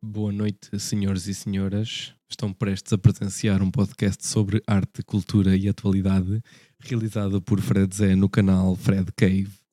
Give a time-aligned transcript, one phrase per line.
[0.00, 2.14] Boa noite, senhores e senhoras.
[2.30, 6.40] Estão prestes a presenciar um podcast sobre arte, cultura e atualidade,
[6.78, 9.67] realizado por Fred Zé no canal Fred Cave.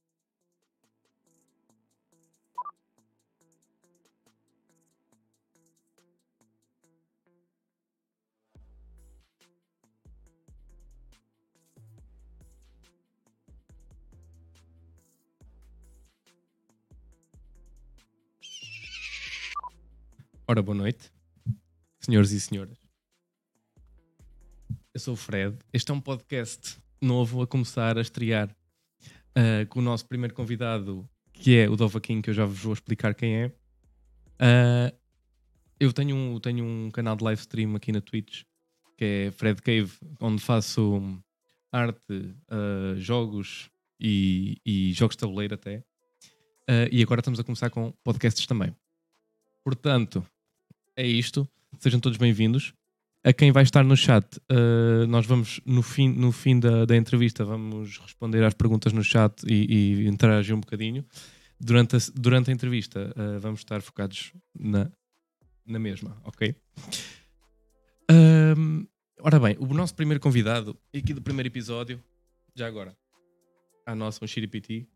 [20.48, 21.12] Ora, boa noite,
[22.00, 22.78] senhores e senhoras.
[24.94, 25.58] Eu sou o Fred.
[25.74, 28.56] Este é um podcast novo a começar a estrear
[29.02, 32.60] uh, com o nosso primeiro convidado, que é o Dova King, que eu já vos
[32.60, 33.48] vou explicar quem é.
[34.38, 34.96] Uh,
[35.80, 38.44] eu tenho um, tenho um canal de live stream aqui na Twitch,
[39.00, 41.02] que é Fred Cave, onde faço
[41.72, 45.84] arte, uh, jogos e, e, jogos de tabuleiro até.
[46.92, 48.76] e agora estamos a começar com podcasts também.
[49.64, 50.24] Portanto,
[50.96, 51.48] é isto.
[51.80, 52.74] Sejam todos bem-vindos.
[53.24, 56.96] A quem vai estar no chat, uh, nós vamos, no fim, no fim da, da
[56.96, 61.04] entrevista, vamos responder às perguntas no chat e, e interagir um bocadinho.
[61.60, 64.92] Durante a, durante a entrevista, uh, vamos estar focados na,
[65.66, 66.56] na mesma, ok?
[68.12, 68.86] Um,
[69.20, 72.02] ora bem, o nosso primeiro convidado, aqui do primeiro episódio,
[72.54, 72.96] já agora,
[73.88, 74.88] a nossa, um Shiripiti,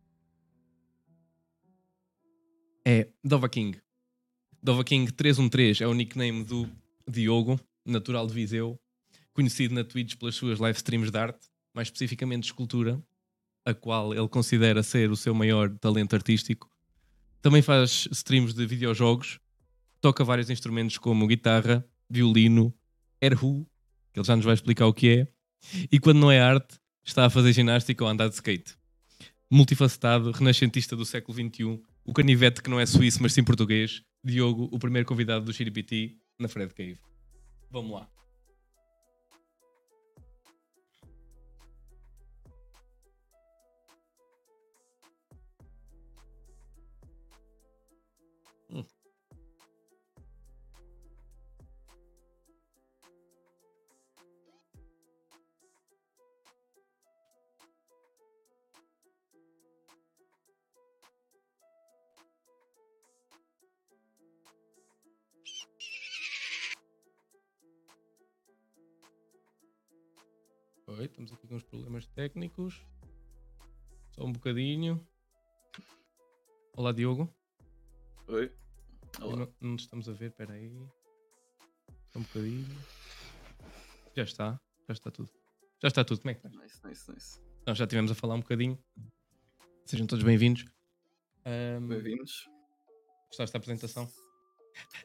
[2.86, 3.82] é Dova King.
[4.62, 6.70] Dova King 313 é o nickname do
[7.10, 8.78] Diogo, natural de Viseu,
[9.34, 13.02] conhecido na Twitch pelas suas live streams de arte, mais especificamente de escultura,
[13.66, 16.70] a qual ele considera ser o seu maior talento artístico.
[17.42, 19.40] Também faz streams de videojogos,
[20.02, 22.74] toca vários instrumentos como guitarra, violino,
[23.22, 23.66] erhu,
[24.12, 25.28] que ele já nos vai explicar o que é,
[25.90, 28.78] e quando não é arte, está a fazer ginástica ou a andar de skate.
[29.50, 34.70] Multifacetado, renascentista do século XXI, o canivete que não é suíço mas sim português, Diogo,
[34.72, 37.00] o primeiro convidado do Xiripiti na Fred Cave.
[37.72, 38.19] Vamos lá.
[71.00, 72.86] Oi, estamos aqui com uns problemas técnicos.
[74.12, 75.08] Só um bocadinho.
[76.76, 77.34] Olá, Diogo.
[78.28, 78.54] Oi.
[79.22, 79.38] Olá.
[79.38, 80.70] Não, não estamos a ver, espera aí.
[82.10, 82.68] Só um bocadinho.
[84.14, 85.32] Já está, já está tudo.
[85.82, 86.62] Já está tudo, como é que está?
[86.62, 87.42] Nice, nice, nice.
[87.66, 88.78] Nós já estivemos a falar um bocadinho.
[89.86, 90.66] Sejam todos bem-vindos.
[91.46, 91.88] Um...
[91.88, 92.46] Bem-vindos.
[93.28, 94.06] Gostaste da apresentação?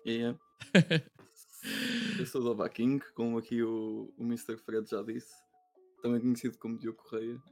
[0.05, 0.37] Yeah.
[2.19, 4.57] Eu sou o King, como aqui o, o Mr.
[4.57, 5.44] Fred já disse
[6.05, 7.43] também conhecido como Diogo Correia,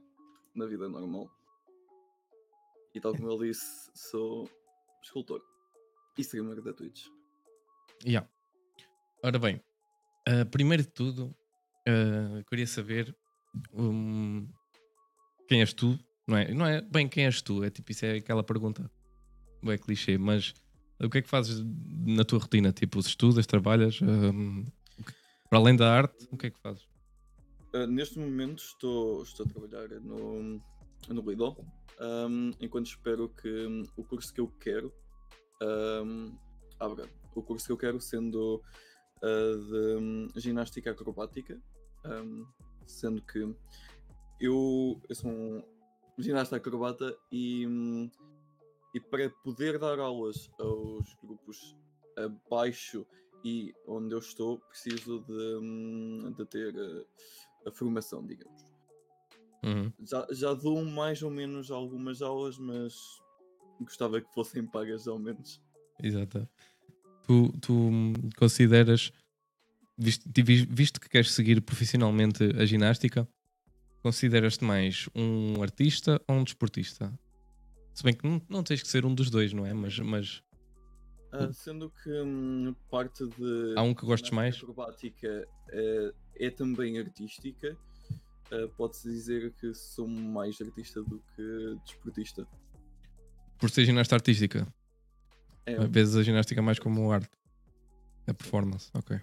[0.53, 1.27] na vida normal.
[2.93, 4.47] E tal como ele disse, sou
[5.01, 5.41] escultor
[6.15, 7.07] e streamer da Twitch.
[8.05, 8.29] Yeah.
[9.23, 9.59] Ora bem,
[10.29, 11.35] uh, primeiro de tudo,
[11.89, 13.17] uh, queria saber
[13.73, 14.47] um,
[15.47, 15.97] quem és tu,
[16.27, 16.53] não é?
[16.53, 18.87] Não é bem quem és tu, é tipo, isso é aquela pergunta,
[19.63, 20.53] é clichê, mas
[21.01, 21.65] o que é que fazes
[22.05, 22.71] na tua rotina?
[22.71, 23.99] Tipo, estudas, trabalhas?
[23.99, 24.67] Um,
[25.49, 26.92] para além da arte, o que é que fazes?
[27.75, 30.61] Uh, neste momento estou, estou a trabalhar no,
[31.09, 31.55] no Lidl,
[31.99, 33.67] um, enquanto espero que
[33.97, 34.93] o curso que eu quero
[36.03, 36.37] um,
[36.79, 37.09] abra.
[37.33, 38.61] O curso que eu quero sendo
[39.23, 41.59] uh, de ginástica acrobática,
[42.85, 43.39] sendo que
[44.39, 45.63] eu, eu sou um
[46.19, 47.65] ginasta acrobata e,
[48.93, 51.75] e para poder dar aulas aos grupos
[52.15, 53.03] abaixo
[53.43, 57.05] e onde eu estou, preciso de, de ter uh,
[57.65, 58.65] a formação, digamos.
[59.63, 59.91] Uhum.
[60.03, 62.93] Já, já dou mais ou menos algumas aulas, mas
[63.79, 65.61] gostava que fossem pagas ao menos.
[66.01, 66.47] Exato.
[67.25, 67.91] Tu, tu
[68.37, 69.11] consideras,
[69.97, 70.29] visto,
[70.69, 73.27] visto que queres seguir profissionalmente a ginástica,
[74.01, 77.17] consideras-te mais um artista ou um desportista?
[77.93, 79.73] Se bem que não, não tens que ser um dos dois, não é?
[79.73, 79.97] Mas.
[79.99, 80.43] mas...
[81.33, 83.73] Uh, sendo que hum, parte de.
[83.75, 84.55] Há um que gostes mais?
[84.55, 87.75] acrobática uh, é também artística.
[88.51, 92.47] Uh, Pode-se dizer que sou mais artista do que desportista.
[93.57, 94.67] Por ser ginasta artística?
[95.65, 95.87] É.
[95.87, 97.35] Vezes a ginástica mais como arte.
[98.27, 99.19] A performance, ok.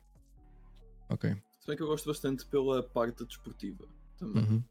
[1.11, 1.31] Ok.
[1.61, 3.87] Se bem que eu gosto bastante pela parte desportiva
[4.19, 4.43] também.
[4.43, 4.65] Uhum.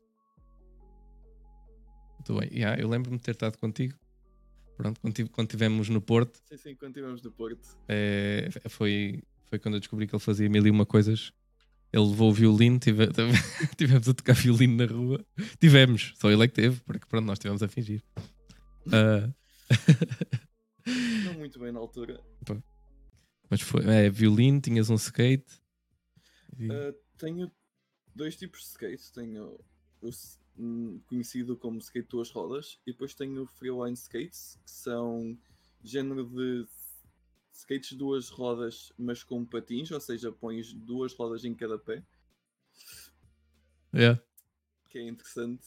[2.15, 2.49] Muito bem.
[2.51, 3.97] Yeah, eu lembro-me de ter estado contigo
[4.79, 7.67] Pronto, quando, tive, quando tivemos no Porto, Sim, sim, quando estivemos no Porto.
[7.89, 11.33] é, foi, foi quando eu descobri que ele fazia mil e uma coisas.
[11.91, 13.03] Ele levou o violino, tive,
[13.75, 15.25] tivemos a tocar violino na rua.
[15.59, 18.01] Tivemos, só ele é que teve, porque pronto, nós estivemos a fingir.
[18.89, 19.29] Ah,
[21.25, 22.23] Não muito bem na altura.
[23.49, 25.59] mas foi, é, violino, tinhas um skate.
[26.57, 27.51] E- Uh, tenho
[28.15, 29.11] dois tipos de skate.
[29.11, 29.59] Tenho
[30.01, 30.09] o
[31.07, 35.37] conhecido como skate duas rodas e depois tenho o freeline skates, que são
[35.83, 36.67] género de
[37.53, 42.03] skates duas rodas, mas com patins, ou seja, pões duas rodas em cada pé,
[43.93, 44.21] yeah.
[44.89, 45.65] que é interessante.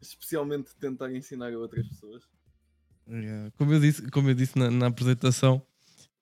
[0.00, 2.26] Especialmente tentar ensinar a outras pessoas.
[3.06, 3.50] Yeah.
[3.52, 5.66] Como eu disse, como eu disse na, na apresentação,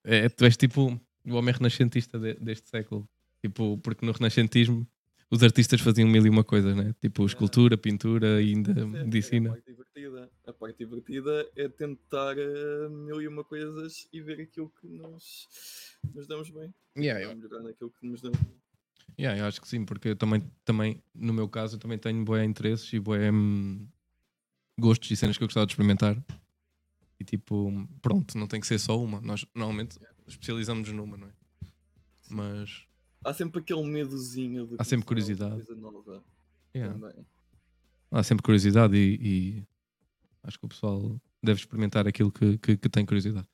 [0.02, 3.08] é, tu és tipo o homem renascentista de- deste século.
[3.40, 4.84] Tipo, porque no renascentismo
[5.30, 6.94] os artistas faziam mil e uma coisas, né?
[7.00, 9.50] Tipo escultura, pintura ainda é- É a medicina.
[9.50, 10.30] parte divertida.
[10.46, 15.48] A parte divertida é tentar uh, mil e uma coisas e ver aquilo que nos,
[16.14, 16.72] nos damos bem.
[16.96, 18.54] Yeah, eu, melhorar naquilo que nos damos bem.
[19.18, 22.24] yeah, eu acho que sim, porque eu também, também, no meu caso, eu também tenho
[22.24, 23.86] boé interesses e boé hum,
[24.78, 26.16] gostos e cenas que eu gostava de experimentar.
[27.20, 27.70] E tipo,
[28.00, 29.20] pronto, não tem que ser só uma.
[29.20, 31.32] Nós normalmente especializamos numa, não é?
[32.30, 32.86] Mas
[33.24, 35.54] Há sempre aquele medozinho de Há sempre curiosidade.
[35.64, 36.24] Coisa nova
[36.74, 36.94] yeah.
[36.94, 37.26] também.
[38.10, 39.66] há sempre curiosidade e, e
[40.42, 43.46] acho que o pessoal deve experimentar aquilo que, que, que tem curiosidade.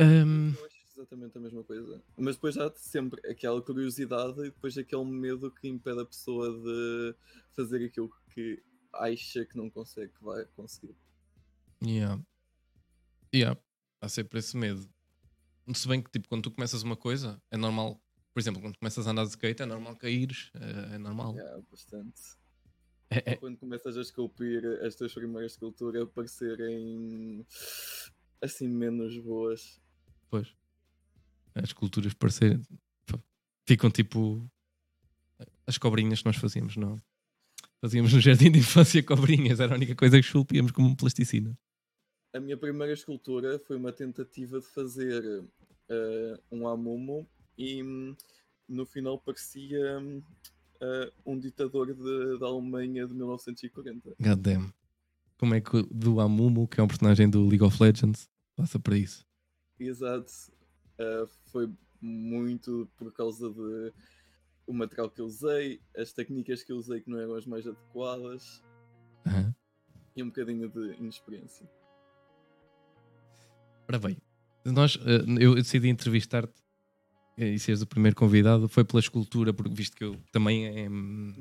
[0.00, 2.02] Hum, Eu acho exatamente a mesma coisa.
[2.16, 7.14] Mas depois há sempre aquela curiosidade e depois aquele medo que impede a pessoa de
[7.52, 10.96] fazer aquilo que acha que não consegue, que vai conseguir.
[11.82, 12.20] yeah.
[13.34, 13.60] Yeah.
[14.00, 14.88] Há sempre esse medo.
[15.72, 18.00] Se bem que tipo, quando tu começas uma coisa, é normal.
[18.34, 20.50] Por exemplo, quando começas a andar de skate, é normal caíres.
[20.54, 21.34] É, é normal.
[21.34, 22.20] Yeah, bastante.
[23.10, 27.46] É- é- quando começas a esculpir as tuas primeiras esculturas parecerem
[28.42, 29.80] assim menos boas.
[30.28, 30.52] Pois.
[31.54, 32.60] As culturas parecerem.
[33.66, 34.44] Ficam tipo.
[35.66, 37.00] As cobrinhas que nós fazíamos, não?
[37.80, 41.56] Fazíamos no jardim de infância cobrinhas, era a única coisa que esculpíamos como plasticina.
[42.34, 45.44] A minha primeira escultura foi uma tentativa de fazer
[45.88, 47.24] eh, um amumu
[47.56, 48.16] e hum,
[48.68, 50.20] no final parecia hum,
[50.80, 54.16] eh, um ditador de- da Alemanha de 1940.
[54.20, 54.74] God damn.
[55.38, 58.80] Como é que o do Amumu, que é um personagem do League of Legends, passa
[58.80, 59.24] para isso?
[59.78, 60.32] Exato.
[60.98, 63.92] Eh, foi muito por causa de
[64.66, 67.64] o material que eu usei, as técnicas que eu usei que não eram as mais
[67.64, 68.60] adequadas
[69.24, 69.54] Aham.
[70.16, 71.68] e um bocadinho de inexperiência.
[73.88, 74.16] Ora bem,
[74.64, 76.54] nós, eh, eu decidi entrevistar-te
[77.36, 80.88] eh, e seres o primeiro convidado, foi pela escultura, porque visto que eu também é
[80.88, 81.34] hum,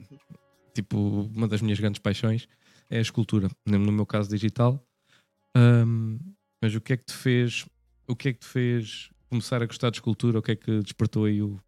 [0.74, 0.98] tipo
[1.34, 2.48] uma das minhas grandes paixões
[2.90, 4.84] é a escultura, no meu caso digital.
[5.56, 6.20] Ahm,
[6.62, 7.66] mas o que é que te fez,
[8.08, 10.40] o que é que te fez começar a gostar de escultura?
[10.40, 11.60] O que é que despertou aí o.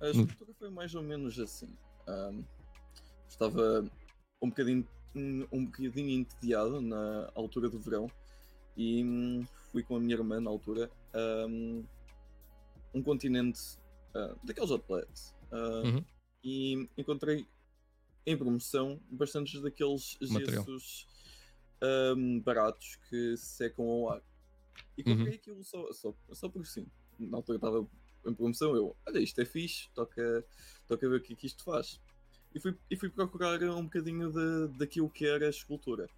[0.00, 1.72] A escultura foi mais ou menos assim.
[2.08, 2.42] Ahm,
[3.28, 3.84] estava
[4.42, 4.86] um bocadinho,
[5.52, 8.10] um bocadinho entediado na altura do verão
[8.78, 11.84] e hum, fui com a minha irmã na altura a um,
[12.94, 13.60] um continente
[14.14, 16.04] ah, daqueles outlets ah, Uhum.
[16.44, 17.46] e encontrei
[18.24, 20.64] em promoção bastantes daqueles Material.
[20.64, 21.06] gessos
[21.82, 24.22] ahm, baratos que se secam ao ar.
[24.96, 25.16] E Uhum.
[25.16, 26.86] comprei aquilo só, só, só por sim.
[27.18, 27.88] Na altura estava
[28.26, 30.44] em promoção, eu, olha, isto é fixe, toca,
[30.86, 32.00] toca ver o que é que isto faz.
[32.54, 36.08] E fui, e fui procurar um bocadinho de, daquilo que era a escultura.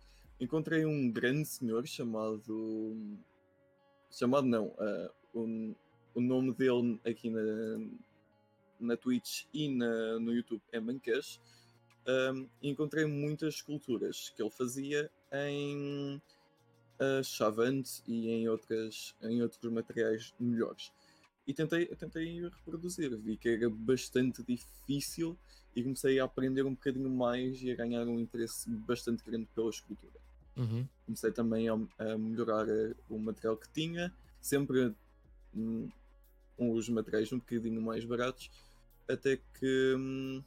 [0.41, 2.97] Encontrei um grande senhor chamado.
[4.11, 5.75] Chamado não, ah, um-
[6.15, 7.43] o nome dele aqui na,
[8.81, 11.39] na Twitch e na, no YouTube é Mancash.
[12.09, 16.21] Um, encontrei muitas esculturas que ele fazia em
[16.99, 20.91] uh, chavante e em, outras, em outros materiais melhores.
[21.47, 25.37] E tentei, tentei reproduzir, vi que era bastante difícil
[25.77, 29.71] e comecei a aprender um bocadinho mais e a ganhar um interesse bastante grande pela
[29.71, 30.30] escultura.
[30.57, 30.87] Uhum.
[31.07, 32.67] Comecei também a, a melhorar
[33.09, 34.95] o material que tinha, sempre
[35.55, 35.89] hum,
[36.59, 38.51] os materiais um bocadinho mais baratos,
[39.09, 40.43] até que hum,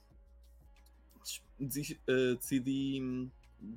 [2.08, 3.30] eh, decidi hum,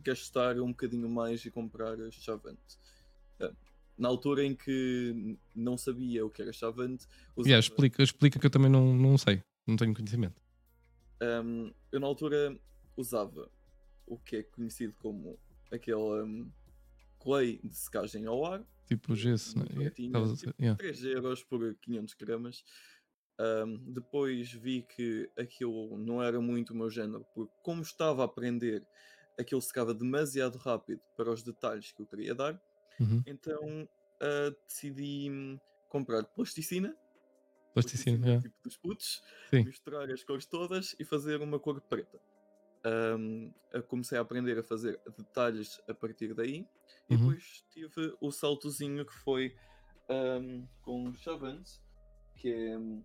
[0.04, 2.78] gastar um bocadinho mais e comprar chavante.
[3.40, 3.52] Eh,
[3.96, 8.46] na altura em que não sabia o que era chavante, usava- Yeah, explica, explica que
[8.46, 10.40] eu também não, não sei, não tenho conhecimento.
[11.22, 12.58] Um, eu na altura
[12.96, 13.50] usava
[14.06, 15.38] o que é conhecido como
[15.72, 16.50] aquele um,
[17.20, 19.64] clay de secagem ao ar, Tipo gesso, né?
[19.64, 20.78] Dizer, tipo, yeah.
[20.78, 22.64] 3 euros por 500 gramas.
[23.38, 28.26] Um, depois vi que aquilo não era muito o meu género, porque como estava a
[28.26, 28.86] aprender
[29.38, 32.60] aquilo secava demasiado rápido para os detalhes que eu queria dar,
[32.98, 33.22] Uhum.
[33.26, 33.88] então
[34.20, 35.58] ah, decidi hum,
[35.88, 36.96] comprar plasticina,
[37.74, 38.42] Plasticina, yeah.
[38.42, 39.64] tipo dos putos, Sim.
[39.64, 42.18] misturar as cores todas e fazer uma cor preta.
[43.72, 46.66] Eu comecei a aprender a fazer detalhes a partir daí
[47.08, 47.18] e Uhum.
[47.18, 49.54] depois tive o saltozinho que foi
[50.08, 51.82] ahm, com chavantes,
[52.36, 53.02] que é hum,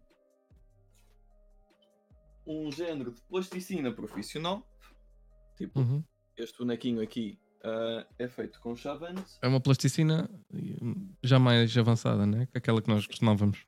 [2.46, 4.68] um género de plasticina profissional.
[5.58, 6.04] Tipo, Uhum.
[6.38, 9.38] este bonequinho aqui ah, é feito com chavantes.
[9.42, 12.48] É uma plasticina hum, já mais avançada, né?
[12.48, 13.66] Que aquela que nós costumávamos.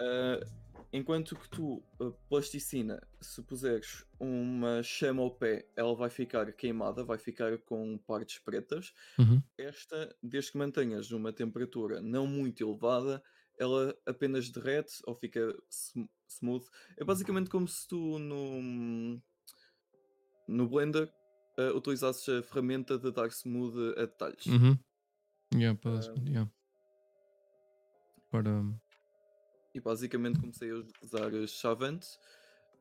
[0.00, 0.63] Uh,
[0.96, 7.02] enquanto que tu, a plasticina, se puseres uma chama ao pé, ela vai ficar queimada,
[7.04, 8.92] vai ficar com partes pretas.
[9.18, 9.42] Uhum.
[9.58, 13.20] Esta, desde que mantenhas uma temperatura não muito elevada,
[13.58, 16.64] ela apenas derrete ou fica sm- smooth.
[16.96, 19.20] É basicamente como se tu no,
[20.48, 21.12] no Blender
[21.58, 24.46] uh, utilizasses a ferramenta de dar smooth a detalhes.
[24.46, 24.78] Uhum.
[25.54, 26.14] Yeah, para, Ah.
[26.24, 26.50] yeah.
[28.30, 28.62] Para.
[29.74, 32.06] E basicamente comecei a usar Chavante.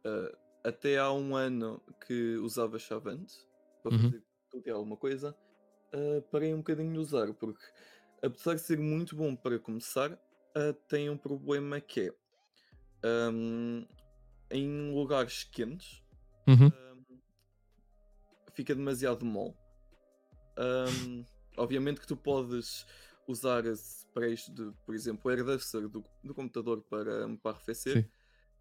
[0.06, 3.36] Uh, até há um ano que usava Chavante
[3.82, 4.00] para Uhum.
[4.04, 5.36] fazer tudo e alguma coisa.
[5.94, 7.64] Uh, parei um bocadinho de usar, porque
[8.22, 12.02] apesar de ser muito bom para começar, uh, tem um problema que
[13.04, 13.86] é um,
[14.50, 16.02] em lugares quentes
[16.48, 16.68] Uhum.
[16.68, 17.20] um,
[18.54, 19.56] fica demasiado mole.
[20.58, 21.26] Um,
[21.58, 22.86] obviamente que tu podes
[23.28, 28.10] usar sprays de, por exemplo, airduster do, do computador para, para arrefecer, Sim.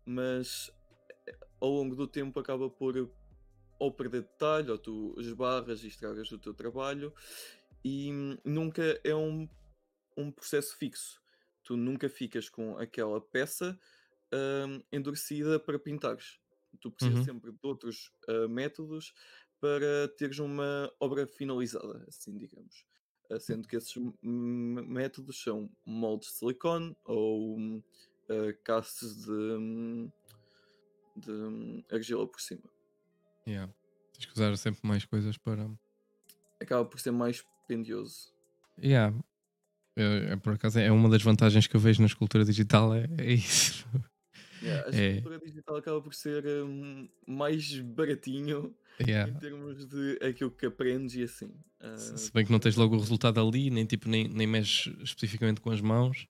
[0.06, 0.70] mas
[1.26, 3.10] eh, ao longo do tempo acaba por
[3.78, 7.12] ou perder detalhe, ou tu esbarras e estragas o teu trabalho,
[7.84, 9.48] e hum, nunca é um,
[10.16, 11.20] um processo fixo.
[11.64, 13.78] Tu nunca ficas com aquela peça
[14.32, 16.38] hum, endurecida para pintares.
[16.80, 17.24] Tu precisas Uhum.
[17.24, 19.12] sempre de outros ah, métodos
[19.60, 22.84] para teres uma obra finalizada, assim digamos.
[23.32, 27.82] Ah, Sendo que esses métodos são moldes de silicone ou hum,
[28.28, 30.10] ah, castes de,
[31.16, 32.62] de argila por cima.
[33.46, 33.72] Yeah.
[34.12, 35.70] Tens que usar sempre mais coisas para.
[36.60, 38.32] Acaba por ser mais pendioso.
[38.78, 39.16] Yeah.
[39.96, 43.08] É, é, por acaso é uma das vantagens que eu vejo na escultura digital, é,
[43.18, 43.86] é isso.
[44.62, 45.08] Yeah, a É.
[45.16, 49.32] escultura digital acaba por ser hum, mais baratinho Yeah.
[49.32, 51.50] em termos de aquilo que aprendes e assim.
[51.80, 54.46] Ah, Se se bem que não tens logo o resultado ali, nem tipo nem, nem
[54.46, 56.28] mexes especificamente com as mãos,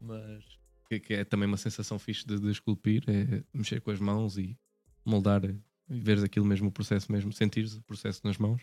[0.00, 0.44] mas
[0.88, 4.36] que, que é também uma sensação fixe de, de esculpir, é mexer com as mãos
[4.36, 4.58] e
[5.04, 8.60] moldar e veres aquilo mesmo, o processo mesmo, sentires o processo nas mãos,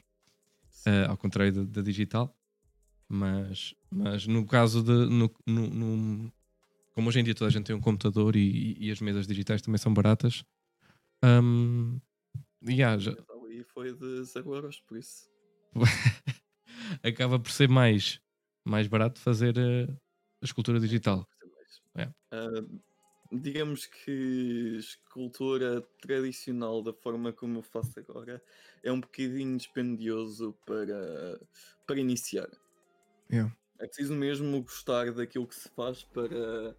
[0.85, 2.37] ah, ao contrário da, da digital.
[3.07, 6.33] Mas, mas no caso de no, no- no-
[6.93, 9.61] como hoje em dia toda a gente tem um computador e, e as mesas digitais
[9.61, 10.43] também são baratas,
[11.23, 11.99] hum,
[12.67, 15.29] yeah, já- Então, aí foi de 0 euros, por isso.
[17.03, 18.19] acaba por ser mais,
[18.65, 19.87] mais barato fazer eh,
[20.41, 21.27] a escultura digital.
[21.97, 22.09] É.
[22.31, 22.47] Ah,
[23.31, 28.41] digamos que escultura tradicional, da forma como eu faço agora,
[28.83, 31.39] é um bocadinho dispendioso para,
[31.87, 32.49] para iniciar.
[33.29, 33.51] Yeah.
[33.81, 36.75] É preciso mesmo gostar daquilo que se faz para,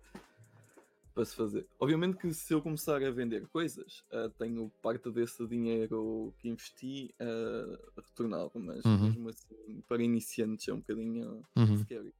[1.12, 1.66] para se fazer.
[1.80, 7.12] Obviamente que se eu começar a vender coisas, ah, tenho parte desse dinheiro que investi
[7.20, 9.06] a retornar, mas Uhum.
[9.08, 11.78] mesmo assim, para iniciantes é um bocadinho Uhum.
[11.78, 12.14] scary.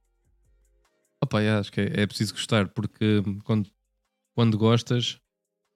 [1.23, 3.71] Opa, yeah, acho que é, é preciso gostar porque quando,
[4.35, 5.17] quando gostas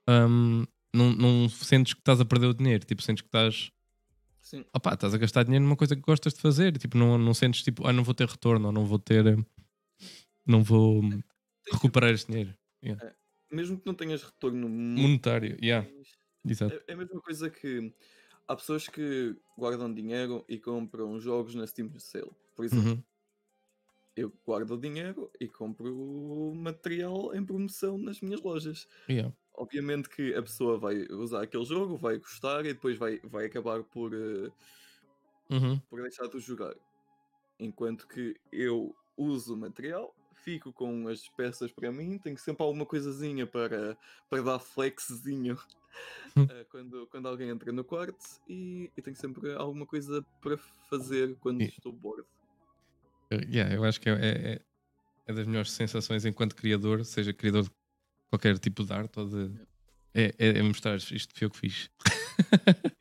[0.10, 3.72] hum, não, não sentes que estás a perder o dinheiro, tipo, sentes que estás,
[4.48, 7.34] Sim, opa, estás a gastar dinheiro numa coisa que gostas de fazer, tipo, não, não
[7.34, 9.44] sentes tipo, ah, não vou ter retorno, ou não vou ter, hum,
[10.46, 11.02] não vou
[11.74, 12.54] recuperar este dinheiro.
[13.52, 15.86] mesmo que não tenhas retorno Monetário, yeah,
[16.46, 16.82] exato.
[16.88, 17.94] É, é a mesma coisa que
[18.48, 22.32] há pessoas que guardam dinheiro e compram jogos na Steam Sale.
[22.56, 23.04] Por exemplo, Uhum.
[24.16, 28.88] eu guardo dinheiro e compro material em promoção nas minhas lojas.
[29.08, 29.32] Yeah.
[29.58, 33.84] Obviamente que a pessoa vai usar aquele jogo, vai gostar e depois vai, vai acabar
[33.84, 34.52] por, eh,
[35.50, 35.82] Uhum.
[35.90, 36.76] por deixar de jogar.
[37.60, 42.86] Enquanto que eu uso o material, fico com as peças para mim, tenho sempre alguma
[42.86, 43.98] coisazinha para,
[44.30, 45.58] para dar flexzinho
[46.52, 51.38] eh, quando, quando alguém entra no quarto e, e tenho sempre alguma coisa para fazer
[51.40, 52.28] quando E- estou bored.
[53.30, 54.66] Eu- Yeah, eu acho que é, é, é-
[55.28, 57.72] é das melhores sensações enquanto criador, seja criador de
[58.30, 59.52] qualquer tipo de arte ou de.
[60.14, 61.90] É, é, é mostrar isto foi eu que fiz.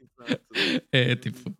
[0.01, 0.43] Exato.
[0.93, 1.57] É, É tipo,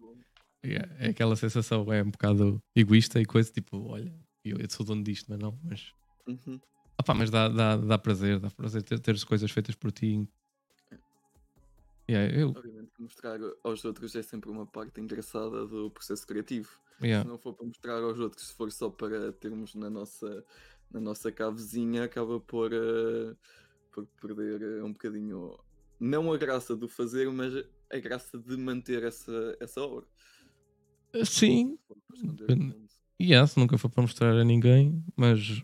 [0.63, 4.13] é aquela sensação, é um bocado egoísta e coisa, tipo, olha,
[4.45, 5.93] eu, eu sou dono disto, mas não, mas.
[6.27, 6.61] Uhum.
[6.99, 10.29] Opá, mas dá, dá, dá prazer, dá prazer ter, ter as coisas feitas por ti.
[12.09, 16.71] Yeah, eu, Obviamente que mostrar aos outros é sempre uma parte engraçada do processo criativo.
[17.03, 17.25] yeah.
[17.25, 20.45] Se não for para mostrar aos outros, se for só para termos na nossa,
[20.91, 23.35] na nossa cavezinha, acaba por, eh,
[23.93, 25.59] por perder eh, um bocadinho,
[25.99, 27.53] não a graça do fazer, mas
[27.91, 30.07] a graça de manter essa, essa obra.
[31.25, 31.79] Sim,
[32.23, 32.89] no mundo.
[33.21, 35.63] yeah, se nunca for para mostrar a ninguém, mas,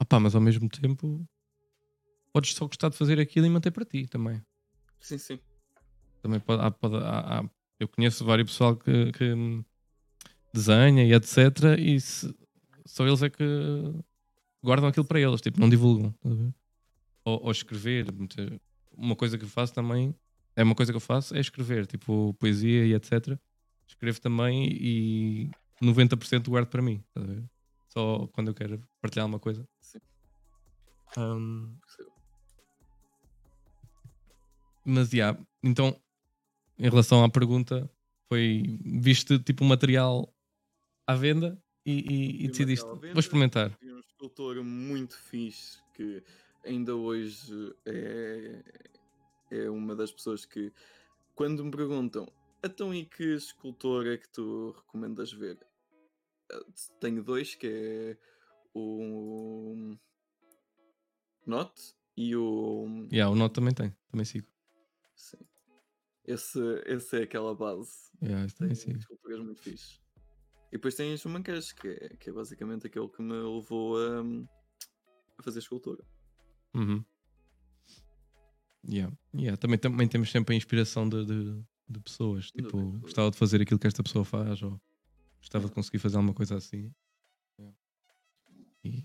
[0.00, 1.26] opá, mas ao mesmo tempo
[2.32, 4.42] podes só gostar de fazer aquilo e manter para ti também.
[5.00, 5.40] Sim, sim.
[6.20, 7.50] Também pode, há- pode- há- há-
[7.80, 9.34] eu conheço vários pessoal que, que,
[10.52, 11.78] desenha e etc.
[11.78, 12.34] E se-
[12.86, 13.44] só eles é que
[14.66, 16.12] guardam aquilo para eles, tipo, não divulgam.
[17.24, 18.06] Ou, ou escrever.
[18.96, 20.14] Uma coisa que eu faço também,
[20.54, 23.38] é uma coisa que eu faço, é escrever, tipo, poesia e etc.
[23.86, 27.02] Escrevo também e 90% guardo para mim.
[27.88, 29.66] Só quando eu quero partilhar uma coisa.
[29.80, 29.98] Sim.
[31.80, 32.12] Percebo.
[34.84, 35.98] mas, yeah, então,
[36.78, 37.90] em relação à pergunta,
[38.28, 40.32] foi viste tipo um material
[41.06, 43.70] à venda e, e- e decidiste, vou experimentar.
[43.96, 46.22] Um escultor muito fixe que
[46.62, 48.62] ainda hoje é,
[49.50, 50.70] é uma das pessoas que,
[51.34, 52.30] quando me perguntam,
[52.62, 55.58] então e que escultor é que tu recomendas ver?
[56.52, 56.66] Eh,
[57.00, 58.18] Tenho dois, que é
[58.74, 59.96] o
[61.46, 61.72] Not
[62.18, 63.08] e o.
[63.10, 64.46] Yeah, o Note também tem, também sigo.
[65.14, 65.38] Sim.
[66.22, 68.10] Esse, esse é aquela base.
[68.22, 68.98] Yeah, esse Tem sigo.
[68.98, 69.98] esculturas muito fixe.
[70.76, 74.20] E depois tens o Manquês, que é, que é basicamente aquele que me levou a,
[75.38, 76.04] a fazer escultura.
[76.74, 77.02] Uhum.
[78.86, 79.16] Yeah.
[79.34, 79.56] Yeah.
[79.56, 82.50] Também, também temos sempre a inspiração de, de, de pessoas.
[82.50, 84.78] Tipo, gostava de fazer aquilo que esta pessoa faz, ou
[85.40, 86.92] gostava de conseguir fazer alguma coisa assim.
[87.58, 87.78] Yeah.
[88.84, 89.04] E,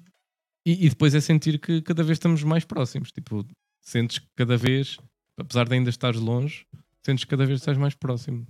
[0.66, 3.14] e, e depois é sentir que cada vez estamos mais próximos.
[3.14, 3.48] Tipo,
[3.80, 4.98] sentes que cada vez,
[5.38, 6.68] apesar de ainda estares longe,
[7.02, 8.46] sentes que cada vez estás mais próximo.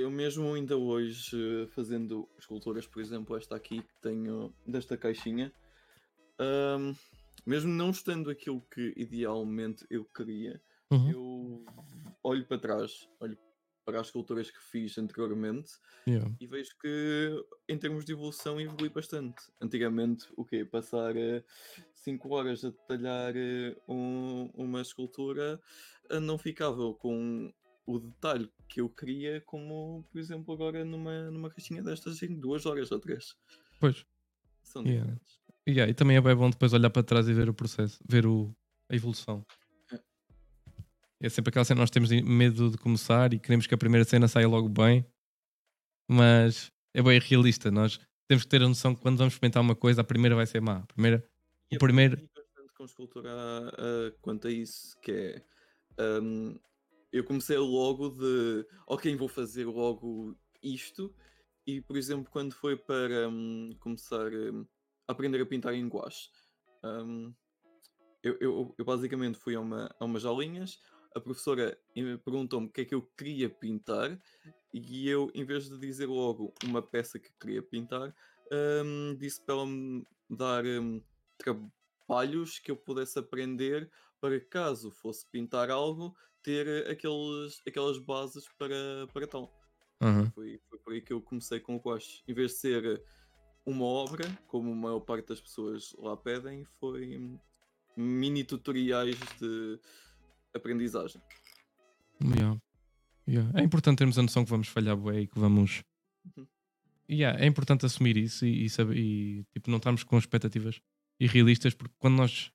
[0.00, 5.52] Eu mesmo ainda hoje, eh, fazendo esculturas, por exemplo, esta aqui que tenho desta caixinha,
[6.38, 6.94] ahm,
[7.44, 11.10] mesmo não estando aquilo que idealmente eu queria, Uhum.
[11.10, 11.64] eu
[12.24, 13.36] olho para trás, olho
[13.84, 15.72] para as esculturas que fiz anteriormente
[16.06, 16.30] Yeah.
[16.40, 19.42] e vejo que em termos de evolução evolui bastante.
[19.60, 20.64] Antigamente, o quê?
[20.64, 21.14] Passar
[21.94, 25.60] 5 horas a detalhar eh, um- uma escultura
[26.08, 27.52] eh, não ficava com
[27.94, 32.66] o detalhe que eu queria, como por exemplo agora numa, numa caixinha destas em 2
[32.66, 33.36] horas ou 3.
[33.78, 34.04] Pois.
[34.62, 35.00] São Yeah.
[35.02, 35.40] diferentes.
[35.68, 38.26] Yeah, e também é bem bom depois olhar para trás e ver o processo, ver
[38.26, 38.54] o,
[38.88, 39.44] a evolução.
[39.92, 40.00] É.
[41.20, 44.26] É sempre aquela cena, nós temos medo de começar e queremos que a primeira cena
[44.28, 45.04] saia logo bem,
[46.08, 47.70] mas é bem realista.
[47.70, 50.46] Nós temos que ter a noção que quando vamos experimentar uma coisa, a primeira vai
[50.46, 50.78] ser má.
[50.78, 51.24] A primeira,
[51.70, 52.16] E o primeiro.
[52.16, 55.44] bastante com escultura ah, quanto a isso, que é
[55.98, 56.56] ahm,
[57.12, 61.14] eu comecei logo de ok, vou fazer logo isto,
[61.66, 64.66] e por exemplo, quando foi para hum, começar hum,
[65.08, 66.28] a aprender a pintar em gouache,
[66.84, 67.34] hum,
[68.22, 70.78] eu, eu- eu basicamente fui a, uma, a umas aulinhas,
[71.14, 74.18] a professora eh, perguntou-me o que é que eu queria pintar,
[74.72, 78.14] e eu, em vez de dizer logo uma peça que queria pintar,
[78.84, 81.02] hum, disse para ela me dar hum,
[81.38, 88.44] trabalhos que eu pudesse aprender para caso fosse pintar algo, ter eh, aqueles, aquelas bases
[88.58, 89.52] para, para tal.
[90.00, 90.30] Aham.
[90.30, 92.22] Foi, foi por aí que eu comecei com o gouache.
[92.26, 93.02] Em vez de ser eh,
[93.66, 97.38] uma obra, como a maior parte das pessoas lá pedem, foi hum,
[97.96, 99.78] mini tutoriais de
[100.54, 101.20] aprendizagem.
[102.22, 102.60] Yeah.
[103.28, 103.60] Yeah.
[103.60, 105.82] É importante termos a noção que vamos falhar bué e que vamos.
[106.36, 106.46] Uhum.
[107.08, 110.80] Yeah, é importante assumir isso e, e, saber, e tipo, não estarmos com expectativas
[111.18, 112.52] irrealistas, porque quando nós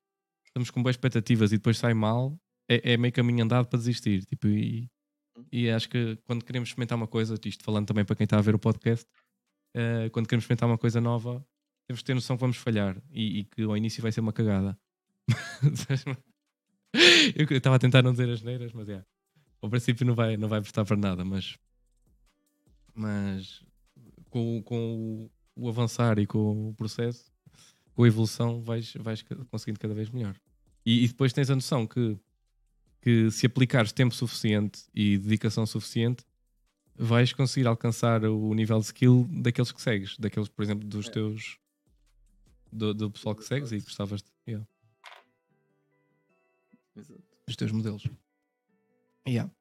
[0.55, 2.39] estamos com boas expectativas e depois sai mal,
[2.69, 4.23] é, é meio caminho andado para desistir.
[4.25, 4.89] Tipo, e,
[5.51, 8.41] e acho que quando queremos experimentar uma coisa, isto falando também para quem está a
[8.41, 9.05] ver o podcast,
[9.73, 11.45] eh, quando queremos experimentar uma coisa nova,
[11.85, 14.31] temos que ter noção que vamos falhar e, e que ao início vai ser uma
[14.31, 14.79] cagada.
[17.35, 19.03] Eu estava a tentar não dizer as neiras, mas é.
[19.61, 21.57] Ao princípio não vai, não vai prestar para nada, mas,
[22.93, 23.61] mas
[24.29, 27.29] com, com o, o avançar e com o processo,
[27.93, 30.39] com a evolução, vais, vais conseguindo cada vez melhor.
[30.85, 32.17] E, e depois tens a noção que,
[33.01, 36.23] que se aplicares tempo suficiente e dedicação suficiente,
[36.95, 41.11] vais conseguir alcançar o nível de skill daqueles que segues, daqueles, por exemplo, dos É.
[41.11, 41.57] teus
[42.71, 44.67] do, do pessoal que segues e gostavas de, yeah,
[46.95, 47.23] Exato.
[47.47, 48.07] dos teus modelos.
[49.27, 49.51] Yeah.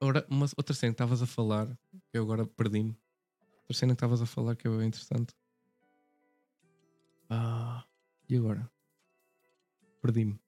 [0.00, 2.96] Ora, uma, outra cena que estavas a falar, que eu agora perdi-me.
[3.62, 5.34] Outra cena que estavas a falar que é interessante.
[7.28, 7.84] Ah,
[8.28, 8.70] e agora?
[10.00, 10.38] Perdi-me.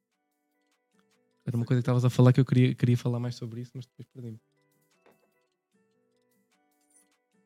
[1.45, 3.73] Era uma coisa que estavas a falar que eu queria, queria falar mais sobre isso,
[3.75, 4.41] mas depois perdi-me.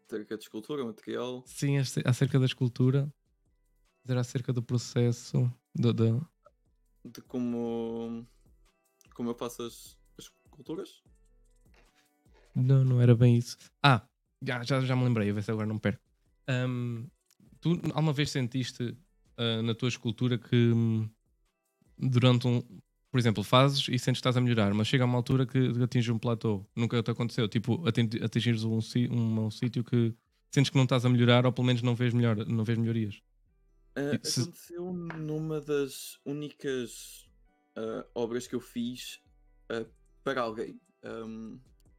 [0.07, 1.43] Acerca de escultura, material.
[1.47, 3.13] Sim, ace- acerca da escultura.
[4.07, 5.51] Era acerca do processo.
[5.75, 6.29] Do, do-
[7.05, 8.27] De como.
[9.15, 11.03] Como eu faço as, as esculturas.
[12.55, 13.57] Não, não era bem isso.
[13.83, 14.07] Ah,
[14.43, 16.03] já, já, já me lembrei, a ver se agora não perco.
[16.47, 17.07] Ahm,
[17.61, 18.97] tu alguma vez sentiste
[19.37, 21.09] ah, na tua escultura que hum,
[21.99, 22.63] durante um.
[23.15, 25.59] Por exemplo, fazes e sentes que estás a melhorar, mas chega a uma altura que
[25.81, 26.67] atinges um platô.
[26.75, 27.49] Nunca te aconteceu.
[27.49, 28.81] Tipo, atingi- atingires um,
[29.13, 30.13] um, um sítio que
[30.53, 33.23] sentes que não estás a melhorar ou pelo menos não vês, melhor, não vês melhorias.
[33.97, 37.29] E se- Aconteceu numa das únicas
[37.77, 39.21] ah, obras que eu fiz
[39.71, 39.87] ah,
[40.25, 40.81] para alguém.
[41.05, 41.59] ahm,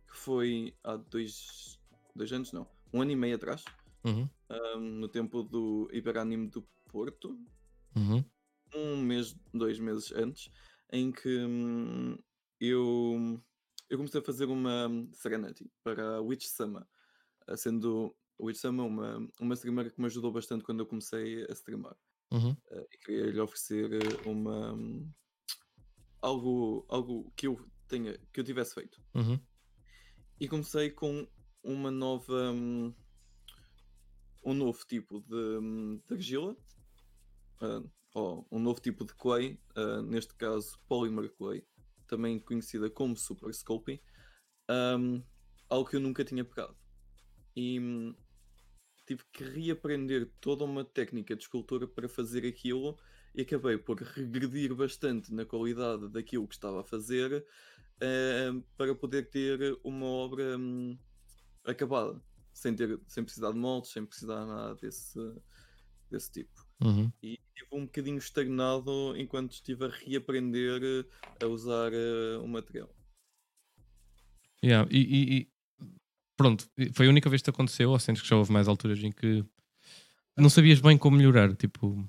[0.10, 1.80] que foi há dois,
[2.15, 3.63] dois anos, não, um ano e meio atrás,
[4.04, 7.39] Uhum, ahm, no tempo do Iberanime do Porto,
[7.95, 8.25] uhum,
[8.73, 10.49] um mês, dois meses antes,
[10.96, 12.18] em que hum,
[12.60, 13.42] eu,
[13.90, 16.88] eu comecei a fazer uma Serenity para a Witch Sama,
[17.48, 21.46] ah, sendo a Witch Sama uma, uma streamer que me ajudou bastante quando eu comecei
[21.46, 21.98] a streamar.
[22.32, 25.12] uhum, Ah, e queria lhe oferecer eh, uma hum,
[26.22, 29.02] algo, algo que eu tenha, que eu tivesse feito.
[29.16, 29.40] uhum,
[30.40, 31.28] E comecei com
[31.64, 32.94] uma nova hum,
[34.44, 36.56] um novo tipo de, hum, de argila,
[37.62, 37.84] ah,
[38.15, 41.63] ou um novo tipo de clay, ah, neste caso polymer clay,
[42.08, 43.99] também conhecida como super sculpting,
[44.71, 45.21] hum,
[45.69, 46.75] algo que eu nunca tinha pegado.
[47.56, 48.15] E hum,
[49.06, 52.97] tive que reaprender toda uma técnica de escultura para fazer aquilo
[53.36, 57.45] e acabei por regredir bastante na qualidade daquilo que estava a fazer
[57.99, 60.97] eh, para poder ter uma obra hum,
[61.65, 62.21] acabada,
[62.54, 65.19] sem, ter, sem precisar de moldes, sem precisar de nada desse,
[66.10, 66.64] desse tipo.
[66.82, 67.12] Uhum.
[67.22, 72.90] E estive um bocadinho estagnado enquanto estive a reaprender eh, a usar eh, o material.
[74.64, 75.50] Yeah, e, e- e-
[76.38, 79.00] pronto, foi a única vez que te aconteceu, ou sentes que já houve mais alturas
[79.04, 79.44] em que
[80.38, 81.56] não sabias bem como melhorar?
[81.56, 82.08] Tipo,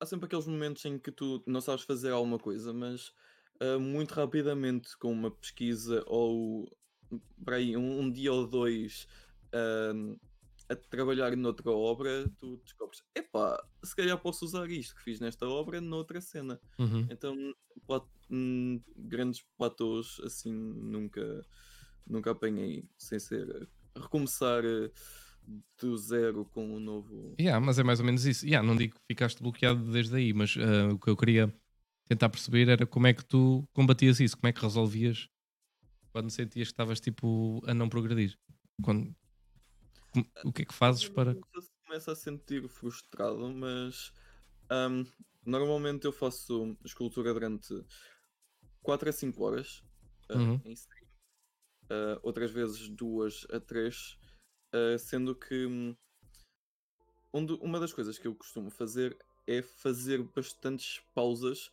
[0.00, 3.12] há sempre aqueles momentos em que tu não sabes fazer alguma coisa, mas
[3.60, 6.70] ah, muito rapidamente, com uma pesquisa ou
[7.44, 9.06] para aí, um, um dia ou dois
[9.52, 10.16] ahm,
[10.70, 15.46] a trabalhar noutra obra, tu descobres: epá, se calhar posso usar isto que fiz nesta
[15.48, 16.60] obra noutra cena.
[16.78, 17.06] uhum.
[17.10, 17.36] Então,
[17.86, 21.44] plat- hum, grandes platôs assim nunca,
[22.06, 24.90] nunca apanhei, sem ser recomeçar ah,
[25.80, 27.34] do zero com um novo.
[27.40, 28.46] Yeah, mas é mais ou menos isso.
[28.46, 31.52] Yeah, não digo que ficaste bloqueado desde aí, mas ah, o que eu queria
[32.08, 35.28] tentar perceber era como é que tu combatias isso, como é que resolvias
[36.12, 38.36] quando sentias que estavas tipo a não progredir.
[38.82, 39.14] Quando-
[40.44, 41.38] o que é que fazes para.
[41.86, 44.12] Começa a sentir frustrado, mas
[44.70, 45.04] ahm,
[45.44, 47.74] normalmente eu faço escultura durante
[48.82, 49.82] 4 a 5 horas
[50.34, 50.64] Uhum.
[50.64, 51.10] em stream,
[51.90, 54.18] Ah, outras vezes 2 a 3,
[54.98, 55.96] sendo que hum,
[57.32, 61.70] um uma das coisas que eu costumo fazer é fazer bastantes pausas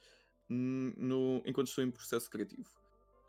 [0.49, 2.69] hum, no, enquanto estou em processo criativo.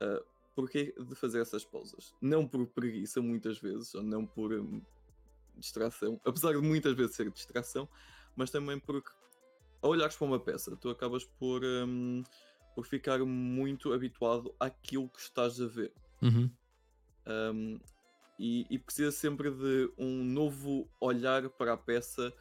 [0.01, 0.23] Ah,
[0.55, 2.15] Porquê de fazer essas pausas?
[2.21, 4.83] Não por preguiça, muitas vezes, ou não por hum,
[5.59, 7.89] distração, apesar de muitas vezes ser distração,
[8.37, 9.11] mas também porque
[9.83, 12.23] ao olhares para uma peça, tu acabas por, hum,
[12.75, 15.93] por ficar muito habituado àquilo que estás a ver.
[16.23, 16.51] Uhum.
[17.27, 17.81] Um,
[18.39, 22.33] e, e precisa sempre de um novo olhar para a peça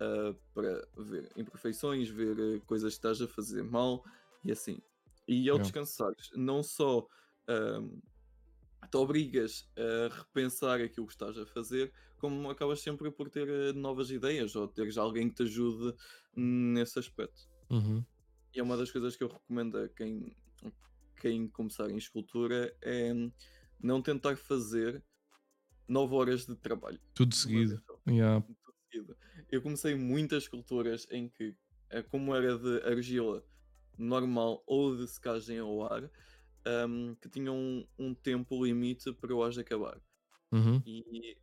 [0.00, 4.04] uh, para ver imperfeições, ver uh, coisas que estás a fazer mal
[4.44, 4.78] e assim.
[5.26, 7.06] E ao descansares, não só
[7.48, 8.00] um,
[8.90, 13.72] te obrigas a repensar aquilo que estás a fazer, como acabas sempre por ter uh,
[13.72, 15.94] novas ideias ou teres alguém que te ajude
[16.34, 17.48] nesse aspecto.
[17.70, 18.04] Uhum.
[18.54, 20.36] E é uma das coisas que eu recomendo a quem,
[21.20, 23.12] quem começar em escultura é
[23.80, 25.02] não tentar fazer
[25.86, 27.00] 9 horas de trabalho.
[27.14, 27.82] Tudo seguido.
[28.06, 28.44] Yeah.
[28.44, 29.16] tudo seguido.
[29.50, 31.54] Eu comecei muitas esculturas em que,
[31.90, 33.44] eh, como era de argila
[33.96, 36.10] normal ou de secagem ao ar,
[36.64, 40.00] ahm, que tinham um, um tempo limite para eu as acabar.
[40.52, 40.82] Uhum.
[40.86, 41.36] E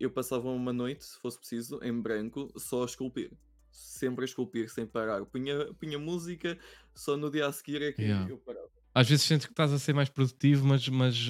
[0.00, 3.30] eu passava uma noite, se fosse preciso, em branco, só a esculpir.
[3.70, 5.24] Sempre a esculpir sem parar.
[5.26, 6.58] Punha, punha música,
[6.94, 8.28] só no dia a seguir é que Yeah.
[8.30, 8.68] eu parava.
[8.94, 11.28] Às vezes sentes que estás a ser mais produtivo, mas, mas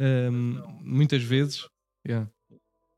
[0.00, 0.68] hum, não.
[0.80, 1.68] muitas vezes
[2.06, 2.30] yeah,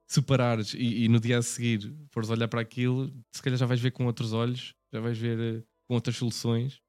[0.06, 3.66] se parares e, e no dia a seguir fores olhar para aquilo, se calhar já
[3.66, 6.80] vais ver com outros olhos, já vais ver eh, com outras soluções.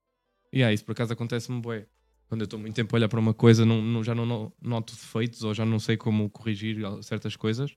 [0.53, 1.87] E yeah, isso por acaso acontece-me bué.
[2.27, 4.53] Quando eu estou muito tempo a olhar para uma coisa, não, não- já não no-
[4.61, 7.75] noto defeitos ou já não sei como corrigir certas coisas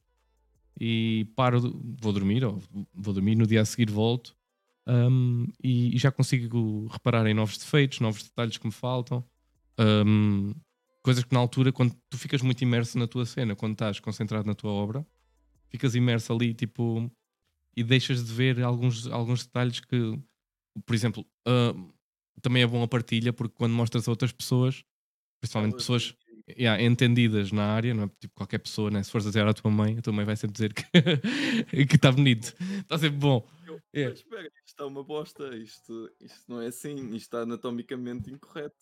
[0.78, 1.60] e paro,
[2.00, 4.36] vou dormir ou vou dormir, no dia a seguir volto
[4.86, 9.24] hum, e, e já consigo reparar em novos defeitos, novos detalhes que me faltam.
[10.06, 10.54] hum,
[11.02, 14.46] coisas que na altura, quando tu ficas muito imerso na tua cena, quando estás concentrado
[14.46, 15.06] na tua obra,
[15.68, 17.10] ficas imerso ali, tipo,
[17.76, 20.18] e deixas de ver alguns, alguns detalhes que,
[20.86, 21.92] por exemplo, hum,
[22.40, 24.84] também é bom a partilha, porque quando mostras a outras pessoas,
[25.40, 26.14] principalmente pessoas
[26.48, 28.08] yeah, entendidas na área, não é?
[28.20, 29.02] Tipo, qualquer pessoa, né?
[29.02, 30.84] se fores a dizer à tua mãe, a tua mãe vai sempre dizer que
[31.94, 33.46] está bonito, está sempre bom.
[33.66, 34.08] Eu, É.
[34.08, 38.76] Mas espera, isto está uma bosta, isto, isto não é assim, isto está anatomicamente incorreto.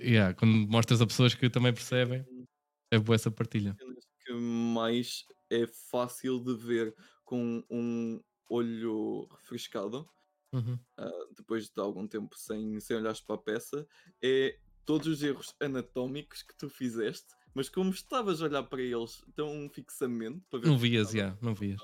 [0.00, 2.24] Yeah, quando mostras a pessoas que também percebem,
[2.90, 3.76] é boa essa partilha.
[4.24, 10.08] que mais é fácil de ver com um olho refrescado,
[10.52, 10.78] Uhum.
[10.98, 13.86] ah, depois de algum tempo sem, sem olhares para a peça,
[14.22, 19.22] é todos os erros anatómicos que tu fizeste, mas como estavas a olhar para eles
[19.34, 21.80] tão fixamente, para ver Não vias, estava- yeah, não vias.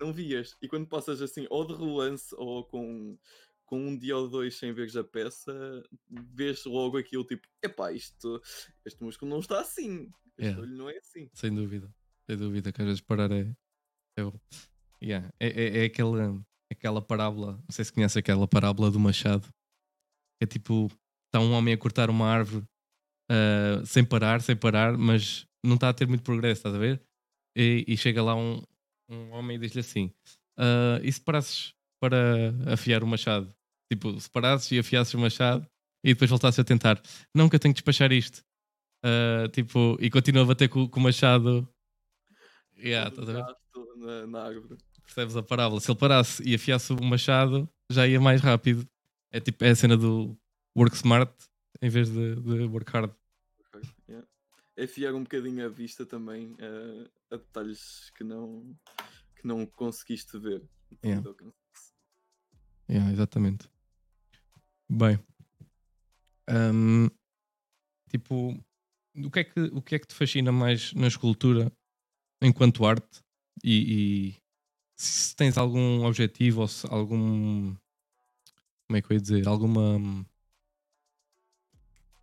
[0.00, 0.56] não vias.
[0.62, 3.18] E quando passas assim, ou de relance, ou com,
[3.64, 8.40] com um dia ou dois sem veres a peça, vês logo aquilo tipo, epá, isto,
[8.84, 10.04] este músculo não está assim,
[10.36, 10.62] este Yeah.
[10.62, 11.28] olho não é assim.
[11.34, 11.92] Sem dúvida.
[12.24, 13.52] Sem dúvida que às vezes parar é.
[14.16, 14.22] É.
[15.02, 15.32] Yeah.
[15.40, 17.54] é, é, é aquela, aquela parábola.
[17.56, 19.48] Não sei se conhece aquela parábola do Machado.
[20.40, 20.88] É tipo:
[21.28, 22.64] está um homem a cortar uma árvore
[23.30, 27.02] ah, sem parar, sem parar, mas não está a ter muito progresso, estás a ver?
[27.56, 28.62] E, e chega lá um,
[29.08, 30.12] um homem e diz-lhe assim:
[30.58, 33.52] ah, e se parasses para afiar o machado?
[33.92, 35.66] Tipo, se parasses e afiasses o machado
[36.04, 37.00] e depois voltasses a tentar,
[37.34, 38.42] não que eu tenho que despachar isto.
[39.04, 41.68] Ah, tipo, e continua a bater com, com o machado.
[42.78, 43.44] Yeah, estás a ver?
[43.96, 44.78] na, na árvore.
[45.02, 45.80] Percebes a parábola?
[45.80, 48.86] Se ele parasse e afiasse o machado, já ia mais rápido.
[49.32, 50.38] É tipo é a cena do
[50.78, 51.32] work smart
[51.82, 53.12] em vez de, de work hard.
[54.08, 54.26] Yeah.
[54.76, 58.76] É fiar um bocadinho a vista também eh, a detalhes que não,
[59.36, 60.62] que não conseguiste ver.
[61.04, 61.28] Yeah.
[62.88, 63.68] Yeah, exatamente.
[64.90, 65.18] Bem,
[66.48, 67.08] hum,
[68.08, 68.58] tipo,
[69.14, 71.70] o que, é que, o que é que te fascina mais na escultura
[72.40, 73.22] enquanto arte?
[73.62, 74.36] E, e
[74.96, 77.74] se tens algum objetivo ou se algum.
[78.86, 79.46] Como é que eu ia dizer?
[79.46, 80.26] Alguma.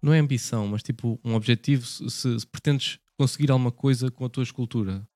[0.06, 4.30] Não é ambição, mas tipo um objetivo se, se- pretendes conseguir alguma coisa com a
[4.30, 5.10] tua escultura.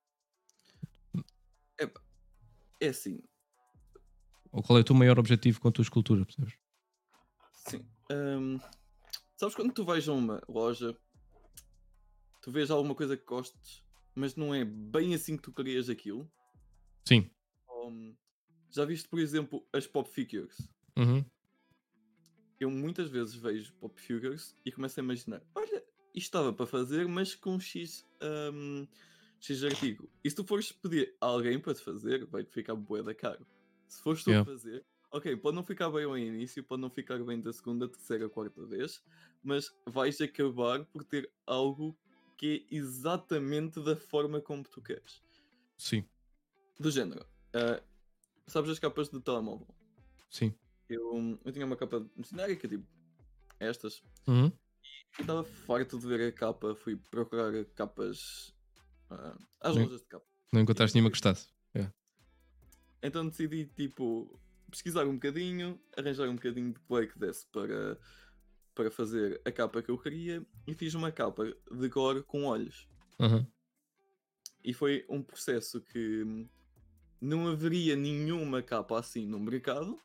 [2.80, 3.22] É assim,
[4.52, 6.56] Ou qual é o teu maior objetivo com a tua escultura, percebes?
[7.54, 7.86] Sim.
[8.12, 8.60] hum,
[9.38, 10.98] sabes quando tu vais a uma loja,
[12.42, 13.84] tu vês alguma coisa que gostes,
[14.16, 16.28] mas não é bem assim que tu querias aquilo?
[17.08, 17.30] Sim.
[17.70, 18.16] Hum,
[18.72, 20.58] já viste, por exemplo, as pop figures?
[20.98, 21.24] Uhum.
[22.60, 27.08] Eu muitas vezes vejo pop figures e começo a imaginar: olha, isto estava para fazer,
[27.08, 28.06] mas com X,
[28.54, 28.88] hum,
[29.40, 30.10] X artigo.
[30.24, 33.46] E se tu fores pedir a alguém para te fazer, vai-te ficar bué da caro.
[33.88, 34.42] Se fores tu Yeah.
[34.42, 37.88] a fazer, ok, pode não ficar bem ao início, pode não ficar bem da segunda,
[37.88, 39.02] terceira, quarta vez,
[39.42, 41.98] mas vais acabar por ter algo
[42.38, 45.24] que é exatamente da forma como tu queres.
[45.78, 46.06] Sim,
[46.80, 47.82] Do género, ah,
[48.48, 49.68] sabes as capas de telemóvel?
[50.30, 50.54] sim.
[50.90, 52.86] Eu, eu tinha uma capa genérica, tipo
[53.60, 54.52] estas, Uhum.
[55.18, 58.54] e estava farto de ver a capa, fui procurar capas
[59.10, 59.84] ah, às Sim.
[59.84, 60.26] lojas de capa.
[60.52, 61.48] Não encontraste nenhuma que gostasse.
[63.02, 64.38] Então decidi, tipo,
[64.70, 67.98] pesquisar um bocadinho, arranjar um bocadinho de play que desse para,
[68.76, 72.90] para fazer a capa que eu queria e fiz uma capa de gore com olhos.
[73.18, 73.46] Uhum.
[74.64, 76.46] E foi um processo que
[77.22, 79.98] não haveria nenhuma capa assim no mercado.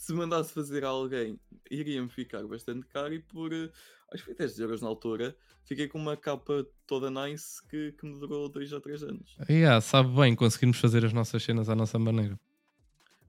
[0.00, 1.38] Se mandasse fazer a alguém,
[1.70, 3.70] iria-me ficar bastante caro e por, eh,
[4.10, 8.06] acho que foi 10 euros na altura, fiquei com uma capa toda nice que, que
[8.06, 9.36] me durou 2 a 3 anos.
[9.46, 12.40] Yeah, sabe bem conseguirmos fazer as nossas cenas à nossa maneira.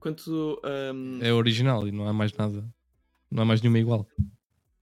[0.00, 0.62] Quanto
[0.94, 2.66] hum, É original e não há mais nada.
[3.30, 4.08] Não há mais nenhuma igual.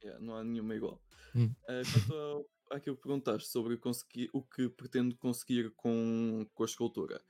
[0.01, 1.03] Yeah, não há nenhuma igual.
[1.35, 1.53] Hum.
[1.69, 6.67] Eh, quanto ao, àquilo que perguntaste sobre conseguir, o que pretendo conseguir com, com a
[6.67, 7.21] escultura,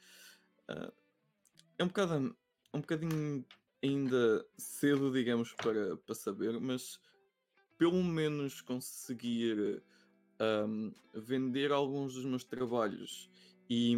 [0.68, 0.92] eh,
[1.78, 2.36] é um bocado
[2.74, 3.44] um bocadinho
[3.82, 7.00] ainda cedo, digamos, para, para saber, mas
[7.78, 9.82] pelo menos conseguir
[10.40, 13.30] ahm, vender alguns dos meus trabalhos
[13.70, 13.96] e,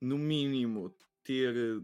[0.00, 1.82] no mínimo, ter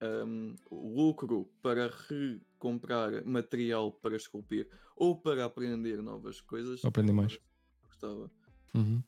[0.00, 6.82] ahm, lucro para recomprar material para esculpir ou para aprender novas coisas.
[6.84, 7.40] Aprender mais.
[7.88, 8.30] Gostava.
[8.74, 9.02] Uhum.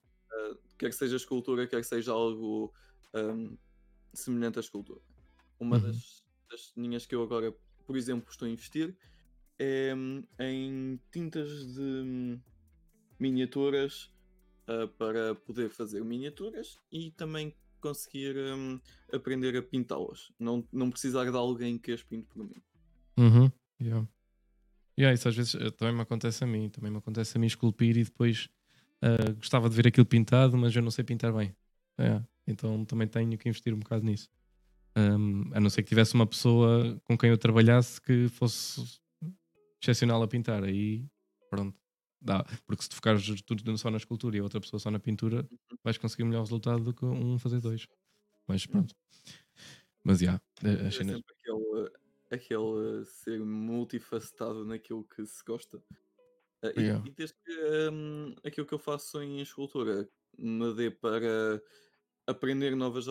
[0.79, 2.73] Quer que seja escultura, quer que seja algo
[3.15, 3.57] ahm,
[4.15, 5.01] semelhante à escultura.
[5.61, 5.81] Uma Uhum.
[5.81, 6.22] das,
[6.53, 7.53] das linhas que eu agora,
[7.87, 8.95] por exemplo, estou a investir
[9.59, 9.95] é
[10.41, 12.41] em tintas de hum,
[13.19, 14.13] miniaturas
[14.67, 18.81] ah, para poder fazer miniaturas e também conseguir hum,
[19.13, 20.33] aprender a pintá-las.
[20.39, 22.63] Não, não precisar de alguém que as pinte por mim.
[23.19, 23.51] Uhum.
[23.81, 24.09] Yeah.
[24.99, 26.69] Yeah, isso às vezes eh, também me acontece a mim.
[26.69, 28.49] Também me acontece a mim esculpir e depois
[29.03, 31.55] uh, gostava de ver aquilo pintado, mas eu não sei pintar bem.
[31.99, 34.29] É, então também tenho que investir um bocado nisso.
[34.95, 39.01] Um, a não ser que tivesse uma pessoa com quem eu trabalhasse que fosse
[39.81, 40.63] excepcional a pintar.
[40.63, 41.07] Aí
[41.51, 41.79] pronto,
[42.21, 42.45] dá.
[42.67, 45.49] Porque se tu focares tudo só na escultura e a outra pessoa só na pintura,
[45.83, 47.87] vais conseguir melhor resultado do que um fazer dois.
[48.47, 48.95] Mas pronto.
[50.05, 51.21] Mas já, yeah, as cenas.
[51.21, 51.91] É aquele,
[52.31, 55.79] aquele ser multifacetado naquilo que se gosta.
[56.63, 57.05] Uh, yeah.
[57.05, 61.63] e, e desde que um, aquilo que eu faço em escultura me dê para
[62.27, 63.07] aprender novas,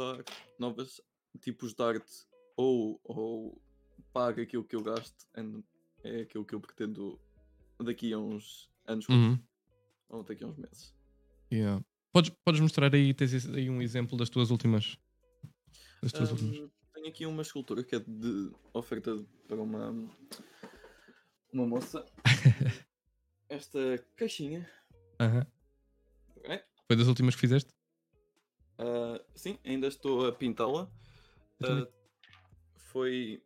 [0.58, 1.02] novas
[1.40, 3.62] tipos de arte ou, ou
[4.14, 5.26] paga aquilo que eu gasto,
[6.04, 7.20] é aquilo que eu pretendo
[7.80, 9.40] daqui a uns anos uhum.
[10.10, 10.94] ou daqui a uns meses.
[11.52, 11.84] Yeah.
[12.12, 14.98] Podes, podes mostrar aí, tens aí um exemplo das tuas últimas?
[16.02, 16.72] Das tuas um, últimas.
[16.94, 19.16] Tenho aqui uma escultura que é de oferta
[19.48, 19.92] para uma,
[21.52, 22.06] uma moça.
[23.50, 24.70] Esta caixinha.
[25.20, 25.46] Uhum.
[26.88, 27.72] Foi das últimas que fizeste?
[28.78, 30.92] Uh, sim, ainda estou a pintá-la.
[31.66, 31.88] Uh,
[32.78, 33.44] foi.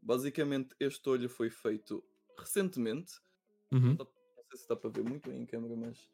[0.00, 2.04] Basicamente, este olho foi feito
[2.38, 3.14] recentemente.
[3.70, 3.94] Uhum.
[3.94, 6.10] Não, não, sei se dá para ver muito bem em câmera, mas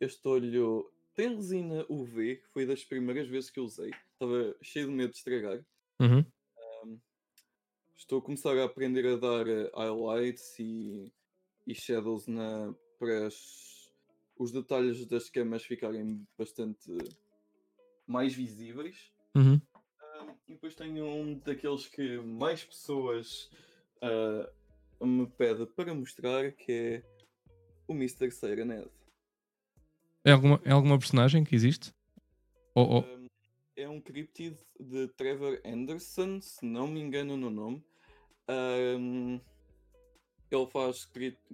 [0.00, 3.90] este olho tem resina UV, que foi das primeiras vezes que eu usei.
[4.12, 5.64] Estava cheio de medo de estragar.
[6.00, 6.24] Uhum.
[6.84, 7.00] Um,
[7.96, 11.12] estou a começar a aprender a dar eh, highlights e,
[11.66, 13.90] e shadows na, para as,
[14.38, 16.92] os detalhes das camas ficarem bastante
[18.06, 19.10] mais visíveis.
[19.34, 19.60] Uhum.
[20.48, 23.50] E depois tenho um daqueles que mais pessoas
[24.02, 27.02] uh, me pede para mostrar, que é
[27.88, 28.30] o Mr.
[28.30, 28.90] Serenade.
[30.24, 31.92] É alguma, é alguma personagem que existe?
[32.74, 33.26] Ou, um,
[33.76, 37.84] é um cryptid de Trevor Anderson, se não me engano no nome.
[38.48, 39.40] Um,
[40.50, 41.04] ele faz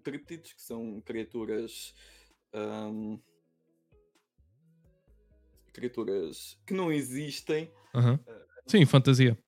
[0.03, 1.95] cryptids, que são criaturas.
[2.53, 3.19] Um,
[5.73, 7.73] criaturas que não existem.
[7.95, 8.15] Uhum.
[8.15, 9.39] Uh, Sim, fantasia.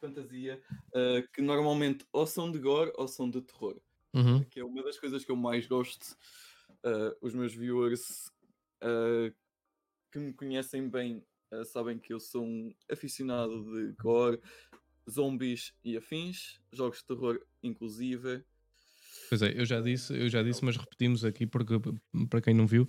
[0.00, 0.62] Fantasia,
[0.94, 3.80] uh, que normalmente ou são de gore ou são de terror.
[4.14, 4.44] Uhum.
[4.44, 6.16] Que é uma das coisas que eu mais gosto.
[6.84, 8.30] Uh, os meus viewers
[10.12, 11.24] que me conhecem bem
[11.64, 14.40] sabem que eu sou um aficionado de gore,
[15.10, 18.44] zombies e afins, jogos de terror inclusive.
[19.28, 21.74] Pois é, eu já disse, eu já disse, mas repetimos aqui porque
[22.30, 22.88] para quem não viu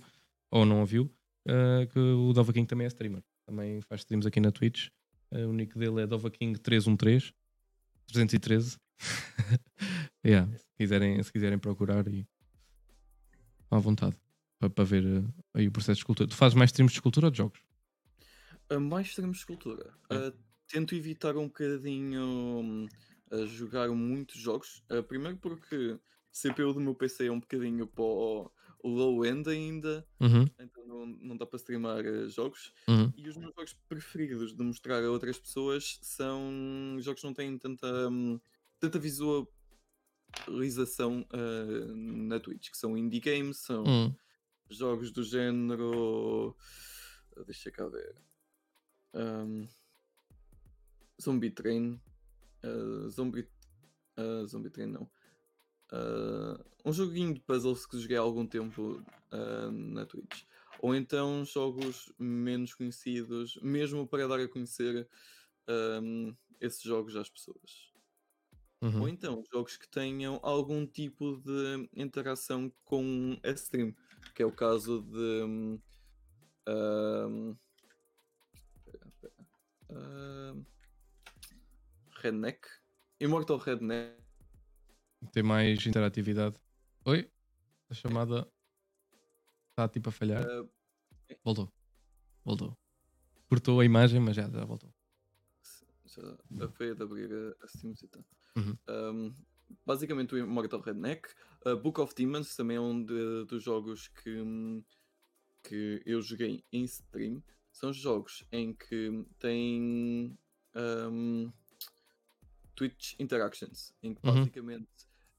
[0.50, 1.12] ou não ouviu,
[1.48, 3.22] uh, que o Dova King também é streamer.
[3.44, 4.88] Também faz streams aqui na Twitch.
[5.30, 7.32] Uh, o nick dele é Dova King 313
[8.06, 8.78] 313.
[10.24, 12.26] yeah, se, quiserem, se quiserem procurar e
[13.70, 14.16] à vontade
[14.58, 16.28] para, ver uh, aí o processo de escultura.
[16.28, 17.60] Tu fazes mais streams de escultura ou de jogos?
[18.70, 19.92] Uh, mais streams de escultura.
[20.10, 20.36] Uh,
[20.66, 22.88] tento evitar um bocadinho um,
[23.30, 24.82] a jogar muitos jogos.
[25.06, 26.00] primeiro porque o
[26.32, 30.46] CPU do meu PC é um bocadinho para o low end ainda, uhum.
[30.58, 32.72] então não, não dá para streamar uh, jogos.
[32.88, 33.12] Uhum.
[33.16, 37.58] E os meus jogos preferidos de mostrar a outras pessoas são jogos que não têm
[37.58, 38.40] tanta, um,
[38.78, 44.14] tanta visualização uh, na Twitch, que são indie games, são uhum.
[44.70, 46.56] jogos do género.
[47.46, 48.16] Deixa cá ver.
[49.14, 49.68] Um,
[51.20, 52.00] Zombie Train.
[52.64, 53.46] Uh, zombie,
[54.18, 55.08] uh, zombie Train não.
[55.92, 60.44] Uh, um joguinho de puzzles que joguei há algum tempo uh, na Twitch.
[60.80, 65.08] Ou então jogos menos conhecidos, mesmo para dar a conhecer
[65.68, 67.92] um, esses jogos às pessoas.
[68.80, 69.00] Uhum.
[69.00, 73.92] Ou então jogos que tenham algum tipo de interação com a stream,
[74.34, 75.42] que é o caso de.
[75.42, 75.80] Um,
[76.68, 77.56] um,
[82.20, 82.68] Redneck,
[83.20, 84.17] Immortal Redneck
[85.32, 86.56] tem mais interatividade.
[87.04, 87.30] Oi?
[87.90, 88.50] A chamada
[89.70, 90.44] está tipo a falhar.
[90.46, 90.68] Uh...
[91.44, 91.72] Voltou.
[92.44, 92.76] Voltou.
[93.48, 94.92] Cortou a imagem, mas já, já voltou.
[96.50, 97.94] Já foi de abrir a, a Steam.
[98.56, 98.76] Uhum.
[98.88, 99.34] Um,
[99.86, 101.28] basicamente o Immortal Redneck.
[101.64, 104.84] Uh, Book of Demons também é um de, dos jogos que,
[105.62, 107.42] que eu joguei em stream.
[107.72, 110.36] São jogos em que tem
[110.74, 111.52] um,
[112.74, 114.50] Twitch Interactions, em que uhum.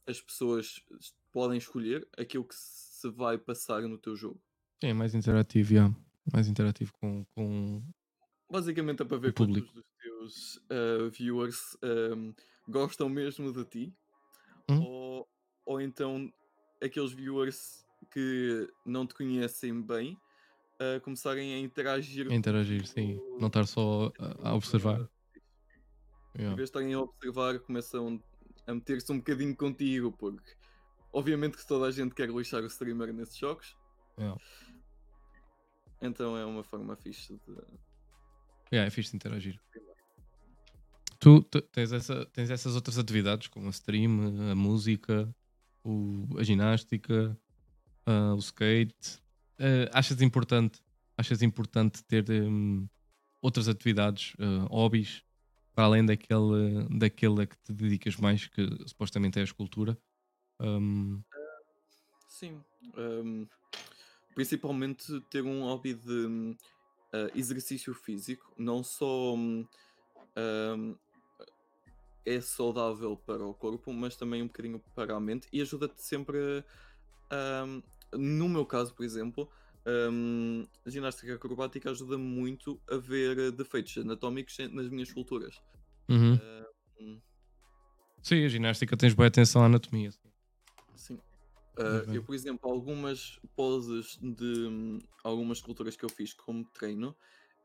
[0.08, 0.84] As pessoas
[1.32, 4.42] podem escolher aquilo que se vai passar no teu jogo.
[4.82, 5.96] É mais interativo, yeah.
[6.32, 7.84] mais interativo com, com
[8.52, 12.34] Basicamente é para ver quantos dos teus uh, viewers um,
[12.68, 13.94] gostam mesmo de ti
[14.70, 14.82] hum?
[14.82, 15.30] ou,
[15.66, 16.32] ou então
[16.82, 20.18] aqueles viewers que não te conhecem bem
[20.80, 22.32] uh, começarem a interagir.
[22.32, 23.20] A interagir, sim.
[23.40, 25.10] Não estar só a, a observar.
[26.36, 26.54] Yeah.
[26.54, 28.22] Em vez de estarem a observar, começam
[28.70, 30.52] a meter-se um bocadinho contigo, porque
[31.12, 33.76] obviamente que toda a gente quer lixar o streamer nesses jogos.
[34.18, 34.36] É.
[36.02, 37.58] Então é uma forma fixe de.
[38.72, 39.60] Yeah, é fixe de interagir.
[41.20, 45.28] Tu, tu tens, essa, tens essas outras atividades, como a stream, a música,
[45.84, 47.38] o, a ginástica,
[48.06, 49.22] ah, o skate.
[49.60, 50.82] Ah, achas importante
[51.20, 52.88] achas importante ter hum,
[53.42, 55.22] outras atividades, uh, hobbies,
[55.80, 59.98] para além daquele, daquele a que te dedicas mais, que supostamente é a escultura?
[60.60, 61.22] Um...
[62.28, 62.62] Sim.
[62.98, 63.48] Um,
[64.36, 66.58] principalmente ter um hobby de uh,
[67.34, 69.66] exercício físico, não só um,
[72.26, 76.62] é saudável para o corpo, mas também um bocadinho para a mente e ajuda-te sempre
[78.12, 79.50] no meu caso, por exemplo,
[80.12, 85.62] um, a ginástica acrobática ajuda muito a ver eh, defeitos anatómicos nas minhas esculturas.
[86.08, 86.40] Uhum.
[87.00, 87.22] Um,
[88.22, 90.12] sim, a ginástica tens boa atenção à anatomia.
[90.96, 91.16] Sim.
[91.78, 97.16] Uh, eu, por exemplo, algumas poses de um, algumas esculturas que eu fiz como treino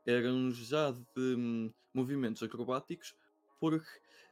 [0.05, 3.13] eram já de um, movimentos acrobáticos,
[3.59, 3.89] porque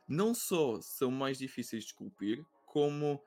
[0.08, 3.22] não só são mais difíceis de esculpir, como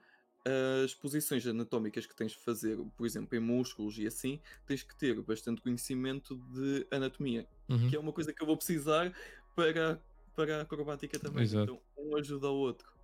[0.85, 4.95] as posições anatómicas que tens de fazer, por exemplo, em músculos e assim, tens que
[4.97, 7.89] ter bastante conhecimento de anatomia, uhum.
[7.89, 9.13] que é uma coisa que eu vou precisar
[9.57, 10.01] para,
[10.35, 11.43] para a acrobática também.
[11.43, 11.65] Exato.
[11.73, 12.95] Então, um ajuda ao outro.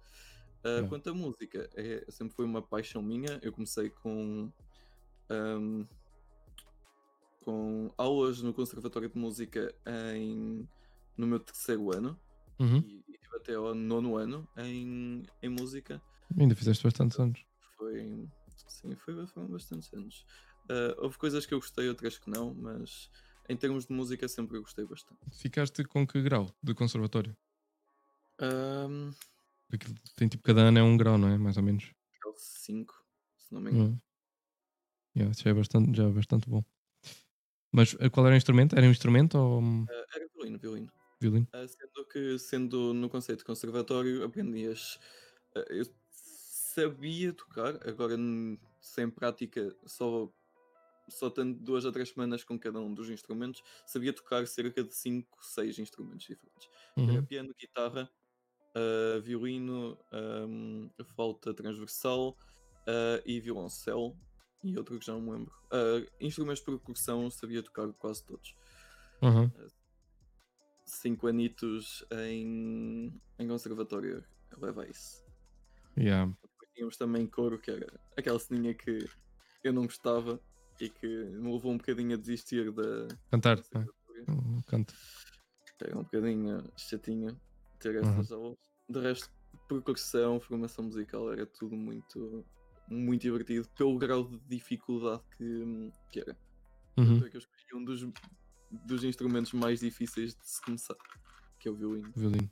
[0.61, 3.40] Uh, Quanto à música, é, sempre foi uma paixão minha.
[3.43, 4.49] Eu comecei com,
[5.28, 5.86] um,
[7.40, 9.74] com aulas no Conservatório de Música
[10.14, 10.68] em,
[11.16, 12.16] no meu terceiro ano
[12.61, 12.78] uhum.
[12.86, 16.01] e, e até ao nono ano em, em música.
[16.39, 17.45] Ainda fizeste bastantes anos.
[17.76, 18.28] Foi.
[18.68, 20.26] Sim, foi, foram bastantes anos.
[20.64, 23.11] Uh, houve coisas que eu gostei, outras que não, mas
[23.49, 25.20] em termos de música sempre eu gostei bastante.
[25.33, 27.37] Ficaste com que grau de conservatório?
[28.41, 29.12] Um...
[29.72, 31.39] Aquilo tem tipo, cada ano é um grau, não é?
[31.39, 31.93] Mais ou menos.
[32.20, 32.95] Grau 5,
[33.39, 33.91] se não me engano.
[33.91, 34.01] Uhum.
[35.16, 36.64] Yeah, já, é bastante, já é bastante bom.
[37.70, 38.76] Mas uh, qual era o instrumento?
[38.76, 39.62] Era um instrumento ou.
[39.62, 40.93] Uh, era violino, violino.
[41.20, 41.49] Violino.
[41.55, 44.99] Uh, sendo que, sendo no conceito de conservatório, aprendias.
[45.70, 45.87] eu
[46.74, 48.16] sabia tocar, agora
[48.80, 50.32] sem prática, só,
[51.08, 54.94] só tendo duas ou três semanas com cada um dos instrumentos, sabia tocar cerca de
[54.94, 56.68] 5, 6 instrumentos diferentes.
[56.96, 57.24] Uhum.
[57.26, 58.10] Piano, guitarra,
[58.76, 64.16] uh, violino, um, flauta transversal uh, e violoncelo.
[64.64, 65.52] E outro que já não me lembro.
[65.72, 68.54] Uh, instrumentos de percussão sabia tocar quase todos.
[69.20, 69.50] Uhum.
[70.84, 74.24] cinco anitos em, em conservatório
[74.58, 75.24] leva a isso.
[75.96, 76.32] Yeah
[76.74, 79.08] tínhamos também coro, que era aquela ceninha que
[79.64, 80.40] eu não gostava
[80.80, 83.08] e que me levou um bocadinho a desistir da.
[83.30, 83.84] Cantar, é?
[84.66, 84.94] canto.
[85.80, 87.36] Era um bocadinho chatinha
[87.80, 88.36] ter essas uhum.
[88.36, 88.58] aulas.
[88.88, 89.30] De resto,
[89.68, 92.44] percussão, formação musical, era tudo muito,
[92.88, 96.36] muito divertido pelo grau de dificuldade que, que era.
[96.96, 97.20] Uhum.
[97.20, 98.06] que eu escolhi um dos,
[98.70, 100.96] dos instrumentos mais difíceis de se começar,
[101.58, 102.12] que é o violino.
[102.14, 102.50] Violino.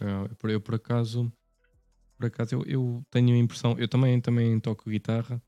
[0.00, 1.32] É, eu, por acaso,
[2.18, 5.40] por acaso eu, eu, tenho a impressão, eu também, também toco guitarra,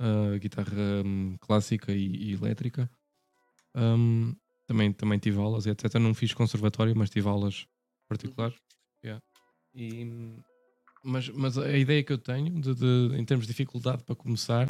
[0.00, 2.90] uh, guitarra um, clássica e, e elétrica.
[3.76, 4.34] Um,
[4.66, 5.94] também, também tive aulas, etc.
[5.94, 7.66] Não fiz conservatório, mas tive aulas
[8.08, 8.58] particulares.
[9.04, 9.22] Yeah.
[9.74, 10.42] E,
[11.04, 14.68] mas, mas a ideia que eu tenho de, de, em termos de dificuldade para começar,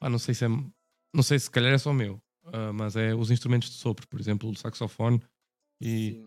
[0.00, 3.14] ah, não sei se é, não sei se calhar é só meu, uh, mas é
[3.14, 5.22] os instrumentos de sopro, por exemplo, o saxofone.
[5.80, 6.20] E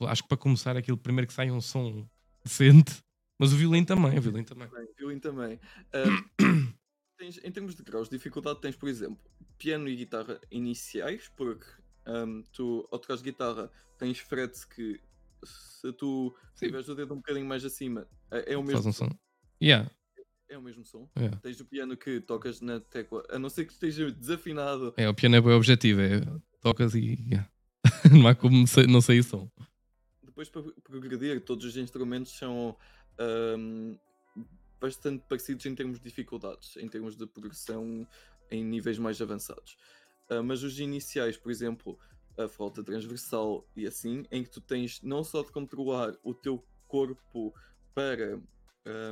[0.00, 0.06] um...
[0.06, 2.06] acho que para começar aquilo primeiro que sai um som
[2.44, 3.02] decente.
[3.38, 4.68] Mas o violino também, o violino também.
[4.68, 5.58] O violino também.
[5.94, 6.74] Uh,
[7.16, 9.18] tens, em termos de graus de dificuldade, tens, por exemplo,
[9.56, 11.66] piano e guitarra iniciais, porque
[12.06, 15.00] um, tu, ao tocares guitarra, tens frets que
[15.42, 18.92] se tu tiveres o dedo um bocadinho mais acima, é, é o mesmo Faz um
[18.92, 19.06] som.
[19.06, 19.18] som.
[19.62, 19.90] Yeah.
[20.48, 21.08] É o mesmo som.
[21.16, 21.38] Yeah.
[21.40, 24.92] Tens o piano que tocas na tecla, a não ser que esteja desafinado.
[24.98, 26.20] É, o piano é bem objetivo, é
[26.60, 27.18] tocas e.
[27.26, 27.50] Yeah.
[28.12, 29.50] não há como não sair som
[30.40, 32.76] depois para progredir, todos os instrumentos são
[33.58, 33.98] um,
[34.80, 38.06] bastante parecidos em termos de dificuldades, em termos de progressão
[38.50, 39.76] em níveis mais avançados.
[40.30, 41.98] Uh, mas os iniciais, por exemplo,
[42.38, 46.64] a flauta transversal e assim, em que tu tens não só de controlar o teu
[46.88, 47.54] corpo
[47.94, 48.40] para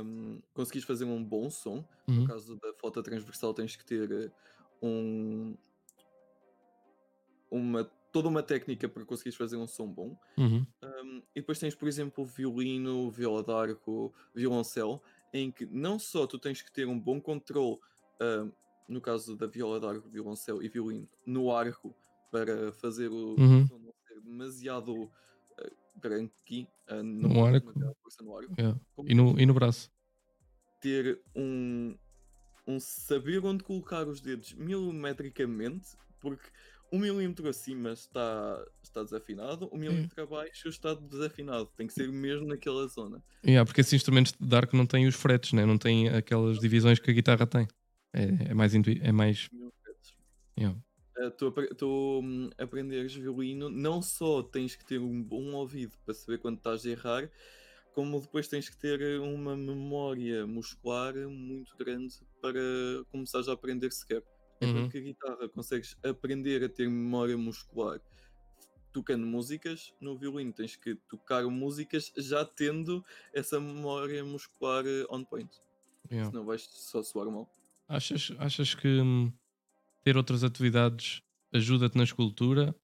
[0.03, 2.21] um, conseguires fazer um bom som, uhum.
[2.21, 4.31] no caso da flauta transversal tens que ter
[4.81, 5.55] um,
[7.51, 10.17] uma toda uma técnica para conseguires fazer um som bom.
[10.37, 10.65] Uhum.
[10.83, 15.01] Um, e depois tens, por exemplo, violino, viola d'arco, violoncelo,
[15.33, 17.77] em que não só tu tens que ter um bom controle,
[18.21, 18.51] um,
[18.87, 21.95] no caso da viola d'arco, violoncelo e violino, no arco,
[22.31, 23.67] para fazer o uhum.
[23.67, 25.11] som não ser demasiado uh,
[26.25, 27.73] aqui uh, No não arco.
[28.21, 28.55] no arco.
[28.57, 28.79] Yeah.
[29.05, 29.91] E, no, e no braço.
[30.81, 31.95] ter um,
[32.65, 36.49] um saber onde colocar os dedos milimetricamente, porque
[36.91, 41.69] um milímetro acima está, está desafinado, um milímetro abaixo está desafinado.
[41.75, 43.23] Tem que ser mesmo naquela zona.
[43.45, 45.65] Yeah, porque esses instrumentos de arco não têm os fretes, né?
[45.65, 47.67] não têm aquelas divisões que a guitarra tem.
[48.13, 48.73] É, é mais.
[48.73, 49.49] É mais
[50.57, 50.77] yeah.
[51.17, 56.13] Uh, tu, tu hum, aprenderes violino, não só tens que ter um bom ouvido para
[56.13, 57.29] saber quando estás a errar,
[57.93, 62.61] como depois tens que ter uma memória muscular muito grande para
[63.11, 64.23] começares a aprender sequer.
[64.61, 64.69] Uhum.
[64.69, 68.01] Enquanto que a guitarra consegues aprender a ter memória muscular
[68.91, 73.03] tocando músicas, no violino tens que tocar músicas já tendo
[73.33, 75.49] essa memória muscular eh, on point.
[76.11, 76.29] Yeah.
[76.29, 77.47] Senão vais só suar mal.
[77.87, 79.31] Achas, achas que hum,
[80.03, 81.21] ter outras atividades
[81.53, 82.75] ajuda-te na escultura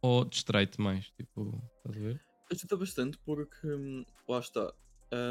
[0.00, 1.10] ou distrai-te mais?
[1.10, 2.20] Tipo, estás a ver?
[2.50, 4.72] Ajuda bastante porque hum, lá está.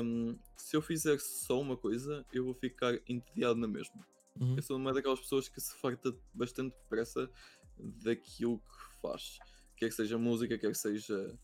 [0.03, 4.05] hum, se eu fizer só uma coisa, eu vou ficar entediado na mesma.
[4.39, 4.55] Uhum.
[4.55, 7.29] Eu sou uma daquelas pessoas que se farta bastante depressa
[7.77, 9.39] daquilo que faz.
[9.75, 11.37] Quer que seja música, quer que seja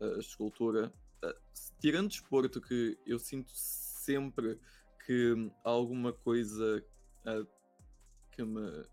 [0.00, 0.92] a escultura.
[1.22, 1.34] Ah,
[1.80, 4.58] tirando desporto, que eu sinto sempre
[5.06, 6.84] que há alguma coisa
[7.26, 7.46] ah,
[8.32, 8.84] que me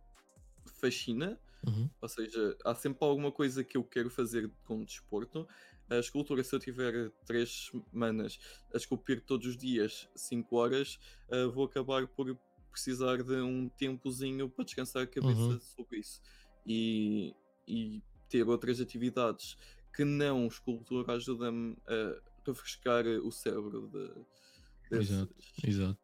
[0.79, 1.89] fascina, Uhum.
[1.99, 5.47] ou seja, há sempre alguma coisa que eu quero fazer com desporto.
[5.89, 8.37] A escultura, se eu tiver três semanas
[8.71, 10.99] a esculpir todos os dias 5 horas,
[11.31, 12.37] ah, vou acabar por
[12.79, 15.59] precisar de um tempozinho para descansar a cabeça Uhum.
[15.61, 16.21] sobre isso.
[16.67, 17.33] E,
[17.65, 19.55] e ter outras atividades
[19.95, 25.35] que não escultura ajuda-me a refrescar o cérebro de, desses- Exato.
[25.65, 25.99] Exato.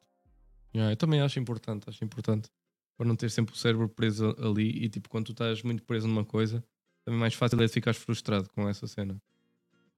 [0.74, 2.50] Yeah, eu também acho importante, acho importante
[2.96, 6.08] para não ter sempre o cérebro preso ali e tipo, quando tu estás muito preso
[6.08, 6.64] numa coisa,
[7.04, 9.22] também mais fácil é ficar frustrado com essa cena.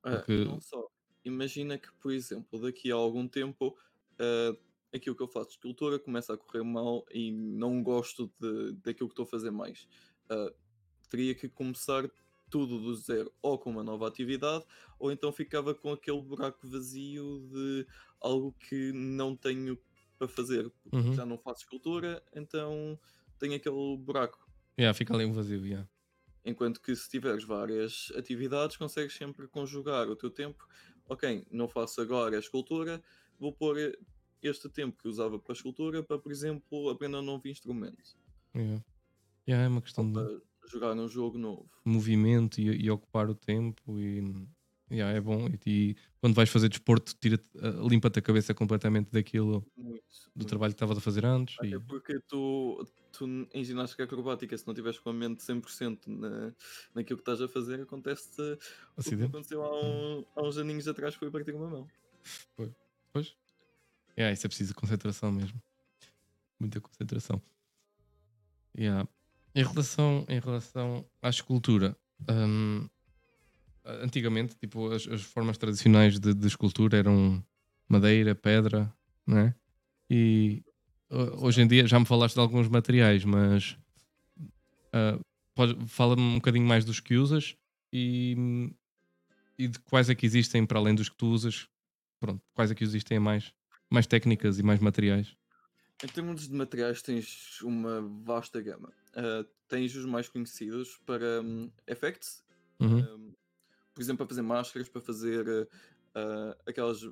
[0.01, 0.87] Ah, Porque- Não só.
[1.23, 3.77] Imagina que, por exemplo, daqui a algum tempo,
[4.19, 4.57] ah,
[4.93, 9.09] aquilo que eu faço de escultura começa a correr mal e não gosto de, daquilo
[9.09, 9.87] que estou a fazer mais.
[10.29, 10.53] Ah,
[11.09, 12.09] teria que começar
[12.49, 14.63] tudo do zero, ou com uma nova atividade,
[14.99, 17.87] ou então ficava com aquele buraco vazio de
[18.21, 19.75] algo que não tenho
[20.19, 20.69] para fazer.
[20.69, 21.13] porque Uhum.
[21.15, 22.99] Já não faço escultura, então
[23.39, 24.47] tenho aquele buraco.
[24.79, 25.65] Yeah, fica ali um vazio.
[25.65, 25.89] Yeah.
[26.45, 30.67] Enquanto que se tiveres várias atividades, consegues sempre conjugar o teu tempo.
[31.07, 33.01] Ok, não faço agora a escultura,
[33.39, 33.77] vou pôr
[34.47, 38.15] este tempo que usava para a escultura para, por exemplo, aprender um novo instrumento.
[38.55, 38.83] Yeah.
[39.47, 41.69] Yeah, é uma questão de jogar um jogo novo.
[41.83, 44.23] movimento e, e ocupar o tempo e
[44.89, 45.47] yeah, é bom.
[45.49, 47.37] E, e quando vais fazer desporto, tira
[47.89, 49.91] limpa-te a cabeça completamente daquilo Muito.
[49.91, 50.47] do muito.
[50.47, 51.55] trabalho que estavas a fazer antes.
[51.59, 56.07] Até E, porque tu, tu em ginástica acrobática, se não tiveres com a mente 100%
[56.07, 56.53] na,
[56.95, 58.29] naquilo que estás a fazer, acontece
[58.95, 61.87] o que aconteceu há, um- há uns aninhos atrás, foi partir uma mão.
[63.11, 63.35] Pois.
[64.17, 65.61] Yeah, isso é preciso concentração mesmo.
[66.59, 67.41] Muita concentração.
[68.77, 69.07] Yeah.
[69.55, 71.95] Em, relação, em relação à escultura,
[72.29, 72.87] hum,
[73.85, 77.43] antigamente, tipo, as, as formas tradicionais de, de escultura eram
[77.87, 78.91] madeira, pedra,
[79.25, 79.55] não é?
[80.09, 80.63] E
[81.09, 83.77] ho- hoje em dia já me falaste de alguns materiais, mas
[85.55, 87.55] pode- fala-me um bocadinho mais dos que usas
[87.91, 88.35] e,
[89.57, 91.67] e de quais é que existem para além dos que tu usas.
[92.19, 93.53] Pronto, quais é que existem mais,
[93.93, 95.35] mais técnicas e mais materiais.
[96.03, 98.91] Em termos de materiais, tens uma vasta gama.
[99.15, 102.43] Ah, tens os mais conhecidos para hum, effects,
[102.79, 102.99] Uhum.
[102.99, 103.33] hum,
[103.93, 105.69] por exemplo, para fazer máscaras, para fazer
[106.15, 107.07] ah, aquelas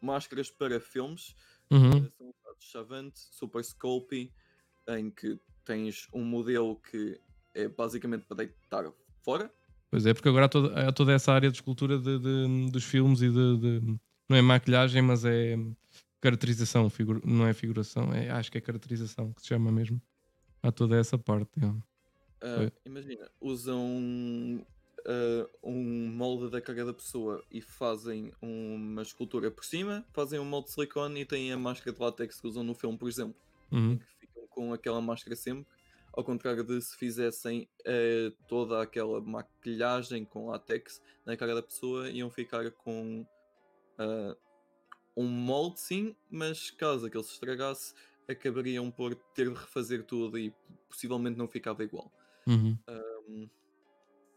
[0.00, 1.34] máscaras para filmes.
[1.70, 2.06] Uhum.
[2.06, 4.32] ah, são usados Chavante, Super Sculpey,
[4.88, 7.20] em que tens um modelo que
[7.54, 8.84] é basicamente para deitar
[9.22, 9.52] fora.
[9.90, 12.84] Pois é, porque agora há toda, há toda essa área de escultura de, de- dos
[12.84, 15.56] filmes e de, de- Não é maquilhagem, mas é
[16.20, 16.88] caracterização.
[16.88, 20.00] figu- não é figuração, é, acho que é caracterização que se chama mesmo.
[20.62, 21.60] Há toda essa parte.
[22.40, 22.72] Foi.
[22.84, 24.64] imagina, usam
[25.06, 30.44] ah, um molde da cara da pessoa e fazem uma escultura por cima, fazem um
[30.44, 33.34] molde de silicone e têm a máscara de látex que usam no filme, por exemplo,
[33.72, 33.98] em Uhum.
[33.98, 35.66] que ficam com aquela máscara sempre.
[36.12, 42.08] Ao contrário de se fizessem ah, toda aquela maquilhagem com látex na cara da pessoa,
[42.10, 43.26] iam ficar com
[43.98, 44.36] ah,
[45.16, 47.94] um molde, sim, mas caso aquele se estragasse,
[48.28, 50.52] acabariam por ter de refazer tudo e
[50.88, 52.12] possivelmente não ficava igual
[52.46, 52.76] Uhum.
[53.28, 53.48] um,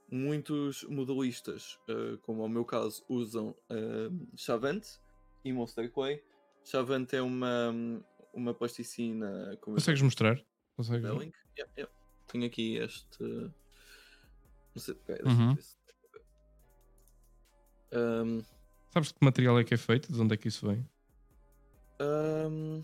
[0.09, 4.99] muitos modelistas, uh, como é o meu caso, usam um, Chavante
[5.43, 6.23] e Monster Clay.
[6.63, 7.73] Chavante é uma,
[8.33, 10.41] uma plasticina Consegues mostrar?
[10.75, 11.03] Consegues?
[11.57, 11.93] Yeah, yeah.
[12.27, 13.23] Tenho aqui este.
[13.23, 13.53] Não
[14.77, 14.95] sei,
[15.25, 15.57] Uhum.
[17.91, 18.41] Ahm,
[18.93, 20.11] Sabes de que material é que é feito?
[20.11, 20.85] De onde é que isso vem?
[21.99, 22.81] ahm,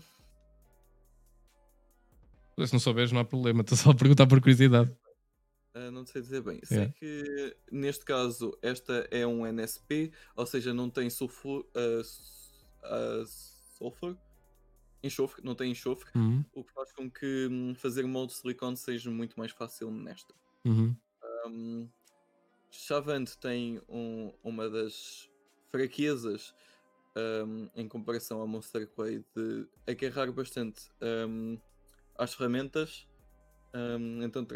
[2.66, 3.62] Se não souberes, não há problema.
[3.66, 4.94] Estou só a perguntar por curiosidade.
[5.74, 6.60] ah, não sei dizer bem.
[6.64, 6.94] Sei Yeah.
[6.98, 11.66] que neste caso esta é um NSP, ou seja, não tem sulfur,
[12.00, 14.16] s- ah, sulfur,
[15.02, 18.76] enxofre, não tem enxofre, Uhum, o que faz com que hum, fazer molde de silicone
[18.76, 20.32] seja muito mais fácil nesta.
[20.64, 20.94] uhum,
[21.46, 21.88] Um,
[22.70, 25.28] Chavante tem um- uma das
[25.74, 26.54] fraquezas
[27.16, 30.88] um, em comparação ao Monster Clay de agarrar bastante
[31.28, 31.58] um,
[32.16, 33.08] às ferramentas,
[33.74, 34.46] um, então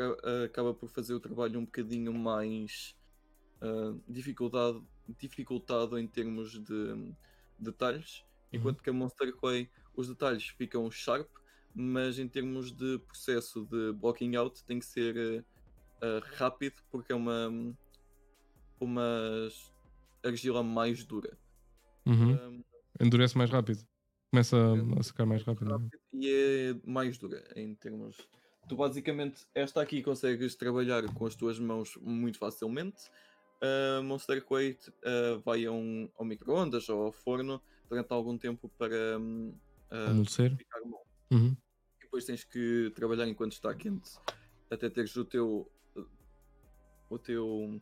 [0.45, 2.97] acaba por fazer o trabalho um bocadinho mais
[3.61, 4.87] uh, dificultado,
[5.19, 7.13] dificultado em termos de hum,
[7.59, 11.29] detalhes, enquanto que a Monster Clay os detalhes ficam sharp,
[11.75, 15.45] mas em termos de processo de blocking out tem que ser
[15.97, 17.51] uh, rápido porque é uma
[18.81, 19.49] uma
[20.25, 21.37] argila mais dura.
[22.07, 22.35] uhum.
[22.35, 22.65] Um,
[23.01, 23.87] Endurece mais rápido.
[24.31, 25.71] Começa a, a secar mais rápido.
[25.71, 25.73] é?
[25.73, 28.17] rápido e é mais dura em termos.
[28.69, 33.11] Tu basicamente, esta aqui consegues trabalhar com as tuas mãos muito facilmente.
[33.61, 38.69] A Monster Quake uh, vai a um, ao micro-ondas ou ao forno durante algum tempo
[38.77, 39.55] para um,
[39.91, 40.25] uh,
[40.57, 41.03] ficar bom.
[41.31, 41.57] Uhum,
[42.01, 44.19] E depois tens que trabalhar enquanto está quente
[44.71, 45.71] até teres o teu
[47.11, 47.81] o teu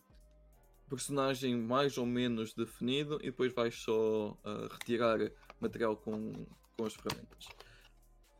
[0.88, 5.18] personagem mais ou menos definido e depois vais só ah, retirar
[5.60, 6.32] material com,
[6.76, 7.48] com as ferramentas.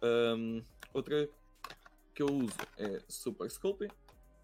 [0.03, 0.62] Ahm,
[0.94, 1.28] outra
[2.14, 3.88] que eu uso é Super Sculpting.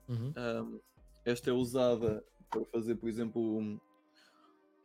[0.08, 0.32] uhum.
[0.36, 0.78] Ahm,
[1.24, 3.80] esta é usada para fazer, por exemplo, um-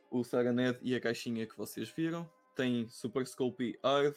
[0.09, 2.29] o Saranet e a caixinha que vocês viram.
[2.55, 4.15] Tem Super Sculpey Hard,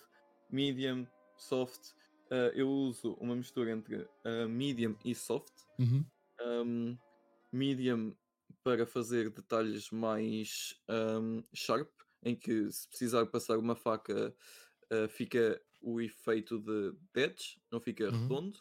[0.50, 1.92] Medium, Soft.
[2.30, 5.52] Ah, eu uso uma mistura entre ah, Medium e Soft.
[5.78, 6.04] Uhum.
[6.42, 6.98] Um,
[7.52, 8.14] medium
[8.62, 11.90] para fazer detalhes mais um, sharp,
[12.22, 14.34] em que se precisar passar uma faca
[14.92, 18.12] uh, fica o efeito de edge, não fica Uhum.
[18.12, 18.58] redondo,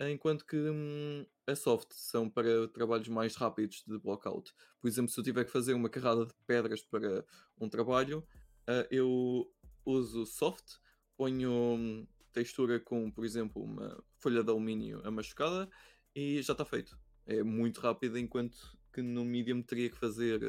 [0.00, 4.52] enquanto que hum, a soft são para trabalhos mais rápidos de blockout.
[4.80, 7.24] Por exemplo, se eu tiver que fazer uma carrada de pedras para
[7.58, 8.26] um trabalho,
[8.68, 9.52] uh, eu
[9.84, 10.76] uso soft,
[11.16, 15.68] ponho hum, textura com, por exemplo, uma folha de alumínio amachucada
[16.14, 16.98] e já está feito.
[17.26, 20.42] É muito rápido, enquanto que no medium teria que fazer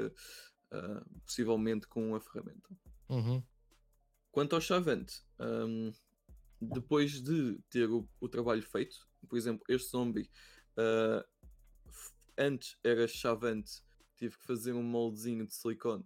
[0.71, 2.69] uh, possivelmente com a ferramenta.
[3.09, 3.43] Uhum.
[4.31, 5.91] Quanto ao chavante, hum,
[6.59, 10.29] depois de ter o, o trabalho feito, por exemplo, este zombie
[10.77, 11.23] uh,
[12.37, 13.83] antes era chavante,
[14.17, 16.03] tive que fazer um moldezinho de silicone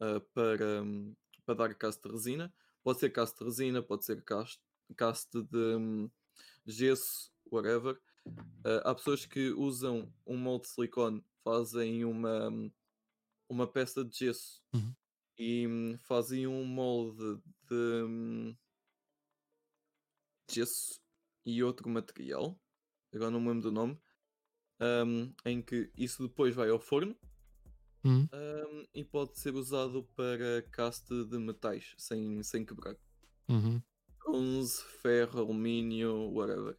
[0.00, 1.14] uh, para, hum,
[1.44, 2.54] para dar cast de resina.
[2.82, 4.60] Pode ser cast de resina, pode ser cast,
[4.96, 6.10] cast de hum,
[6.66, 7.98] gesso, whatever.
[8.26, 12.72] Uh, há pessoas que usam um molde de silicone, fazem uma, hum,
[13.48, 14.96] uma peça de gesso Uhum.
[15.38, 17.74] e hum, fazem um molde de
[18.04, 18.56] hum,
[20.50, 21.00] gesso
[21.44, 22.60] e outro material,
[23.14, 24.00] agora não me lembro do nome,
[24.80, 27.16] hum, em que isso depois vai ao forno
[28.04, 28.28] Uhum.
[28.32, 32.96] hum, e pode ser usado para caste de metais sem, sem quebrar.
[33.48, 33.82] Uhum.
[34.22, 36.78] Bronze, ferro, alumínio, whatever.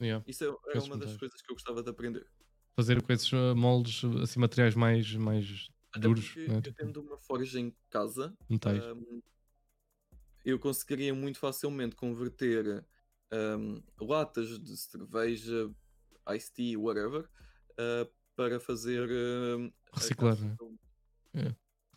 [0.00, 0.20] Yeah.
[0.26, 2.30] Isso é- era Esses uma das coisas que eu gostava de aprender.
[2.78, 6.62] Fazer com esses uh, moldes, uh, assim, materiais mais, mais Até duros, né?
[6.64, 9.20] eu tendo uma forja em casa, hum,
[10.44, 12.86] eu conseguiria muito facilmente converter
[13.32, 15.68] hum, latas de cerveja,
[16.28, 17.28] iced tea, whatever,
[17.72, 19.08] uh, para fazer
[19.92, 20.54] a Reciclar, né?
[20.56, 20.78] do-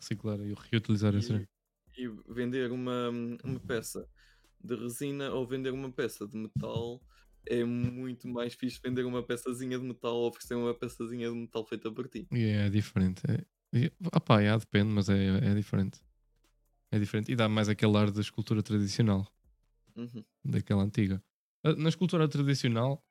[0.00, 1.48] Reciclar e reutilizar e,
[1.96, 4.04] e vender uma, uma peça
[4.60, 7.00] de resina ou vender uma peça de metal
[7.46, 11.64] é muito mais fixe vender uma peçazinha de metal ou oferecer uma peçazinha de metal
[11.66, 12.26] feita por ti.
[12.32, 13.22] É diferente.
[13.74, 16.00] É, opá, yeah, depende, mas é, é diferente.
[16.90, 17.32] É diferente.
[17.32, 19.26] E dá mais aquele ar da escultura tradicional,
[19.96, 20.24] Uhum.
[20.44, 21.22] daquela antiga.
[21.64, 23.02] Ah, Na escultura tradicional,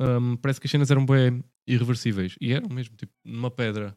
[0.00, 2.36] hum, parece que as cenas eram bem irreversíveis.
[2.40, 3.96] E eram mesmo, tipo, numa pedra.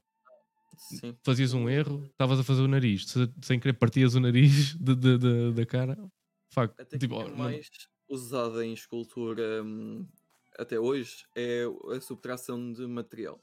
[0.78, 1.16] Sim.
[1.24, 3.06] Fazias um erro, estavas a fazer o nariz.
[3.08, 5.98] Se- sem querer partias o nariz de, de- de- da cara.
[6.54, 6.80] Facto.
[6.80, 7.68] Até Tipo, é não- mais
[8.08, 10.08] usada em escultura hum,
[10.58, 11.64] até hoje é
[11.96, 13.40] a subtração de material,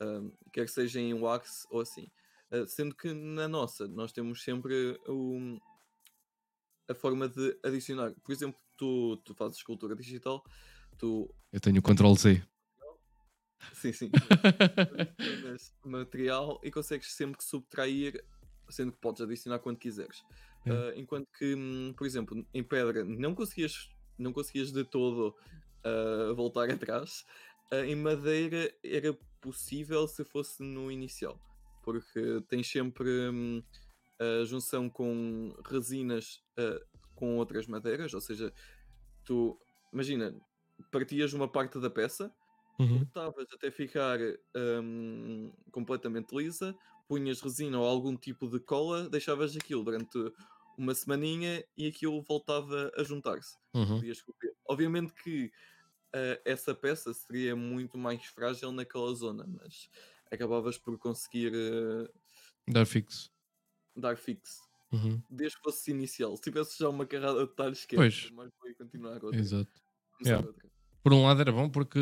[0.00, 2.10] hum, quer seja em wax ou assim.
[2.50, 5.58] Uh, sendo que na nossa nós temos sempre o-
[6.88, 8.14] a forma de adicionar.
[8.22, 10.44] Por exemplo, tu, tu fazes escultura digital,
[10.96, 12.42] tu Eu tenho o Ctrl Z.
[13.72, 14.10] sim, sim,
[15.84, 18.24] material e consegues sempre subtrair,
[18.68, 20.22] sendo que podes adicionar quando quiseres.
[20.64, 20.72] É.
[20.72, 23.88] Uh, enquanto que, hum, por exemplo, em pedra não conseguias,
[24.18, 25.34] não conseguias de todo
[25.84, 27.24] uh, voltar atrás.
[27.72, 31.40] Uh, em madeira era possível se fosse no inicial.
[31.82, 33.62] porque tens sempre hum,
[34.18, 38.52] a junção com resinas uh, com outras madeiras, ou seja,
[39.24, 39.58] tu
[39.92, 40.34] imagina,
[40.90, 42.34] partias uma parte da peça,
[42.78, 43.06] Uhum.
[43.06, 44.18] cortavas até ficar
[44.82, 46.76] hum, completamente lisa,
[47.08, 50.18] punhas resina ou algum tipo de cola, deixavas aquilo durante
[50.76, 53.56] uma semaninha e aquilo voltava a juntar-se.
[53.74, 54.00] Uhum.
[54.68, 55.46] Obviamente que
[56.14, 59.88] uh, essa peça seria muito mais frágil naquela zona, mas
[60.30, 62.08] acabavas por conseguir uh,
[62.68, 63.30] Dar fixo.
[63.96, 64.60] dar fixe.
[64.92, 65.20] Uhum.
[65.30, 66.36] Desde que fosse inicial.
[66.36, 68.30] Se tivesse já uma carrada de detalhes que Pois.
[68.30, 69.38] mais vou continuar outra.
[69.38, 69.70] Exato.
[70.24, 70.46] Yeah.
[70.46, 70.68] outra.
[71.02, 71.98] Por um lado era bom porque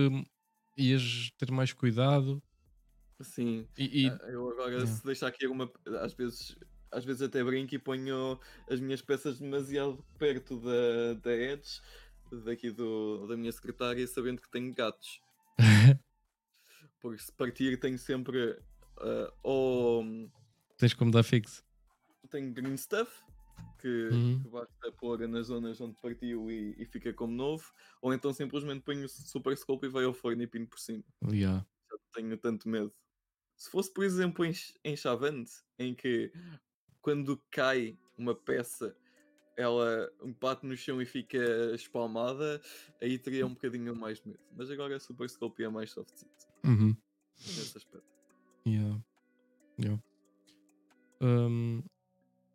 [0.76, 2.42] ias ter mais cuidado
[3.20, 3.66] Sim.
[3.78, 4.86] e, e- Ah, Eu agora, Yeah.
[4.92, 5.70] se deixar aqui uma.
[6.00, 6.56] Às vezes,
[6.94, 8.38] às vezes até brinco e ponho
[8.70, 11.80] as minhas peças demasiado perto da, da Edge,
[12.44, 15.20] daqui do, da minha secretária, sabendo que tenho gatos.
[17.00, 18.58] Porque se partir, tenho sempre.
[18.98, 20.30] ah, ou
[20.78, 21.62] tens como dar fixo.
[22.30, 23.10] tenho green stuff,
[23.78, 24.42] que, Uhum.
[24.42, 27.72] que basta pôr nas zonas onde partiu e, e fica como novo,
[28.02, 31.04] ou então simplesmente ponho o super scope e vai ao forno e pino por cima.
[31.30, 31.64] Yeah.
[31.90, 32.92] já tenho tanto medo.
[33.56, 36.32] Se fosse, por exemplo, em, em Chavante, em que
[37.04, 38.96] quando cai uma peça
[39.58, 41.38] ela bate no chão e fica
[41.74, 42.60] espalmada,
[43.00, 44.40] aí teria um bocadinho mais de medo.
[44.56, 46.22] Mas agora a Super Scope é mais soft
[46.64, 46.96] Uhum.
[47.38, 48.08] nesse aspecto.
[48.66, 48.98] Yeah.
[49.78, 50.02] Yeah.
[51.20, 51.82] Um,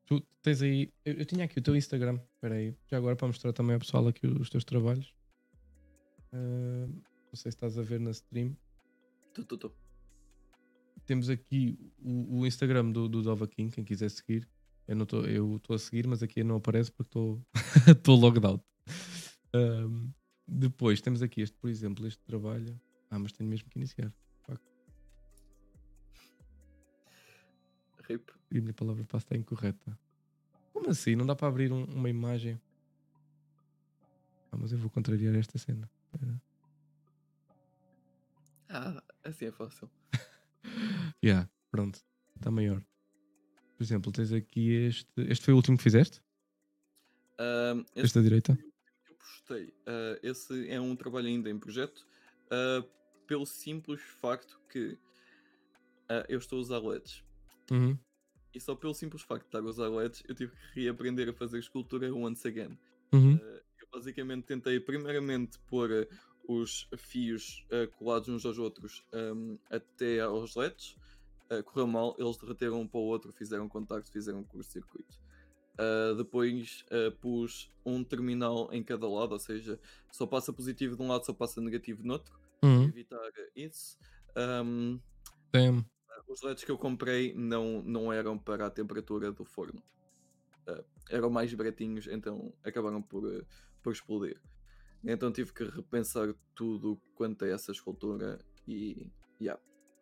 [0.08, 0.92] tu tens aí.
[1.06, 2.20] Eu, eu tinha aqui o teu Instagram.
[2.34, 2.76] Espera aí.
[2.88, 5.14] Já agora para mostrar também ao pessoal aqui os teus trabalhos.
[6.34, 8.58] Uh, não sei se estás a ver na stream.
[9.34, 9.72] Tu, tu, tu.
[11.10, 14.48] Temos aqui o, o Instagram do, do Dova King, quem quiser seguir.
[14.88, 17.18] Eu não estou eu estou a seguir, mas aqui não aparece porque
[17.90, 18.64] estou logged out.
[19.56, 20.12] Um,
[20.48, 22.80] depois temos aqui este, por exemplo, este trabalho.
[23.10, 24.14] Ah, mas tenho mesmo que iniciar.
[28.08, 28.32] Rip.
[28.52, 29.98] E a minha palavra passe está incorreta.
[30.72, 31.16] Como assim?
[31.16, 32.62] Não dá para abrir um- uma imagem?
[34.52, 35.90] Ah, mas eu vou contrariar esta cena.
[36.14, 36.40] Espera.
[38.70, 39.90] Ah, assim é fácil.
[41.24, 42.00] Yeah, pronto.
[42.36, 42.84] Está maior.
[43.78, 45.10] Por exemplo, tens aqui este.
[45.18, 46.22] Este foi o último que fizeste?
[47.40, 48.56] Ahm, esse Este da direita?
[48.56, 52.06] que eu postei, ah, esse é um trabalho ainda em projeto,
[52.52, 52.84] ah,
[53.26, 54.98] pelo simples facto que
[56.10, 57.24] ah, eu estou a usar LEDs.
[57.72, 57.98] Uhum.
[58.54, 61.34] E só pelo simples facto de estar a usar LEDs, eu tive que reaprender a
[61.34, 62.78] fazer escultura once again.
[63.14, 63.36] Uhum.
[63.36, 66.08] Uh, eu basicamente tentei primeiramente pôr uh,
[66.48, 70.96] os fios uh, colados uns aos outros um, até aos LEDs.
[71.52, 75.18] Uh, correu mal, eles derreteram um para o outro, fizeram contacto, fizeram curto-circuito.
[75.74, 79.80] Uh, depois uh, pus um terminal em cada lado, ou seja,
[80.12, 82.84] só passa positivo de um lado, só passa negativo no outro, para Uhum.
[82.84, 83.20] evitar
[83.56, 83.98] isso.
[84.36, 85.00] Um,
[85.52, 85.86] Damn.
[86.28, 89.82] os LEDs que eu comprei não, não eram para a temperatura do forno.
[90.68, 93.24] Ah, eram mais baratinhos, então acabaram por,
[93.82, 94.40] por explodir.
[95.04, 98.38] Então tive que repensar tudo quanto a essa escultura
[98.68, 99.10] e.
[99.42, 99.60] Yeah.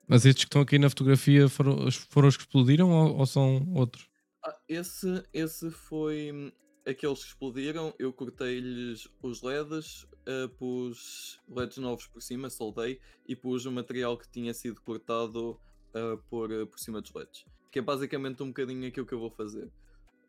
[0.08, 3.26] Mas estes que estão aqui na fotografia foram, os- foram os que explodiram ou, ou
[3.26, 4.08] são outros?
[4.44, 6.52] Ah, esse, esse foi hum,
[6.86, 7.94] aqueles que explodiram.
[8.00, 14.18] Eu cortei-lhes os LEDs, ah, pus LEDs novos por cima, soldei e pus o material
[14.18, 15.60] que tinha sido cortado
[15.94, 17.46] ah, por, ah, por cima dos LEDs.
[17.72, 19.70] Que é basicamente um bocadinho aquilo que eu vou fazer.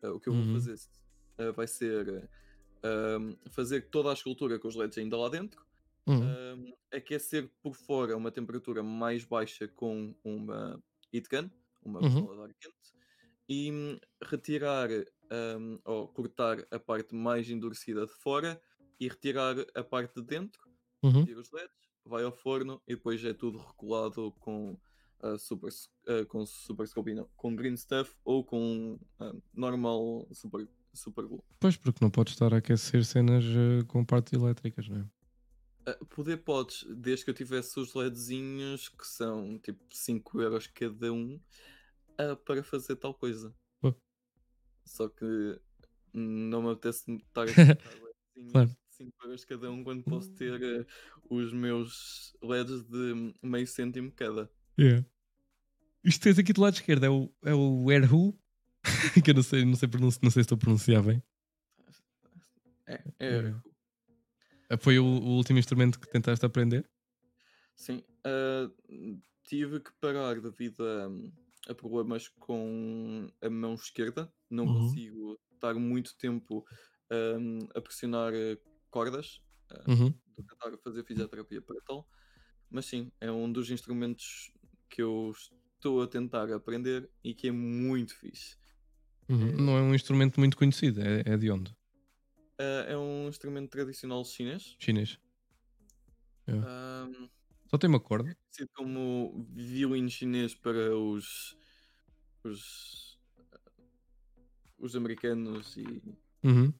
[0.03, 0.45] O que eu Uhum.
[0.45, 0.77] vou fazer
[1.55, 2.29] vai ser
[2.83, 3.17] ah,
[3.51, 5.65] fazer toda a escultura com os LEDs ainda lá dentro.
[6.09, 6.37] Uhum.
[6.57, 10.81] um, aquecer por fora uma temperatura mais baixa com uma
[11.13, 11.49] heat gun,
[11.81, 12.29] uma Uhum.
[12.59, 12.93] quente,
[13.47, 14.89] e hum, retirar
[15.31, 18.61] um, ou cortar a parte mais endurecida de fora
[18.99, 20.61] e retirar a parte de dentro,
[21.03, 21.23] Uhum.
[21.25, 21.73] tira os LEDs,
[22.05, 24.79] vai ao forno e depois é tudo recolado com
[25.21, 25.69] a super,
[26.07, 31.43] ah, com super scope, não, com green stuff ou com ah, normal super, super glue.
[31.59, 35.09] Pois, porque não podes estar a aquecer cenas eh, com partes elétricas, não é?
[35.91, 41.11] Uh, poder podes, desde que eu tivesse os LEDzinhos, que são tipo 5 euros cada
[41.11, 41.39] um,
[42.19, 43.53] uh, para fazer tal coisa.
[44.85, 45.59] Só que
[46.11, 48.69] não me apetece estar a comprar LEDzinhos Claro.
[48.69, 50.85] de 5 euros cada um quando posso ter uh,
[51.29, 54.51] os meus LEDs de meio cêntimo cada.
[54.79, 55.05] Yeah.
[56.03, 58.37] Isto tens aqui do lado esquerdo é o, é o Erhu,
[59.23, 61.21] que eu não sei, não, sei não sei se estou a pronunciar bem.
[62.87, 63.55] É, é.
[64.83, 66.83] Foi o, o último instrumento que tentaste aprender?
[67.75, 68.69] Sim, ah,
[69.43, 74.33] tive que parar devido a, a problemas com a mão esquerda.
[74.49, 74.69] Não Uhum.
[74.69, 76.65] consigo estar muito tempo
[77.11, 78.33] ahm, a pressionar
[78.89, 79.41] cordas.
[79.71, 80.19] ah, Uhum.
[80.47, 82.07] tentar fazer fisioterapia para tal.
[82.69, 84.51] Mas sim, é um dos instrumentos
[84.89, 88.57] que eu estou a tentar aprender e que é muito fixe.
[89.29, 89.51] Uhum.
[89.51, 91.73] É- Não é um instrumento muito conhecido, é, é de onde?
[92.59, 94.77] Ah, é um instrumento tradicional chinês.
[94.79, 95.19] Chinês.
[96.61, 97.29] ahm,
[97.69, 98.29] Só tem uma corda.
[98.51, 101.55] conhecido como violino chinês para os
[102.43, 103.19] os,
[104.77, 106.01] os americanos e
[106.43, 106.73] Uhum.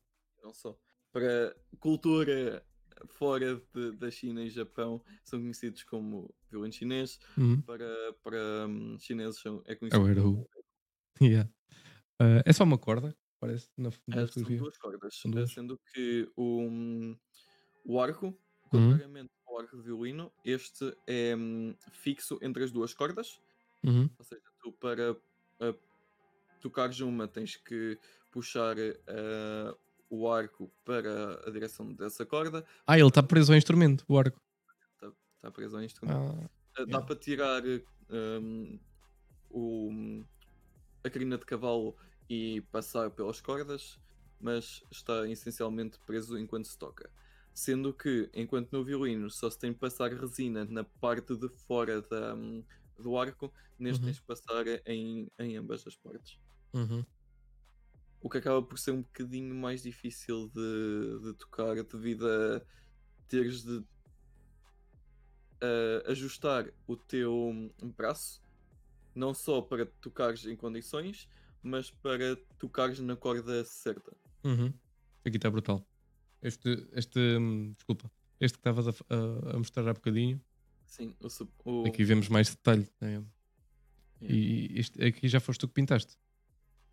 [0.44, 0.78] não só.
[1.12, 2.66] Para cultura
[3.10, 7.20] fora de- da China e Japão são conhecidos como violino chinês.
[7.38, 7.64] Uhum.
[7.66, 10.48] Para, para hum, chineses são, é É conhecido como.
[11.22, 11.50] Yeah.
[12.20, 15.52] Ah, é só uma corda, parece, na, na Ah, são duas cordas, São ah, duas.
[15.54, 17.18] sendo que o, hum,
[17.86, 18.38] o arco,
[18.74, 19.02] Uhum.
[19.02, 23.42] contrariamente ao arco de violino, este é hum, fixo entre as duas cordas.
[23.84, 24.10] Uhum.
[24.20, 25.14] Ou seja, tu para
[25.62, 25.76] ah,
[26.62, 28.00] tocares uma tens que
[28.32, 28.78] puxar
[29.08, 29.76] ah,
[30.10, 34.38] o arco para a direção dessa corda, Ah, ele está preso ao instrumento, o arco.
[35.36, 36.34] está preso ao instrumento.
[36.34, 37.06] Ah, Ah, Dá yeah.
[37.06, 37.64] para tirar
[38.10, 38.80] hum,
[39.50, 40.26] o,
[41.04, 41.96] a crina de cavalo
[42.30, 44.00] e passar pelas cordas,
[44.40, 47.10] mas está essencialmente preso enquanto se toca.
[47.54, 52.02] Sendo que, enquanto no violino só se tem que passar resina na parte de fora
[52.02, 52.64] da, hum,
[52.98, 54.06] do arco, neste Uhum.
[54.06, 56.40] tens que passar em, em ambas as partes.
[56.74, 57.04] Uhum.
[58.22, 62.62] O que acaba por ser um bocadinho mais difícil de, de tocar devido a
[63.28, 63.84] teres de
[65.62, 68.42] ah, ajustar o teu braço
[69.14, 71.28] não só para tocares em condições,
[71.64, 74.16] mas para tocares na corda certa.
[74.44, 74.74] Uhum.
[75.26, 75.86] Aqui está brutal.
[76.42, 80.42] Este, este, hum, desculpa, este que estavas a, a- a mostrar há bocadinho,
[80.86, 81.28] Sim, o,
[81.66, 82.88] o- aqui vemos mais detalhe.
[83.00, 83.10] né?
[83.12, 83.28] Yeah.
[84.22, 86.18] E este, aqui já foste tu que pintaste.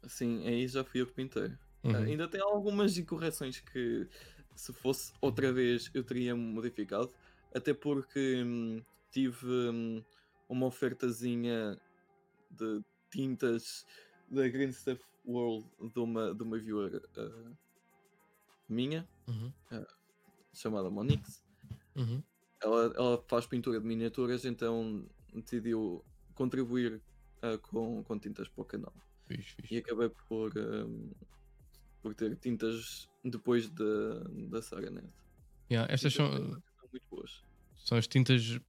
[0.07, 1.51] sim, aí já fui eu que pintei.
[1.83, 1.95] Uhum.
[1.95, 4.09] Ah, ainda tem algumas incorreções que
[4.55, 7.13] se fosse outra vez eu teria modificado,
[7.55, 10.05] até porque hum, tive hum,
[10.49, 11.81] uma ofertazinha
[12.51, 13.87] de tintas
[14.31, 17.53] da Green Stuff World de uma, de uma viewer ah,
[18.69, 19.53] minha, Uhum.
[20.53, 21.43] chamada Monix.
[21.97, 22.23] Uhum.
[22.63, 26.05] Ela, ela faz pintura de miniaturas, então decidiu
[26.35, 27.03] contribuir
[27.43, 28.95] ah, com, com tintas para o canal.
[29.71, 31.11] E acabei por, hum,
[32.01, 34.21] por ter tintas depois da,
[34.51, 35.09] da saga net.
[35.69, 37.43] Yeah, estas são, são muito boas.
[37.75, 38.61] são as tintas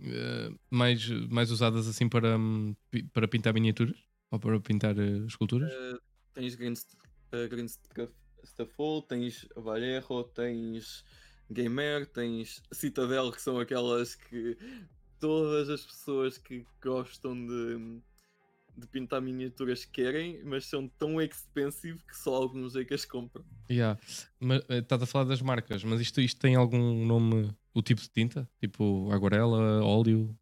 [0.00, 2.76] eh, mais, mais usadas assim para, hum,
[3.12, 3.98] para pintar miniaturas
[4.30, 5.72] ou para pintar eh, esculturas.
[5.72, 5.98] Ah,
[6.34, 6.74] tens Green,
[7.32, 7.66] ah, Green
[9.08, 11.04] tens Vallejo, tens
[11.50, 14.56] Gamer, tens Citadel, que são aquelas que
[15.18, 18.00] todas as pessoas que gostam de,
[18.76, 23.44] de pintar miniaturas querem, mas são tão expensive que só alguns é que as compram.
[23.70, 23.98] Yeah.
[24.40, 28.00] Mas, eh, Estás a falar das marcas, mas isto, isto tem algum nome, o tipo
[28.00, 28.48] de tinta?
[28.60, 30.36] Tipo aguarela, óleo?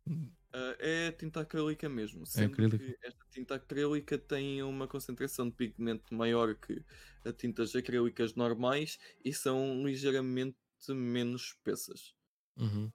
[0.84, 2.76] É tinta acrílica mesmo, sendo acrílica.
[2.76, 6.84] que esta tinta acrílica tem uma concentração de pigmento maior que
[7.24, 10.56] as tintas acrílicas normais e são ligeiramente
[10.90, 12.14] menos espessas.
[12.56, 12.90] Uhum.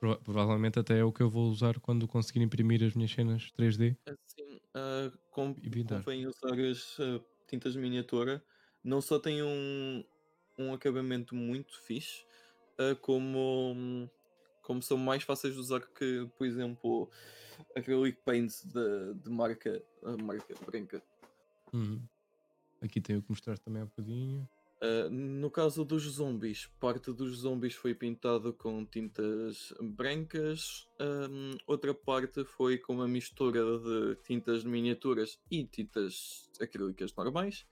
[0.00, 3.52] Prova- Provavelmente até é o que eu vou usar quando conseguir imprimir as minhas cenas
[3.52, 3.96] 3D.
[4.06, 5.54] Assim, ah, com,
[5.84, 8.44] convém usar as ah, tintas miniatura.
[8.84, 10.04] Não só tem um,
[10.58, 12.24] um acabamento muito fixe,
[12.78, 14.08] ah, como, hum,
[14.62, 17.10] como são mais fáceis de usar que, por exemplo,
[17.76, 19.82] acrylic paints de, de marca,
[20.22, 21.02] marca branca.
[21.72, 22.00] Uhum.
[22.80, 24.48] Aqui tem o que mostrar também há bocadinho.
[24.82, 31.94] Uh, no caso dos zombies, parte dos zombies foi pintado com tintas brancas, um, outra
[31.94, 37.64] parte foi com uma mistura de tintas de miniaturas e tintas acrílicas normais,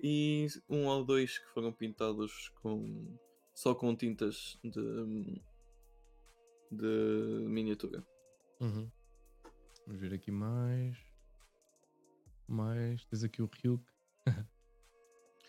[0.00, 3.18] e um ou dois que foram pintados com
[3.52, 5.42] só com tintas de,
[6.72, 8.04] de miniatura.
[8.60, 8.90] Uhum.
[9.86, 10.96] Vamos ver aqui mais.
[12.48, 13.04] Mais.
[13.04, 13.84] Tens aqui o Ryuk.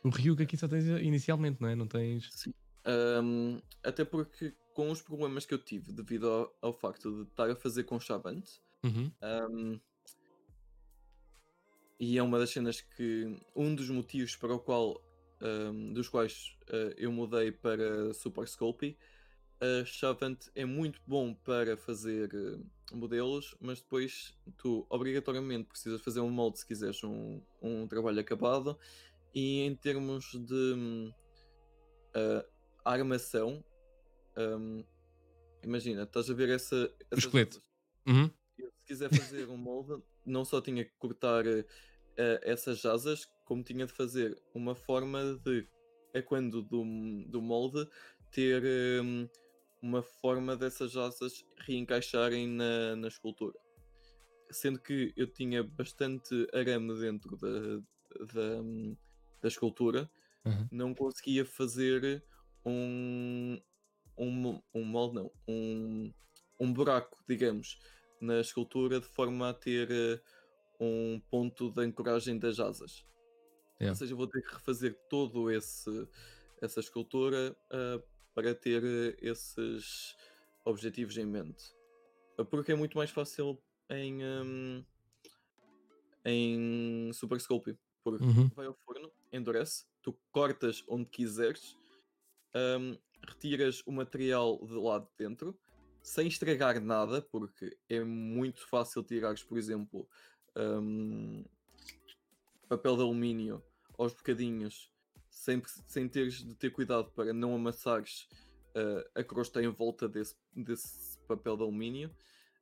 [0.03, 1.75] o Ryuk aqui só tens inicialmente, não é?
[1.75, 2.29] Não tens.
[2.31, 2.53] Sim.
[2.85, 7.49] Um, até porque com os problemas que eu tive devido ao, ao facto de estar
[7.49, 9.11] a fazer com Chavante, Uhum.
[9.23, 9.79] Um,
[11.99, 15.01] e é uma das cenas que um dos motivos para o qual
[15.41, 18.97] um, dos quais uh, eu mudei para Super Sculpey
[19.63, 26.19] a Chavant é muito bom para fazer uh, modelos, mas depois tu obrigatoriamente precisas fazer
[26.19, 28.77] um molde se quiseres um, um trabalho acabado
[29.33, 31.13] e em termos de
[32.15, 32.45] uh,
[32.83, 33.63] armação
[34.37, 34.83] um,
[35.63, 37.61] imagina, estás a ver essa, O esqueleto.
[38.05, 38.29] Uhum.
[38.57, 41.65] Se quiser fazer um molde, não só tinha que cortar eh,
[42.17, 45.67] eh, essas asas, como tinha de fazer uma forma de,
[46.13, 46.83] a quando do,
[47.27, 47.87] do molde,
[48.31, 49.29] ter eh,
[49.83, 53.53] uma forma dessas asas reencaixarem na, na escultura.
[54.49, 57.77] sendo que eu tinha bastante arame dentro da,
[58.33, 58.61] da,
[59.41, 60.09] da escultura,
[60.45, 60.67] Uhum.
[60.71, 62.21] não conseguia fazer
[62.65, 63.57] um,
[64.17, 66.13] um, um molde, não, um,
[66.59, 67.79] um buraco, digamos,
[68.19, 70.21] na escultura de forma a ter eh,
[70.79, 73.05] um ponto de ancoragem das asas.
[73.79, 73.91] Yeah.
[73.91, 75.89] Ou seja, vou ter que refazer todo esse
[76.61, 78.01] essa escultura ah,
[78.33, 80.15] para ter eh, esses
[80.65, 81.63] objetivos em mente.
[82.49, 84.85] Porque é muito mais fácil em, hum,
[86.25, 87.77] em Super Sculpey.
[88.03, 88.49] Porque Uhum.
[88.55, 91.77] vai ao forno, endurece, tu cortas onde quiseres,
[92.53, 95.57] hum, retiras o material de lá de dentro,
[96.01, 100.05] sem estragar nada, porque é muito fácil tirares, por exemplo,
[100.57, 101.45] hum,
[102.67, 103.63] papel de alumínio
[103.97, 104.91] aos bocadinhos,
[105.33, 108.27] sem, sem teres de ter cuidado para não amassares
[108.75, 112.15] ah, a crosta em volta desse, desse papel de alumínio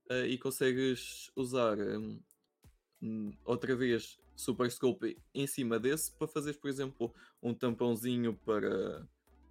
[0.09, 2.19] ah, e consegues usar hum,
[3.01, 7.13] hum, outra vez Super Sculpey em cima desse para fazeres, por exemplo,
[7.43, 9.07] um tampãozinho para,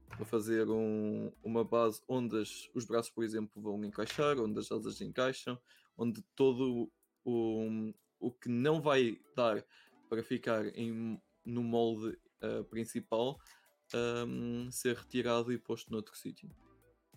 [0.08, 4.72] para fazer um- uma base onde as- os braços, por exemplo, vão encaixar, onde as
[4.72, 5.60] asas encaixam,
[5.96, 6.90] onde todo
[7.24, 9.64] o, o que não vai dar
[10.08, 13.38] para ficar em, no molde ah, principal
[14.26, 16.50] hum, ser retirado e posto noutro sítio.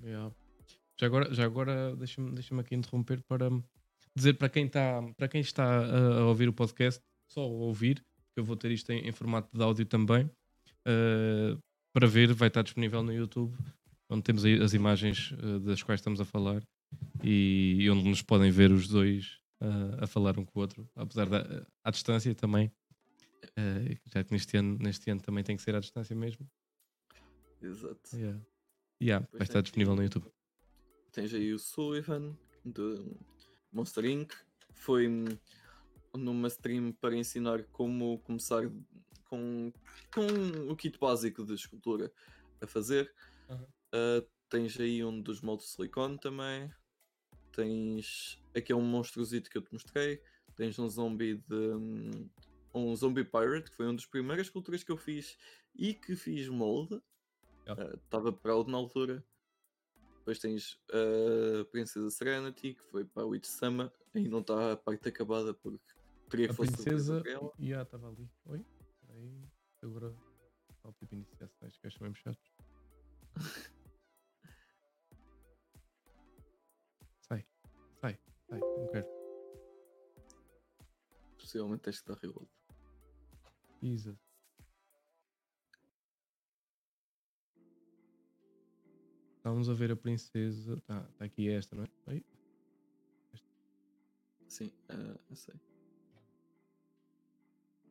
[0.02, 0.34] Yeah.
[1.00, 3.50] Já agora, já agora deixa-me deixa aqui interromper para
[4.16, 8.04] dizer para quem, tá, para quem está a, a ouvir o podcast, só ouvir,
[8.34, 11.58] que eu vou ter isto em, em formato de áudio também, uh,
[11.94, 13.56] para ver, vai estar disponível no YouTube,
[14.10, 16.64] onde temos as imagens uh, das quais estamos a falar
[17.24, 20.88] e, e onde nos podem ver os dois uh, a falar um com o outro,
[20.96, 22.72] apesar da à distância também.
[23.58, 26.50] Uh, já que neste ano, neste ano também tem que ser à distância mesmo.
[27.62, 28.16] Exato.
[28.16, 28.40] Yeah.
[29.02, 30.32] Yeah, vai estar disponível no YouTube.
[31.12, 33.18] Tens aí o Sullivan de
[33.72, 34.34] Monster Inc.
[34.74, 35.26] Foi hum,
[36.14, 38.64] numa stream para ensinar como começar
[39.26, 39.72] com,
[40.14, 42.12] com o kit básico de escultura
[42.62, 43.14] a fazer.
[43.92, 46.72] Ah, tens aí um dos moldes de silicone também.
[47.52, 50.22] Tens aqui é um monstrozito que eu te mostrei.
[50.56, 52.30] Tens um zombie de hum,
[52.74, 55.38] um zombie pirate que foi uma das primeiras esculturas que eu fiz
[55.76, 57.02] e que fiz molde.
[57.66, 57.96] Yeah.
[57.96, 59.24] Estava proud na altura.
[60.18, 64.78] Depois tens a Princesa Serenity, que foi para a Witch Sama, e não está a
[64.78, 65.84] parte acabada porque
[66.30, 67.22] queria que fosse princesa.
[67.22, 67.52] para ela.
[67.60, 68.30] Já estava ali.
[68.46, 68.66] Oi?
[69.06, 69.50] Peraí.
[69.82, 70.16] Agora.
[70.82, 72.54] Só o tipo estes gajos são mesmo chatos.
[77.20, 77.46] Sai.
[78.00, 78.18] Sai.
[78.48, 78.60] Sai.
[78.60, 79.08] Não quero.
[81.38, 82.48] Possivelmente tens que dar reload.
[83.90, 84.18] Jesus.
[89.38, 90.80] Estávamos a ver a princesa.
[90.88, 91.88] Tá, tá aqui esta, não é?
[92.08, 92.26] Oi?
[94.48, 95.56] Sim, ah, eu sei.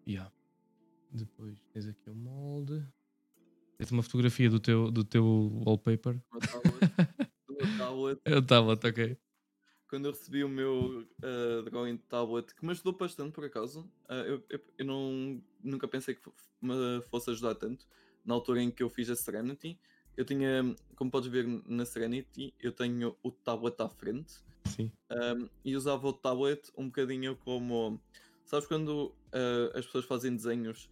[0.06, 0.32] Yeah.
[1.10, 2.82] Depois tens aqui o molde.
[3.76, 5.24] Tens uma fotografia do teu, do teu
[5.66, 6.20] wallpaper.
[6.30, 6.80] Uma tablet,
[7.50, 8.20] uma tablet.
[8.24, 9.18] Eu estava, tá ok.
[9.92, 14.22] Quando eu recebi o meu ah, drawing tablet, que me ajudou bastante por acaso, ah,
[14.22, 16.22] eu, eu, eu não, nunca pensei que
[16.62, 17.86] me fosse ajudar tanto.
[18.24, 19.78] Na altura em que eu fiz a Serenity,
[20.16, 24.90] eu tinha, como podes ver na Serenity, eu tenho o tablet à frente Sim.
[25.10, 28.00] um, e usava o tablet um bocadinho como.
[28.46, 30.88] Sabes quando uh, as pessoas fazem desenhos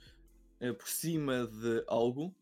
[0.61, 2.35] uh, por cima de algo,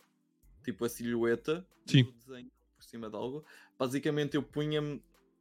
[0.65, 2.03] tipo a silhueta Sim.
[2.03, 3.45] do desenho por cima de algo?
[3.79, 5.01] Basicamente eu punha-me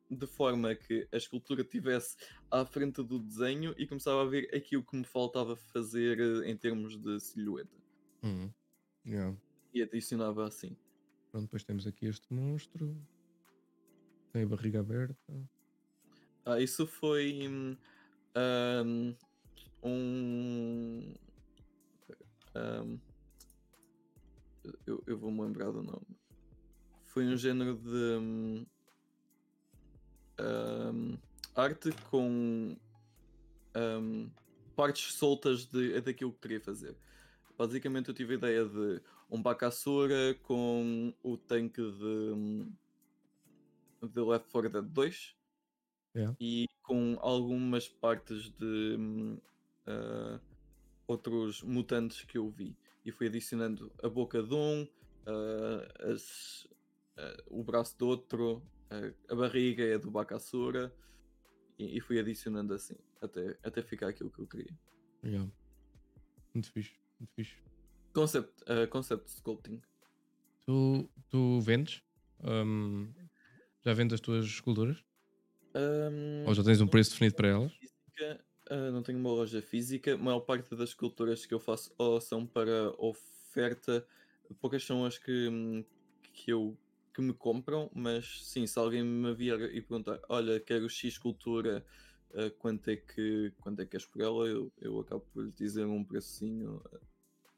[0.10, 2.16] de forma que a escultura estivesse
[2.50, 6.56] à frente do desenho e começava a ver aquilo que me faltava fazer uh, em
[6.56, 7.78] termos de silhueta.
[8.24, 8.52] Uhum.
[9.06, 9.38] Yeah.
[9.74, 10.76] E adicionava assim.
[11.32, 12.96] Pronto, depois temos aqui este monstro.
[14.32, 15.50] Tem a barriga aberta.
[16.46, 17.78] Ah, isso foi hum,
[19.84, 21.14] um.
[22.56, 23.00] um,
[24.86, 26.08] eu, eu vou me lembrar do nome.
[27.04, 28.66] Foi um género de
[30.40, 31.18] hum,
[31.56, 32.76] arte com
[33.76, 34.30] hum,
[34.76, 36.98] partes soltas de, daquilo que queria fazer.
[37.58, 42.68] Basicamente, eu tive a ideia de um Bakasura com o tanque de,
[44.02, 45.36] de Left 4 Dead 2
[46.40, 48.98] e com algumas partes de
[49.88, 50.40] ah,
[51.08, 52.78] outros mutantes que eu vi.
[53.06, 54.88] E fui adicionando a boca de um,
[55.26, 56.68] ah, as-
[57.18, 58.64] ah, o braço do outro,
[59.30, 60.94] a barriga é do Bakasura
[61.78, 64.78] e, e fui adicionando assim até, até ficar aquilo que eu queria.
[65.24, 65.50] Yeah.
[66.54, 66.94] Muito fixe.
[67.20, 67.56] Muito fixe.
[68.14, 69.82] Concept, ah, concept sculpting.
[70.66, 72.02] Tu, tu vendes?
[72.44, 73.12] Hum,
[73.86, 75.04] já vendes as tuas esculturas?
[75.76, 77.72] Hum, Ou já tens um preço definido para elas?
[77.74, 78.46] física.
[78.70, 80.14] ah, não tenho uma loja física.
[80.16, 84.06] A maior parte das esculturas que eu faço ou são para oferta,
[84.60, 85.86] poucas são as que,
[86.34, 86.78] que eu
[87.18, 91.84] que me compram, mas sim, se alguém me vier e perguntar, olha, quero X escultura,
[92.36, 95.52] ah, quanto é que quanto é que és por ela, eu, eu acabo por lhe
[95.52, 97.00] dizer um precinho ah,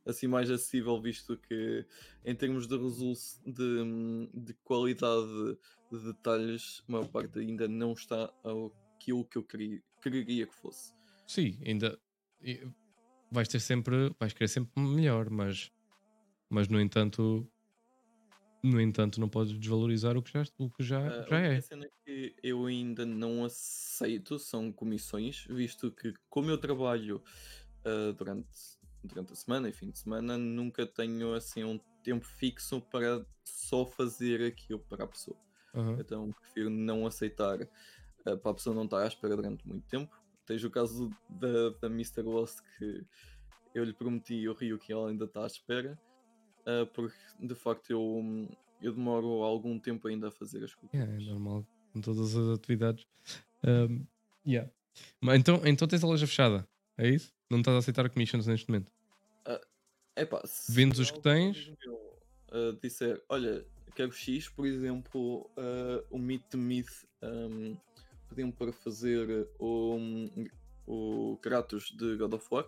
[0.05, 1.85] assim mais acessível, visto que
[2.23, 5.57] em termos de resolução de, de qualidade
[5.91, 9.81] de detalhes, a maior parte ainda não está ao aquilo que eu queria,
[10.47, 10.93] que fosse.
[11.27, 11.99] Sim, ainda
[13.29, 15.69] vais ter sempre, vais querer sempre melhor, mas,
[16.49, 17.45] mas no entanto,
[18.61, 21.61] no entanto, não podes desvalorizar o que já, o que já, a já única é.
[21.61, 27.23] cena que eu ainda não aceito são comissões, visto que, como eu trabalho
[27.85, 28.47] ah, durante,
[29.03, 33.85] durante a semana e fim de semana, nunca tenho assim um tempo fixo para só
[33.85, 35.37] fazer aquilo para a pessoa.
[35.73, 35.97] Aham.
[35.99, 37.61] Então prefiro não aceitar
[38.25, 40.15] ah, para a pessoa não estar à espera durante muito tempo.
[40.45, 42.23] Tens o caso da, da Mr.
[42.23, 43.05] Lost que
[43.73, 45.99] eu lhe prometi o Rio que ela ainda está à espera,
[46.65, 48.47] ah, porque de facto eu,
[48.81, 50.93] eu demoro algum tempo ainda a fazer as coisas.
[50.93, 53.05] Yeah, é normal com todas as atividades.
[53.63, 54.05] Um,
[54.45, 54.69] yeah.
[55.21, 57.33] Mas então, então tens a loja fechada, é isso?
[57.49, 58.91] Não estás a aceitar commissions neste momento?
[60.19, 61.57] Epá, se Vendes os que tens?
[61.57, 62.19] amigo meu,
[62.51, 67.77] ah, disser, olha, quero X, por exemplo, ah, o Meet the Myth um,
[68.27, 69.97] pediam para fazer o,
[70.85, 72.67] o Kratos de God of War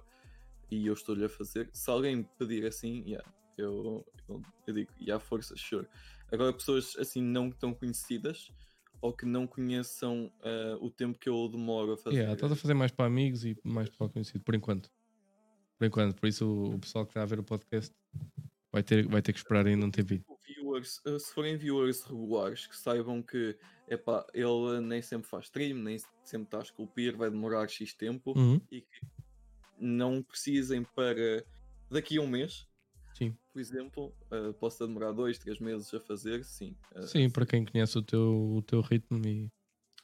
[0.70, 1.70] e eu estou-lhe a fazer.
[1.74, 5.88] Se alguém pedir assim, yeah, eu, eu, eu digo, e yeah, força, sure.
[6.32, 8.52] Agora, pessoas assim não tão conhecidas
[9.02, 12.18] ou que não conheçam ah, o tempo que eu demoro a fazer.
[12.18, 14.90] Yeah, estás a fazer mais para amigos e mais para o conhecido, por enquanto.
[15.78, 17.94] Por enquanto, por isso o, o pessoal que está a ver o podcast
[18.72, 20.20] vai ter, vai ter que esperar ainda um tempinho.
[20.20, 25.46] Tipo, viewers, eh, se forem viewers regulares, que saibam que epá, ele nem sempre faz
[25.46, 28.62] stream, nem sempre está a esculpir, vai demorar X tempo Uhum.
[28.72, 29.02] e que
[29.78, 31.44] não precisem para
[31.90, 32.68] daqui a um mês,
[33.22, 33.38] Sim.
[33.54, 36.76] por exemplo, eh, possa demorar dois, três meses a fazer, sim.
[36.96, 39.48] eh, Sim, para quem conhece o teu, o teu ritmo e.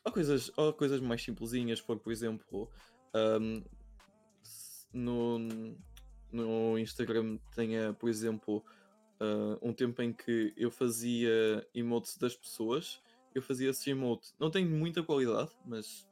[0.05, 2.69] Ou coisas, ou coisas mais simplesinhas, for por exemplo,
[3.13, 3.63] ahm,
[4.43, 5.39] s- no,
[6.31, 8.63] no Instagram tenha, por exemplo,
[9.19, 13.01] ah, um tempo em que eu fazia emotes das pessoas,
[13.33, 16.07] eu fazia esse emote, não tem muita qualidade, mas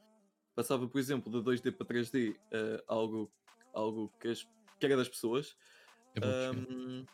[0.56, 3.32] passava, por exemplo, de 2D para 3D, ah, algo,
[3.74, 4.44] algo que, as-
[4.80, 5.56] que era das pessoas,
[6.22, 7.06] É ahm,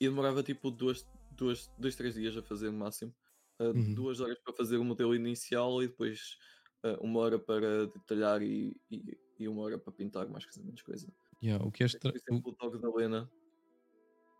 [0.00, 3.14] e demorava tipo duas, duas, dois, três dias a fazer no máximo.
[3.58, 3.94] Uh, Uhum.
[3.94, 6.36] Duas horas para fazer o modelo inicial e depois
[6.84, 10.82] uh, uma hora para detalhar e, e, e uma hora para pintar mais coisa menos
[10.82, 11.08] coisa.
[11.42, 12.12] Yeah, o que é extra...
[12.12, 13.30] Por exemplo, o dog da Lena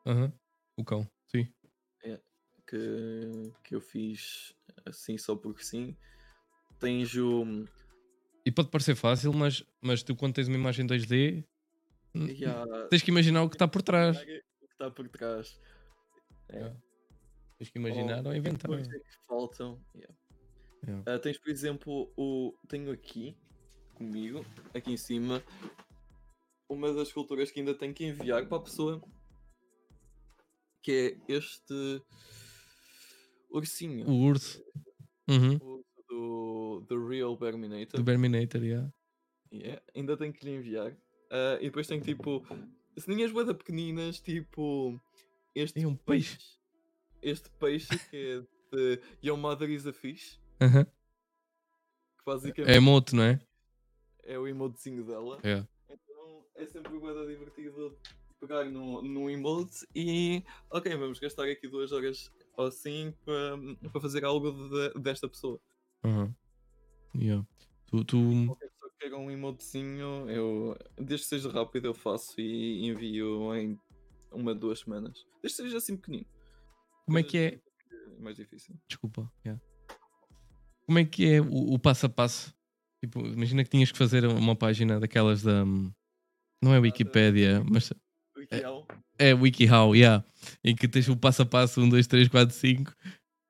[0.04, 0.10] o...
[0.10, 0.32] Aham,
[0.76, 1.50] o cão, sim.
[2.66, 4.54] que, que eu fiz
[4.84, 5.96] assim só porque sim.
[6.78, 7.44] Tens o.
[8.44, 11.46] E pode parecer fácil, mas, mas tu quando tens uma imagem 2D n-
[12.24, 14.16] Yeah, tens que imaginar o que está por trás.
[14.16, 15.60] o que está por trás.
[16.48, 16.56] É.
[16.56, 16.80] Yeah.
[17.58, 18.70] Tens que imaginar ou, que inventar.
[18.72, 19.80] é que faltam.
[19.94, 20.14] Yeah.
[20.86, 21.14] Yeah.
[21.14, 22.54] Ah, tens, por exemplo, o.
[22.68, 23.36] Tenho aqui
[23.94, 24.44] comigo,
[24.74, 25.42] aqui em cima,
[26.68, 29.02] uma das esculturas que ainda tenho que enviar para a pessoa.
[30.82, 32.02] Que é este
[33.50, 34.08] ursinho.
[34.08, 34.62] O urso.
[35.28, 35.56] Uhum.
[35.60, 37.98] O do The Real Berminator.
[37.98, 38.88] Do Berminator, yeah.
[39.52, 40.96] Yeah, ainda tenho que lhe enviar.
[41.30, 42.44] Ah, e depois tenho tipo.
[42.98, 45.00] Ceninhas boeda pequeninas, tipo.
[45.54, 46.38] Este É um peixe.
[47.22, 50.40] Este peixe que é de Your Mother is a Fish.
[50.60, 50.84] Aham.
[50.84, 53.40] Que basicamente É emote, não é?
[54.22, 55.38] é o emotezinho dela.
[55.42, 55.64] É.
[55.88, 57.96] Então é sempre boeda divertido
[58.40, 60.42] pegar no, no emote e.
[60.70, 65.60] Ok, vamos gastar aqui duas horas ou assim para, para fazer algo de- desta pessoa.
[66.04, 66.34] Aham.
[67.14, 67.46] Yeah.
[67.86, 68.18] Tu, tu...
[69.16, 73.78] Queira um emotezinho, eu, desde que seja rápido, eu faço e envio em
[74.30, 75.24] uma, duas semanas.
[75.42, 76.26] Desde que seja assim pequenino.
[77.06, 77.60] Como é que é?
[78.16, 78.76] É mais difícil.
[78.88, 79.30] Desculpa.
[79.44, 79.60] yeah.
[80.86, 82.54] Como é que é o, o passo a passo?
[83.02, 85.64] Tipo, imagina que tinhas que fazer uma página daquelas da.
[86.62, 87.92] Não é Wikipédia, mas
[88.36, 88.86] O ideal.
[89.18, 90.24] é WikiHow, yeah.
[90.64, 92.94] Em que tens o passo a passo 1, 2, 3, 4, 5.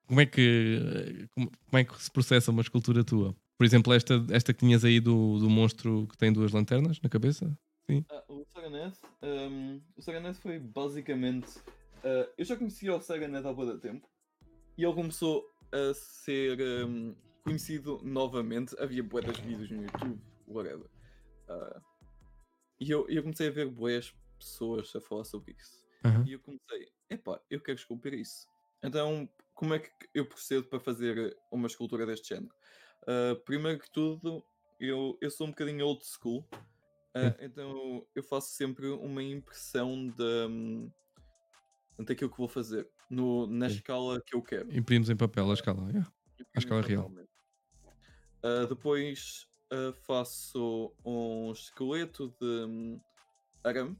[0.07, 3.35] Como é que, como, como é que se processa uma escultura tua?
[3.57, 7.09] Por exemplo, esta, esta que tinhas aí do, do monstro que tem duas lanternas na
[7.09, 7.57] cabeça?
[8.09, 11.59] Ah, o Saganeth, um, o Saganeth foi basicamente.
[12.03, 14.07] ah, eu já conhecia o Saganeth há muito tempo
[14.77, 18.75] e ele começou a ser um, conhecido novamente.
[18.79, 20.87] Havia boas vídeos no YouTube, whatever.
[21.49, 21.81] Ah,
[22.79, 25.83] e eu, eu comecei a ver boas pessoas a falar sobre isso.
[26.05, 26.23] Aham.
[26.27, 28.45] E eu comecei, epá, eu quero esculpir isso.
[28.83, 32.53] Então, como é que eu procedo para fazer uma escultura deste género?
[33.07, 34.43] Ah, primeiro que tudo,
[34.79, 36.45] eu, eu sou um bocadinho old school,
[37.15, 40.91] uh, então eu faço sempre uma impressão da, hum,
[41.99, 43.75] daquilo que vou fazer no, na Sim.
[43.77, 44.75] escala que eu quero.
[44.75, 45.87] Imprimos em papel a escala.
[45.89, 46.11] yeah.
[46.53, 47.09] À escala real.
[48.43, 53.01] Uh, depois uh, faço um esqueleto de hum,
[53.63, 53.91] arame.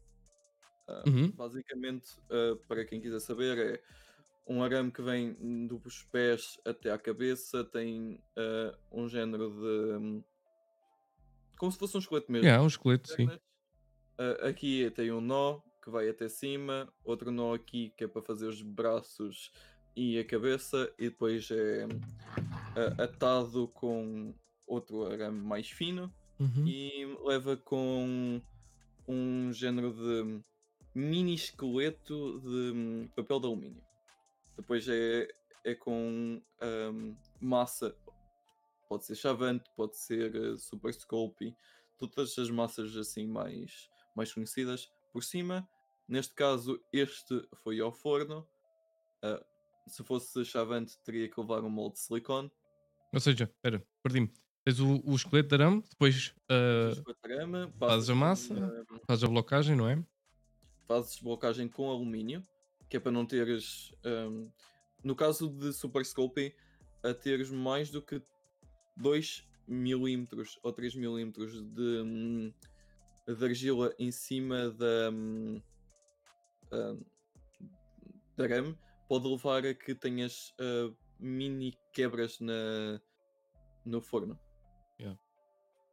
[0.90, 1.32] Uh, Uhum.
[1.32, 3.82] Basicamente, uh, para quem quiser saber, é
[4.48, 9.98] um arame que vem dos pés até à cabeça, tem uh, um género de.
[9.98, 10.24] hum,
[11.58, 12.46] como se fosse um esqueleto mesmo.
[12.46, 13.28] Yeah, um esqueleto, sim.
[14.20, 18.22] Ah, aqui tem um nó que vai até cima, outro nó aqui que é para
[18.22, 19.52] fazer os braços
[19.96, 21.88] e a cabeça, e depois é
[22.76, 24.36] ah, atado com
[24.68, 26.68] outro arame mais fino Uhum.
[26.68, 28.40] e leva com
[29.08, 30.44] um género de
[30.94, 33.87] mini esqueleto de hum, papel de alumínio.
[34.58, 35.28] Depois é,
[35.64, 36.42] é com
[36.92, 37.96] hum, massa,
[38.90, 41.56] pode ser chavante, pode ser eh, super sculpey,
[41.98, 45.68] todas as massas assim mais, mais conhecidas por cima.
[46.08, 48.48] Neste caso, este foi ao forno.
[49.22, 49.44] Ah,
[49.88, 52.52] se fosse chavante, teria que levar um molde de silicone.
[53.14, 54.32] Ou seja, espera, perdi-me.
[54.66, 58.16] Tens o, o esqueleto de arame, depois ah, Depois com a trama, fazes passas a
[58.16, 58.54] massa.
[58.54, 60.04] uma- fazes a blocagem, não é?
[60.88, 62.48] fazes desblocagem com alumínio,
[62.90, 63.94] que é para não teres.
[64.06, 64.50] hum,
[65.04, 66.56] no caso de Super Sculpey,
[67.04, 68.22] a teres mais do que
[68.98, 72.54] 2 milímetros ou 3 milímetros de, hum,
[73.28, 75.62] de argila em cima da, hum,
[76.72, 77.06] hum,
[78.36, 78.78] da arame,
[79.08, 83.02] pode levar a que tenhas ah, mini quebras na,
[83.86, 84.40] no forno.
[85.00, 85.18] Yeah,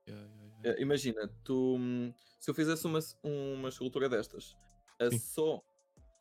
[0.09, 0.29] yeah,
[0.63, 0.79] yeah.
[0.79, 1.79] Eh, Imagina, tu,
[2.41, 4.57] se eu fizesse uma, uma escultura destas,
[4.99, 5.19] eh, Sim.
[5.19, 5.63] só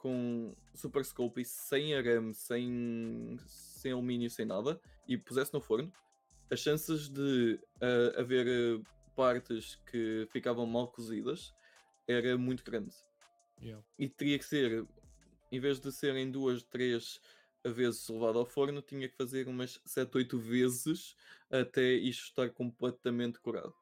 [0.03, 4.77] com Super Sculpey, sem arame, sem, sem alumínio, sem nada,
[5.07, 5.89] e pusesse no forno,
[6.51, 8.83] as chances de eh, haver eh,
[9.15, 11.53] partes que ficavam mal cozidas
[12.05, 12.93] era muito grande.
[13.61, 13.81] Yeah.
[13.97, 14.85] E teria que ser,
[15.49, 17.21] em vez de serem duas, três
[17.63, 21.15] vezes levado ao forno, tinha que fazer umas 7, 8 vezes
[21.49, 23.73] até isto estar completamente curado.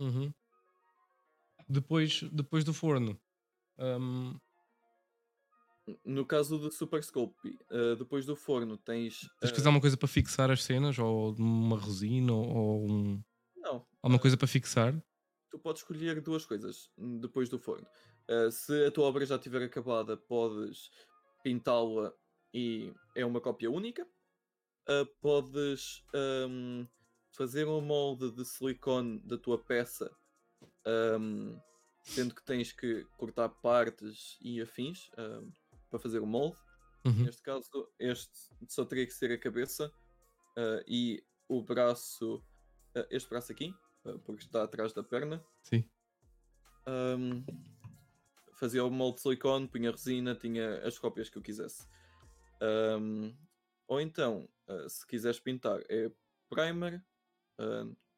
[0.00, 0.34] Uhum.
[1.68, 3.16] Depois, depois do forno.
[3.78, 4.36] hum,
[6.04, 9.20] No caso do Super Sculpey, uh, depois do forno tens.
[9.40, 12.90] tens que uh, fazer alguma coisa para fixar as cenas, ou uma resina, ou, ou
[12.90, 13.22] um,
[13.56, 14.94] Não, alguma uh, coisa para fixar.
[15.50, 17.86] tu podes escolher duas coisas hum, depois do forno.
[18.30, 20.90] Uh, se a tua obra já estiver acabada, podes
[21.42, 22.12] pintá-la
[22.54, 24.06] e é uma cópia única.
[24.88, 26.04] Uh, podes
[26.48, 26.86] um,
[27.30, 30.10] fazer um molde de silicone da tua peça,
[30.86, 31.58] um,
[32.02, 35.52] sendo que tens que cortar partes e afins um,
[35.92, 36.56] para fazer o molde.
[37.04, 37.24] Uhum.
[37.24, 38.32] Neste caso, este
[38.66, 39.92] só teria que ser a cabeça
[40.56, 42.36] uh, e o braço,
[42.96, 43.74] uh, este braço aqui,
[44.06, 45.44] uh, porque está atrás da perna.
[45.62, 45.84] Sim.
[46.88, 47.44] Um,
[48.54, 51.86] fazia o molde de silicone, punha resina, tinha as cópias que eu quisesse.
[52.62, 53.36] Um,
[53.86, 54.48] ou então,
[54.88, 56.10] se quiseres pintar, é
[56.48, 57.04] primer.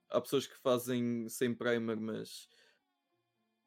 [0.08, 2.48] Há pessoas que fazem sem primer, mas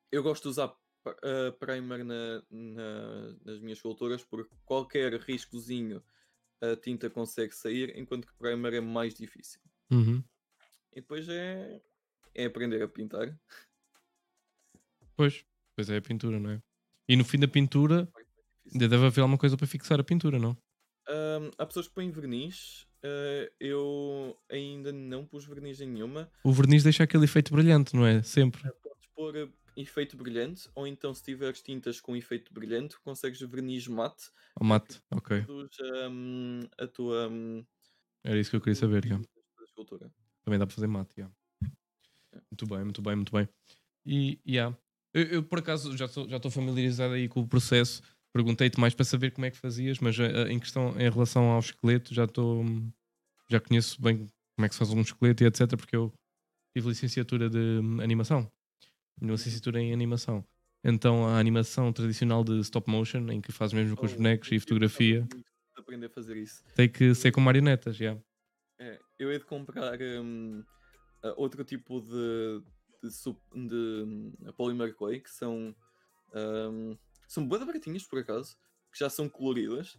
[0.10, 0.74] eu gosto de usar
[1.12, 6.04] uh, primer na- na- nas minhas esculturas porque qualquer riscozinho
[6.62, 9.62] a tinta consegue sair, enquanto que primer é mais difícil.
[9.92, 10.24] Uhum.
[10.92, 11.82] E depois é,
[12.34, 13.38] é aprender a pintar.
[15.16, 16.62] Pois, pois é a pintura, não é?
[17.08, 18.08] E no fim da pintura,
[18.72, 20.58] ainda deve haver alguma coisa para fixar a pintura, não?
[21.10, 22.86] Um, há pessoas que põem verniz.
[23.04, 26.30] uh, eu ainda não pus verniz em nenhuma.
[26.44, 28.22] O verniz deixa aquele efeito brilhante, não é?
[28.24, 28.62] Sempre.
[28.84, 33.88] Podes pôr uh, efeito brilhante, ou então se tiveres tintas com efeito brilhante, consegues verniz
[33.88, 34.32] mate.
[34.60, 35.38] Ao mate, ok.
[35.38, 35.78] Reduz
[36.10, 37.64] um, a tua um,
[38.24, 39.20] Era isso que eu queria saber, já.
[40.44, 41.30] Também dá para fazer mate, já.
[42.52, 43.48] Muito bem, muito bem, muito bem.
[44.06, 44.76] E, yeah.
[45.14, 48.02] eu, eu, por acaso, já estou já familiarizado aí com o processo.
[48.34, 51.60] Perguntei-te mais para saber como é que fazias, mas eh, em questão, em relação ao
[51.60, 52.64] esqueleto, já estou...
[53.50, 56.12] Já conheço bem como é que se faz um esqueleto e etc, porque eu
[56.76, 58.52] tive licenciatura de hum, animação.
[59.22, 60.46] Licenciatura em animação.
[60.84, 64.52] Então, a animação tradicional de stop motion, em que fazes mesmo com os Oh, bonecos
[64.52, 65.28] e fotografia,
[65.76, 66.64] aprender a fazer isso.
[66.76, 68.18] tem que ser com marionetas, já.
[68.80, 70.64] É, eu hei de comprar um,
[71.36, 72.62] outro tipo de,
[73.04, 73.10] de,
[73.68, 75.76] de hum, polymer clay que são
[76.34, 76.96] um,
[77.28, 78.56] são bem baratinhas por acaso,
[78.92, 79.96] que já são coloridas,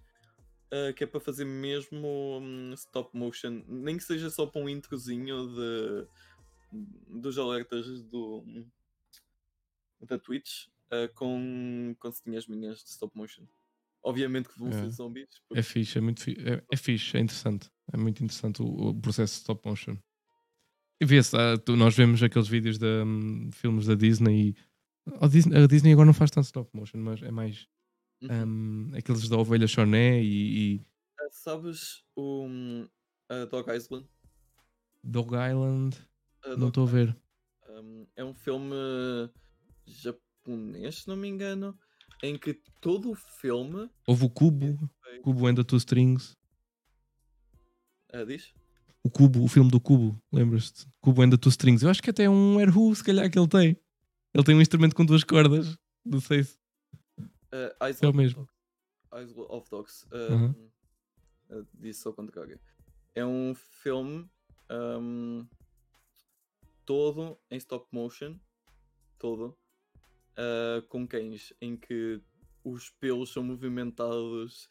[0.72, 4.68] uh, que é para fazer mesmo hum, stop motion, nem que seja só para um
[4.68, 6.06] introzinho de,
[7.20, 8.44] dos alertas do,
[10.00, 13.46] da Twitch uh, com, com setinhas minhas de stop motion.
[14.02, 14.72] Obviamente que vão É.
[14.72, 16.40] ser zombies, É porque fixe, é muito fixe.
[16.48, 17.70] É, é fixe, é interessante.
[17.92, 19.96] É muito interessante o, o processo de stop motion.
[21.00, 24.54] E vê-se, ah, nós vemos aqueles vídeos de hum, filmes da Disney e
[25.20, 27.66] a Disney, a Disney agora não faz tanto stop motion, mas é mais
[28.20, 28.90] Uhum.
[28.90, 30.86] hum, aqueles da ovelha choné e, e
[31.20, 32.88] Ah, Sabes o hum,
[33.28, 34.08] a Dog Island?
[35.04, 35.96] Dog Island.
[36.44, 37.16] A Não estou a ver.
[37.68, 38.74] Um, é um filme
[39.88, 41.76] japonês, se não me engano,
[42.22, 43.90] em que todo o filme.
[44.06, 46.36] Houve o Cubo, Foi- Cubo and the Two Strings.
[48.12, 48.52] Ah, diz?
[49.02, 50.86] O Cubo, o filme do Cubo, lembras-te?
[51.00, 51.82] Cubo and the Two Strings.
[51.82, 53.76] Eu acho que até é um air Who, se calhar que ele tem.
[54.34, 55.76] Ele tem um instrumento com duas cordas.
[56.04, 56.58] Não sei se.
[57.20, 58.48] Uh, É o mesmo.
[59.14, 60.06] Eyes of Dogs.
[60.06, 60.54] Uh,
[61.74, 62.60] disse ao contrário.
[63.14, 64.28] É um filme
[64.70, 65.46] um,
[66.84, 68.38] todo em stop motion.
[69.18, 69.56] Todo.
[70.38, 71.52] Uh, com cães.
[71.60, 72.20] Em que
[72.64, 74.68] os pelos são movimentados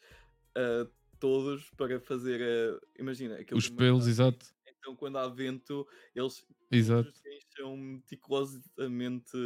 [0.56, 0.90] uh,
[1.20, 2.40] todos para fazer.
[2.40, 3.38] uh, imagina.
[3.52, 4.10] Os pelos, graça.
[4.10, 4.46] exato.
[4.78, 6.44] Então quando há vento, eles.
[6.70, 7.08] Exato.
[7.10, 9.36] Os cães são meticulosamente.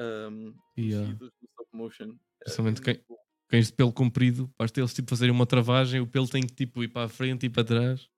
[0.00, 1.06] Um, Yeah.
[1.06, 2.18] mexidos no stop motion.
[2.40, 3.16] Principalmente é quem- muito bom.
[3.48, 6.82] Cães de pelo comprido, basta eles tipo fazerem uma travagem, o pelo tem que tipo
[6.82, 8.08] ir para a frente e para trás.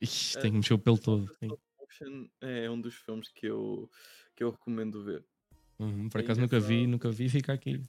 [0.00, 1.24] Ixi, É, tem que mexer o pelo todo.
[1.32, 3.90] Stop Motion é um dos filmes que eu,
[4.36, 5.24] que eu recomendo ver.
[5.84, 7.82] Uhum, por acaso nunca vi, nunca vi, fica aqui.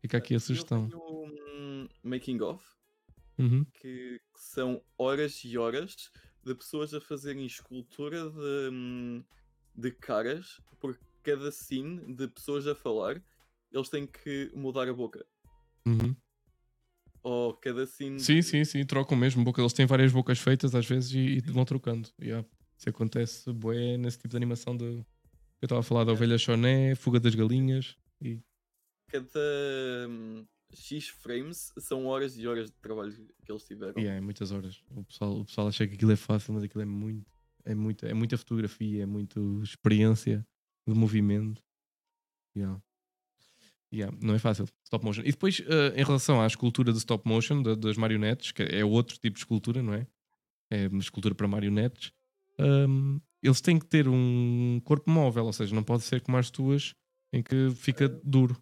[0.00, 0.88] Fica aqui a Eu sugestão.
[0.88, 2.64] tenho um making of
[3.38, 3.64] Uhum.
[3.74, 6.10] que, que são horas e horas
[6.44, 9.24] de pessoas a fazerem escultura de, hum,
[9.74, 13.22] de caras por cada scene de pessoas a falar.
[13.72, 15.24] Eles têm que mudar a boca.
[15.86, 16.16] Uhum.
[17.22, 18.18] Ou cada scene.
[18.20, 19.60] Sim, de- sim, sim, trocam mesmo boca.
[19.60, 22.08] Eles têm várias bocas feitas às vezes e, e vão trocando.
[22.20, 22.46] Yeah.
[22.76, 25.04] Isso acontece bué nesse tipo de animação de.
[25.60, 28.40] Eu estava a falar da ovelha choné, fuga das galinhas e
[29.08, 29.40] Cada
[30.08, 33.12] hum, X frames são horas e horas de trabalho
[33.44, 33.98] que eles tiveram.
[33.98, 34.82] Yeah, é muitas horas.
[34.90, 37.26] O pessoal, o pessoal acha que aquilo é fácil, mas aquilo é muito.
[37.64, 40.46] É, muito, é muita fotografia, é muito experiência
[40.86, 41.62] de movimento.
[42.56, 42.80] Yeah.
[43.92, 44.66] Yeah, não é fácil.
[44.84, 45.22] Stop motion.
[45.22, 48.84] E depois, eh, em relação à escultura de stop motion, da- das marionetes, que é
[48.84, 50.06] outro tipo de escultura, não é?
[50.70, 52.12] É uma escultura para marionetes.
[52.60, 56.50] hum, eles têm que ter um corpo móvel, ou seja, não pode ser como as
[56.50, 56.94] tuas,
[57.32, 58.56] em que fica duro.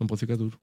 [0.00, 0.58] Não pode ficar duro.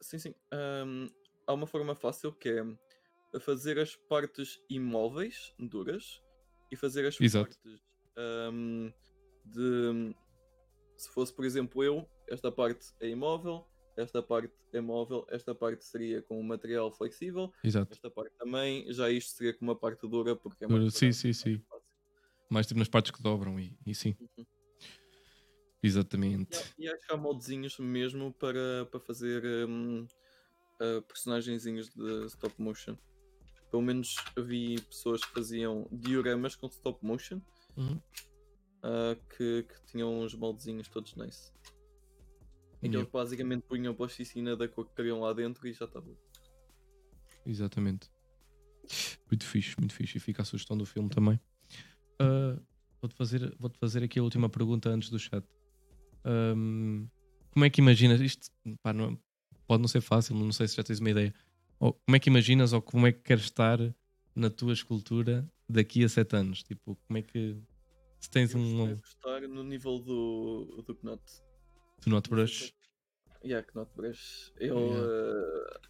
[0.00, 0.34] Sim, sim.
[0.52, 1.08] Ahm,
[1.46, 6.22] há uma forma fácil que é fazer as partes imóveis, duras,
[6.70, 7.56] e fazer as Exato.
[7.56, 7.82] partes
[8.16, 8.90] ahm,
[9.44, 10.14] de.
[10.96, 15.84] Se fosse, por exemplo, eu, esta parte é imóvel, esta parte é móvel, esta parte
[15.84, 17.90] seria com um material flexível, Exato.
[17.90, 21.32] esta parte também, já isto seria com uma parte dura, porque é mais sim, sim,
[21.32, 21.62] sim.
[22.52, 24.14] Mais tipo nas partes que dobram e, e sim.
[24.20, 24.44] Uhum.
[25.82, 26.58] Exatamente.
[26.78, 30.06] E E acho que há moldezinhos mesmo para, para fazer hum,
[30.78, 32.94] ah, personagenzinhos de stop motion.
[33.70, 37.40] Pelo menos vi pessoas que faziam dioramas com stop motion
[37.74, 37.98] Uhum.
[38.82, 41.50] ah, que, que tinham uns moldezinhos todos nice.
[42.80, 42.98] Que Yeah.
[42.98, 46.14] eles basicamente punham plasticina da cor que queriam lá dentro e já estava.
[47.46, 48.10] Exatamente.
[49.30, 50.18] Muito fixe, muito fixe.
[50.18, 51.40] E fica a sugestão do filme também.
[52.22, 52.60] Ah,
[53.00, 55.44] vou-te, fazer, vou-te fazer aqui a última pergunta antes do chat.
[56.24, 57.06] Ahm,
[57.50, 58.48] como é que imaginas isto?
[58.82, 59.18] pá, não-
[59.66, 61.34] pode não ser fácil, não sei se já tens uma ideia.
[61.78, 63.78] Ou como é que imaginas ou como é que queres estar
[64.34, 66.62] na tua escultura daqui a sete anos?
[66.62, 67.60] Tipo, como é que
[68.20, 71.22] se tens Eu um de estar no nível do, do Knot.
[72.04, 72.72] do not brush?
[73.44, 74.52] Yeah, Knot Brush.
[74.56, 75.08] Ele, Yeah.
[75.08, 75.80] ah,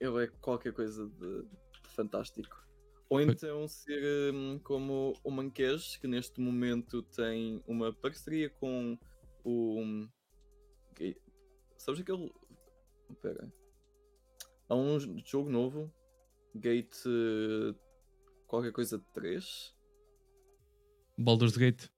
[0.00, 2.63] ele é qualquer coisa de, de fantástico.
[3.10, 8.98] Ou então ser hum, como o Manquez, que neste momento tem uma parceria com
[9.44, 9.80] o.
[9.80, 10.08] hum,
[10.98, 11.14] Ga-
[11.76, 12.32] Sabes aquele.
[13.10, 13.52] Espera.
[14.68, 15.92] Há um jogo novo,
[16.54, 16.96] Gate.
[18.46, 19.74] qualquer coisa 3.
[21.18, 21.88] Baldur's Gate.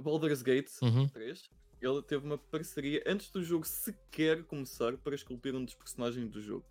[0.00, 1.08] Baldur's Gate Uhum.
[1.08, 1.50] 3.
[1.80, 6.40] Ele teve uma parceria antes do jogo sequer começar para esculpir um dos personagens do
[6.40, 6.64] jogo.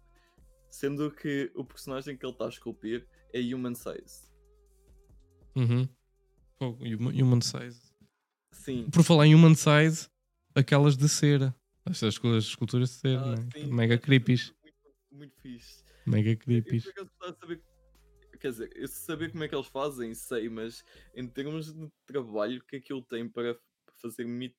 [0.73, 4.23] Sendo que o personagem que ele está a esculpir é Human Size.
[5.55, 5.87] Uhum.
[6.57, 7.79] Fogo, human, size.
[8.51, 8.89] Sim.
[8.89, 10.09] Por falar em human size,
[10.55, 11.53] aquelas de cera.
[11.85, 13.65] Estas coisas, esculturas de cera, Ah, né?
[13.67, 14.51] Mega creepies.
[14.63, 14.75] Muito,
[15.11, 15.83] muito fixe.
[16.07, 16.85] Mega creepies.
[17.39, 17.61] saber.
[18.39, 20.83] Quer dizer, eu saber como é que eles fazem, sei, mas
[21.15, 23.55] em termos de trabalho que aquilo tem para
[24.01, 24.55] fazer mi-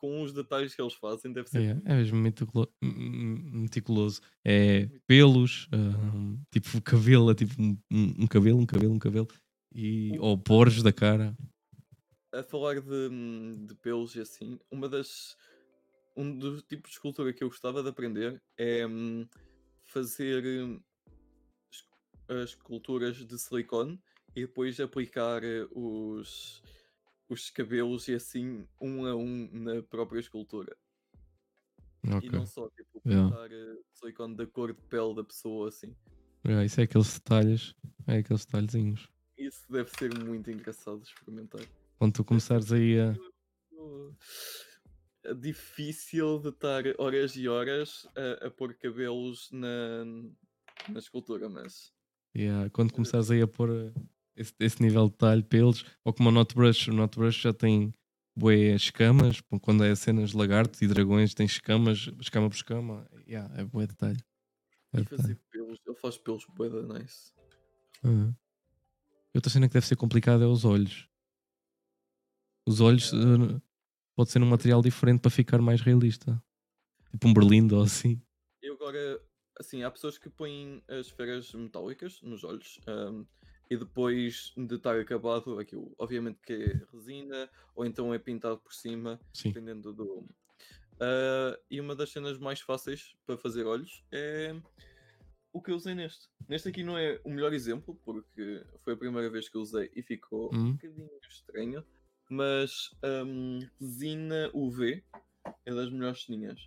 [0.00, 1.76] com os detalhes que eles fazem, deve ser.
[1.86, 4.22] É, é mesmo meticuloso.
[4.42, 9.28] É pelos, ah, tipo cabelo, é tipo um, um- cabelo, um cabelo, um cabelo.
[9.74, 11.36] E, ou poros da cara.
[12.32, 13.08] a falar de,
[13.66, 15.36] de pelos e assim, uma das.
[16.16, 19.26] Um dos tipos de escultura que eu gostava de aprender é hum,
[19.84, 20.80] fazer hum,
[22.28, 24.00] as esculturas de silicone
[24.34, 26.62] e depois aplicar eh, os,
[27.32, 30.76] os cabelos e assim um a um na própria escultura.
[32.06, 32.28] Ok.
[32.28, 33.30] E não só tipo Yeah.
[33.30, 35.94] pintar eh, silicone da cor de pele da pessoa assim.
[36.44, 37.74] Yeah, isso é aqueles detalhes.
[38.06, 39.08] É aqueles detalhezinhos.
[39.38, 41.62] Isso deve ser muito engraçado de experimentar.
[41.98, 43.14] Quando tu começares aí a.
[43.72, 44.14] Uh,
[45.22, 50.04] É difícil de estar horas e horas a, a pôr cabelos na,
[50.88, 51.92] na escultura, mas
[52.34, 53.92] Yeah, quando começares aí a pôr eh,
[54.36, 57.92] esse, esse nível de detalhe pelos, ou como o Not Brush, o já tem
[58.36, 63.52] bué escamas, quando é cenas de lagartos e dragões tem escamas, escama por escama, yeah,
[63.60, 64.22] é bué detalhe.
[64.92, 65.36] Detalhe.
[65.50, 67.32] pelos, ele faz pelos bué da nice.
[68.02, 68.34] Uhum.
[69.34, 71.08] Outra cena que deve ser complicada é os olhos.
[72.66, 73.60] Os olhos eh,
[74.16, 76.42] pode ser um material diferente para ficar mais realista.
[77.10, 78.20] Tipo um berlindo ou assim.
[78.62, 79.22] E agora,
[79.58, 83.24] assim, há pessoas que põem as esferas metálicas nos olhos ahm,
[83.70, 88.74] e depois de estar acabado, aquilo obviamente que é resina ou então é pintado por
[88.74, 89.54] cima, Sim.
[89.54, 90.28] dependendo do.
[91.00, 94.54] Ah, e uma das cenas mais fáceis para fazer olhos é
[95.52, 96.28] o que eu usei neste.
[96.48, 99.90] Neste aqui não é o melhor exemplo, porque foi a primeira vez que eu usei
[99.94, 100.72] e ficou um Hum.
[100.72, 101.84] bocadinho estranho,
[102.30, 105.04] mas ahm, resina UV
[105.66, 106.60] é das melhores ceninhas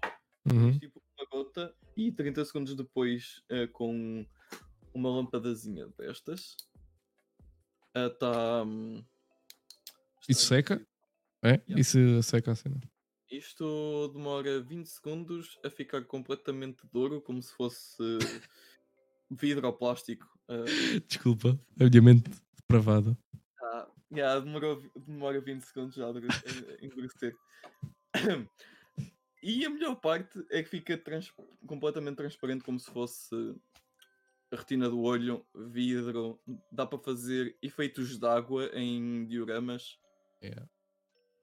[0.45, 0.81] Uhum.
[0.81, 4.25] tipo uma gota e 30 segundos depois eh, com
[4.93, 6.57] uma lâmpadazinha destas
[7.95, 8.64] está
[10.28, 10.86] Isso seca?
[11.44, 11.61] É?
[11.68, 11.80] Yeah.
[11.80, 12.80] Isso seca a cena.
[13.30, 17.98] isto demora 20 segundos a ficar completamente de ouro como se fosse
[19.30, 20.64] vidro ou plástico eh,
[21.07, 23.18] Desculpa, a minha mente depravada.
[23.60, 27.36] tá, yeah, demorou, demora 20 segundos já a endurecer
[29.44, 31.34] e a melhor parte é que fica trans-
[31.68, 33.36] completamente transparente como se fosse
[34.53, 36.39] a retina do olho, vidro,
[36.71, 39.99] dá para fazer efeitos de água em dioramas,
[40.43, 40.69] Yeah.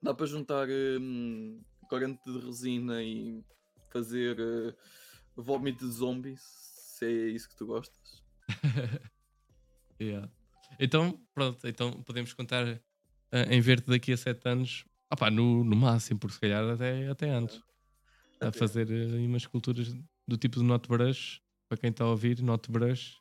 [0.01, 1.59] dá para juntar hum,
[1.89, 3.43] corante de resina e
[3.89, 4.75] fazer eh,
[5.35, 8.23] vómito de zombies, se é isso que tu gostas.
[9.99, 10.27] Yeah.
[10.79, 14.83] Então, pronto, então podemos contar eh, em ver-te daqui a 7 anos,
[15.13, 17.61] opá, no, no máximo, porque se calhar até, até antes,
[18.41, 18.57] a Até.
[18.57, 19.93] fazer aí umas esculturas
[20.27, 21.39] do tipo de Not Brush,
[21.71, 23.17] para quem está a ouvir, Not Brush.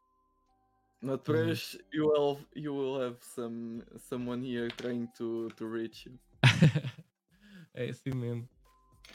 [1.01, 6.19] Not brush, you will, you will have some, someone here trying to, to reach you.
[7.73, 8.49] é assim mesmo.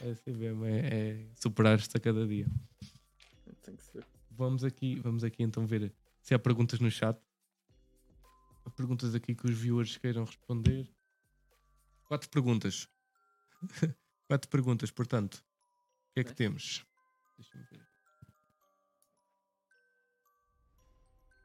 [0.00, 2.46] É assim mesmo, é, é superar-te a cada dia.
[3.62, 4.06] Tem que ser.
[4.30, 5.92] Vamos aqui, vamos aqui então ver
[6.22, 7.20] se há perguntas no chat.
[8.64, 10.88] Há perguntas aqui que os viewers queiram responder.
[12.08, 12.88] Quatro perguntas.
[14.26, 15.44] Quatro perguntas, portanto.
[16.10, 16.86] O que é que temos?
[17.36, 17.85] Deixa-me ver.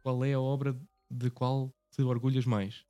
[0.01, 0.75] Qual é a obra
[1.09, 2.85] de qual te orgulhas mais?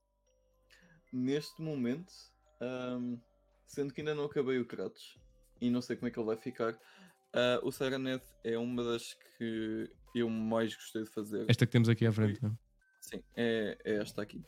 [1.11, 2.13] Neste momento,
[2.61, 3.17] ahm,
[3.67, 5.17] sendo que ainda não acabei o Kratos
[5.59, 6.79] e não sei como é que ele vai ficar,
[7.33, 11.45] ah, o Serenet é uma das que eu mais gostei de fazer.
[11.49, 12.41] Esta que temos aqui à frente.
[12.41, 12.53] não é?
[13.01, 14.43] Sim, é, é esta aqui.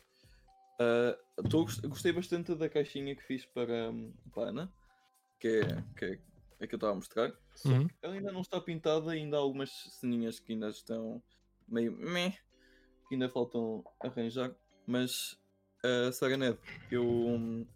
[0.78, 1.18] Ah,
[1.48, 4.72] tô gostei bastante da caixinha que fiz para, hum, para a Ana,
[5.38, 6.18] que é, que é,
[6.60, 7.32] é que eu estava a mostrar.
[7.64, 7.86] Uhum.
[8.02, 9.70] ela ainda não está pintada, ainda há algumas
[10.00, 11.22] ceninhas que ainda estão
[11.68, 12.36] meio meh,
[13.14, 14.54] que ainda faltam arranjar.
[14.86, 15.38] Mas
[15.84, 16.10] a
[16.90, 17.66] eu,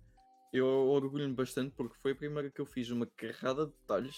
[0.52, 4.16] eu orgulho-me bastante porque foi a primeira que eu fiz uma carrada de detalhes.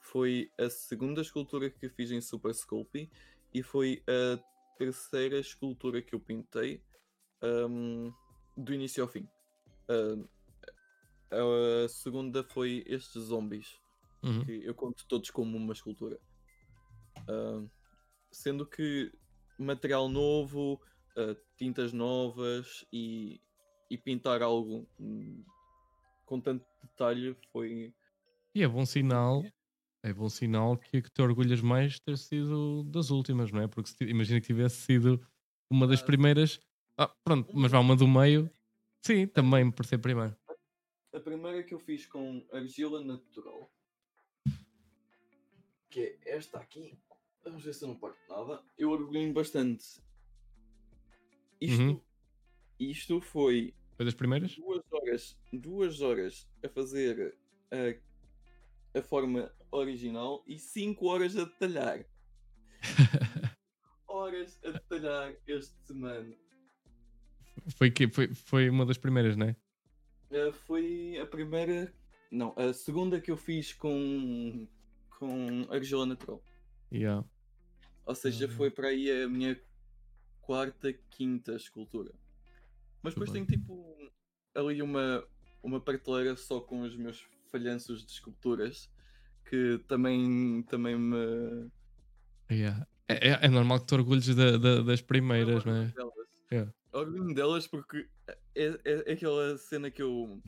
[0.00, 3.10] Foi a segunda escultura que fiz em Super Sculpey
[3.54, 4.38] e foi a
[4.76, 6.82] terceira escultura que eu pintei
[7.42, 8.12] hum,
[8.56, 9.28] do início ao fim.
[9.88, 13.80] Ah, a segunda foi estes zombies,
[14.22, 14.44] Uhum.
[14.44, 16.18] que eu conto todos como uma escultura.
[17.28, 17.64] Ah,
[18.30, 19.12] sendo que
[19.58, 20.80] material novo,
[21.16, 23.40] ah, tintas novas e,
[23.90, 25.44] e pintar algo hum,
[26.24, 27.94] com tanto detalhe foi.
[28.54, 29.44] E é bom sinal.
[30.04, 33.66] É bom sinal que que te orgulhas mais ter sido das últimas, não é?
[33.66, 35.20] Porque se imagina que tivesse sido
[35.70, 36.60] uma das Ah, primeiras.
[36.98, 38.50] Ah, pronto, mas vá uma do meio.
[39.04, 40.36] Sim, também por ser primeiro.
[41.12, 43.72] A primeira que eu fiz com argila natural,
[45.90, 46.98] que é esta aqui,
[47.46, 49.84] vamos ver se eu não parto nada, eu orgulho-me bastante.
[51.60, 52.00] Isto, Uhum.
[52.78, 54.54] isto foi Foi das primeiras?
[54.56, 57.36] duas horas, duas horas a fazer
[57.70, 62.04] a, a forma original e 5 horas a detalhar.
[64.08, 66.34] Horas a detalhar este mano.
[67.76, 69.56] Foi, que, foi, foi uma das primeiras, não é?
[70.30, 71.92] Uh, foi a primeira.
[72.30, 74.66] Não, a segunda que eu fiz com,
[75.18, 76.42] com argila natural.
[76.92, 77.24] Yeah.
[78.06, 79.60] Ou seja, foi para aí a minha
[80.40, 82.12] quarta, quinta escultura.
[83.02, 84.12] Mas depois Muito tenho tipo
[84.54, 85.26] ali uma,
[85.62, 88.88] uma prateleira só com os meus falhanços de esculturas
[89.44, 91.68] que também, também me.
[92.50, 92.86] Yeah.
[93.08, 95.84] É, é, é normal que te orgulhes da- da- das primeiras, não é?
[95.86, 96.28] Delas.
[96.50, 96.72] Yeah.
[96.92, 100.40] Orgulho delas porque é, é, é aquela cena que eu.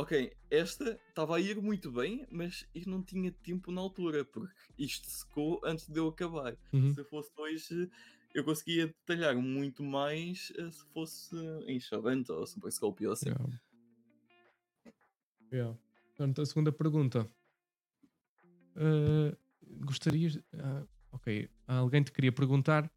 [0.00, 4.54] Ok, esta estava a ir muito bem, mas eu não tinha tempo na altura, porque
[4.78, 6.56] isto secou antes de eu acabar.
[6.72, 6.94] Uhum.
[6.94, 7.90] Se fosse hoje,
[8.34, 11.36] eu conseguia detalhar muito mais eh, se fosse
[11.66, 13.28] em Chavanta ou Super Sculpey ou assim.
[13.28, 13.60] Yeah.
[15.52, 15.78] Yeah.
[16.16, 17.28] Portanto, a segunda pergunta.
[18.76, 19.36] Uh,
[19.84, 20.38] gostarias.
[20.54, 20.82] ah,
[21.12, 21.46] ok.
[21.66, 22.90] Alguém te queria perguntar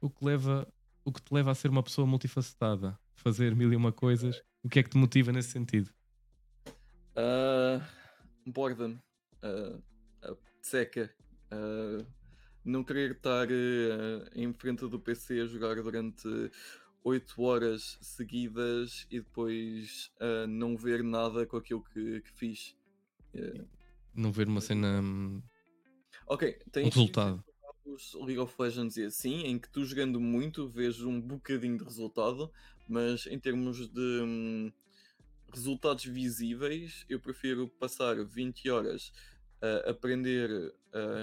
[0.00, 0.66] o que, leva,
[1.04, 4.42] o que te leva a ser uma pessoa multifacetada, fazer mil e uma coisas.
[4.64, 5.94] O que é que te motiva nesse sentido?
[7.16, 7.80] Ah,
[8.46, 8.98] boredom,
[9.42, 9.78] ah,
[10.22, 11.12] ah, seca,
[11.50, 12.04] ah,
[12.64, 13.48] não querer estar
[14.34, 16.28] em frente do PC a jogar durante
[17.02, 20.12] 8 horas seguidas e depois
[20.48, 22.76] não ver nada com aquilo que, que fiz.
[24.14, 25.00] Não ver uma cena.
[25.00, 25.42] hum,
[26.26, 27.42] Ok, tem Um resultado.
[27.86, 31.84] os League of Legends e assim, em que tu jogando muito vês um bocadinho de
[31.84, 32.52] resultado,
[32.86, 34.72] mas em termos de hum,
[35.52, 39.12] resultados visíveis, eu prefiro passar 20 horas
[39.62, 40.50] a aprender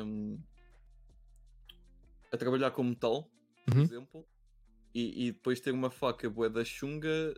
[0.06, 0.40] hum,
[2.32, 3.32] a trabalhar como tal,
[3.66, 3.84] por Uhum.
[3.84, 4.28] exemplo,
[4.94, 7.34] e, e depois ter uma faca bué da chunga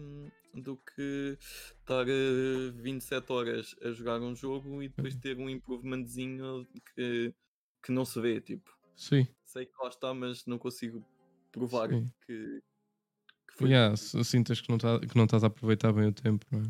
[0.00, 5.20] hum, do que estar eh, 27 horas a jogar um jogo e depois Uhum.
[5.20, 7.34] ter um improvementzinho que,
[7.84, 8.76] que não se vê, tipo.
[8.96, 9.28] Sim.
[9.46, 11.06] Sei que lá está, mas não consigo
[11.52, 12.12] provar Sim.
[12.26, 12.62] que
[13.58, 13.70] foi.
[13.70, 16.62] Yeah, sintas que não, tá, que não estás a aproveitar bem o tempo, não é?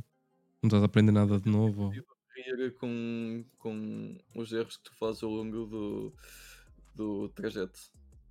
[0.62, 1.90] Não estás a aprender nada de novo.
[1.90, 6.14] rir com, com os erros que tu fazes ao longo do,
[6.94, 7.78] do trajeto.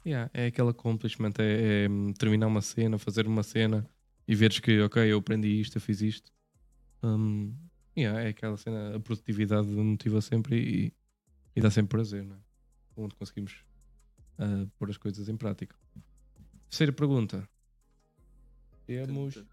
[0.06, 3.88] Yeah, é aquele accomplishment, é, é, hum, terminar uma cena, fazer uma cena
[4.28, 6.32] e veres que, ok, eu aprendi isto, eu fiz isto.
[7.04, 7.54] Hum,
[7.98, 10.94] yeah, é aquela cena, a produtividade motiva sempre e,
[11.56, 12.40] e dá sempre prazer, não é?
[12.96, 13.64] Onde conseguimos
[14.40, 15.76] ah, pôr as coisas em prática.
[16.70, 17.48] Terceira pergunta.
[18.88, 19.44] Temos.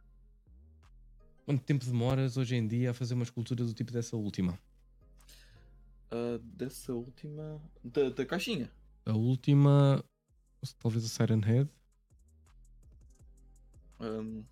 [1.44, 4.59] Quanto tempo demoras hoje em dia a fazer uma escultura do tipo dessa última?
[6.11, 7.61] Ah, dessa última.
[7.82, 8.70] Da, da caixinha.
[9.05, 10.02] A última.
[10.78, 11.69] Talvez a Siren Head.
[14.01, 14.44] Um,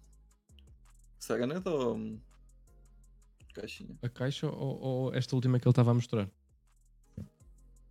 [1.19, 1.95] Serenet ou.
[1.95, 2.21] hum,
[3.55, 3.97] Caixinha?
[4.03, 6.29] A caixa ou, ou esta última que ele estava a mostrar?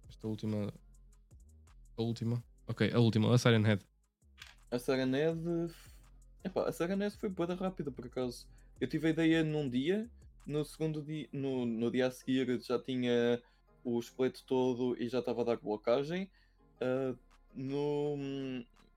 [0.09, 0.73] Esta última.
[1.97, 2.43] A última?
[2.67, 3.85] Ok, a última, a Siren Head.
[4.69, 5.71] A Serened.
[6.43, 8.47] Epá, a Serened foi boa rápida por acaso.
[8.79, 10.09] Eu tive a ideia num dia,
[10.45, 13.41] no segundo dia, no, no dia a seguir já tinha
[13.83, 16.29] o esqueleto todo e já estava a dar blocagem.
[16.79, 17.15] Ah,
[17.53, 18.15] no,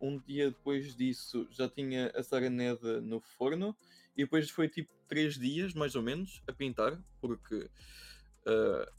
[0.01, 3.77] um dia depois disso já tinha a Serened no forno
[4.17, 7.69] e depois foi tipo três dias mais ou menos a pintar, porque
[8.47, 8.91] ah,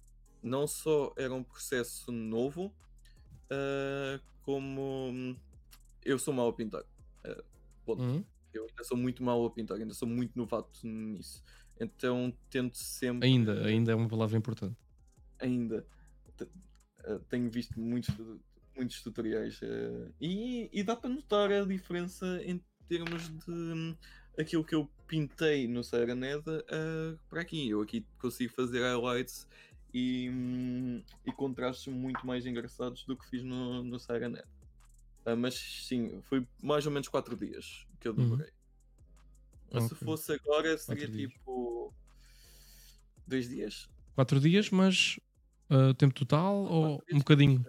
[0.43, 2.71] não só era um processo novo,
[3.49, 5.35] ah, como
[6.03, 6.83] eu sou mau a pintar.
[7.83, 8.01] Ponto.
[8.01, 8.23] Uhum.
[8.57, 11.43] Eu ainda sou muito mau a pintar, ainda sou muito novato nisso.
[11.79, 13.27] Então tento sempre.
[13.27, 14.75] Ainda, ainda é uma palavra importante.
[15.39, 15.85] ainda
[17.05, 18.15] eh, tenho visto muitos,
[18.75, 23.95] muitos tutoriais eh, e, e dá para notar a diferença em termos de hum,
[24.37, 27.69] aquilo que eu pintei no Serened eh, para aqui.
[27.69, 29.47] Eu aqui consigo fazer highlights
[29.93, 34.41] e, hum, e contrastes muito mais engraçados do que fiz no, no Serened.
[35.25, 38.23] Ah, mas sim, foi mais ou menos 4 dias que eu Uhum.
[38.29, 38.51] demorei.
[39.73, 40.05] Mas Se Ok.
[40.05, 41.31] fosse agora, seria Quatro dias.
[41.31, 41.93] tipo.
[43.25, 43.89] Dois dias?
[44.13, 45.19] Quatro dias, mas
[45.69, 47.17] ah, tempo total ou Quatro um dias.
[47.19, 47.65] bocadinho?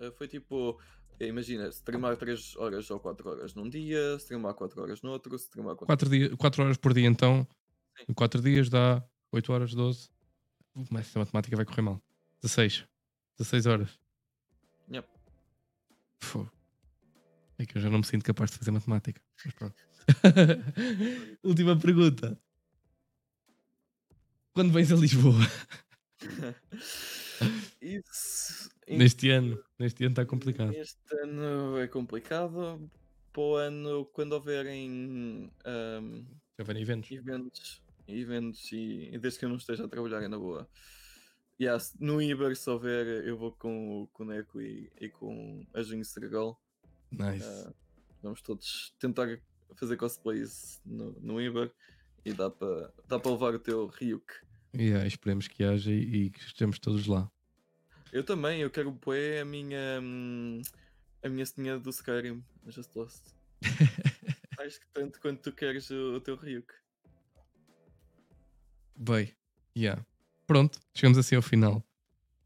[0.00, 0.80] Uh, foi tipo,
[1.18, 5.34] eh, imagina, streamar 3 horas ou 4 horas num dia, streamar 4 horas no outro,
[5.34, 7.44] streamar 4 Quatro, dia, quatro horas por dia, então.
[7.96, 8.04] Sim.
[8.08, 9.02] Em quatro dias dá
[9.32, 10.08] 8 horas, 12.
[10.88, 12.00] Mas essa matemática vai correr mal.
[12.40, 12.86] 16.
[13.36, 13.98] 16 horas.
[14.88, 15.08] Yep.
[16.22, 16.46] Fô.
[17.58, 19.20] É que eu já não me sinto capaz de fazer matemática.
[19.44, 19.74] Mas pronto.
[21.42, 22.40] Última pergunta.
[24.54, 25.40] Quando vens a Lisboa?
[27.80, 28.70] Isso.
[28.88, 29.62] Neste ano.
[29.78, 30.72] Neste ano está complicado.
[30.74, 32.90] Este ano é complicado.
[33.32, 35.50] Para o ano, quando houverem
[36.58, 37.10] vem eventos.
[37.12, 40.68] eventos, eventos e, e desde que eu não esteja a trabalhar é na boa.
[41.60, 45.82] Yeah, se- no Iber, se houver, eu vou com, o- Neco e, e com a
[45.82, 46.60] Junho Sergal.
[47.10, 47.44] Nice.
[47.44, 47.72] Ah,
[48.22, 49.40] vamos todos tentar
[49.76, 51.72] fazer cosplays no, no Iber
[52.24, 54.26] e dá para dá levar o teu Ryuk.
[54.74, 57.30] Yeah, esperemos que haja e, e que estejamos todos lá.
[58.12, 60.62] Eu também, eu quero pôr a minha hum,
[61.22, 63.34] a minha senha do Skyrim, Just Lost.
[64.58, 66.72] Acho que tanto quanto tu queres o, o teu Ryuk.
[68.96, 69.32] Bem,
[69.76, 70.04] yeah.
[70.46, 71.84] Pronto, chegamos assim ao final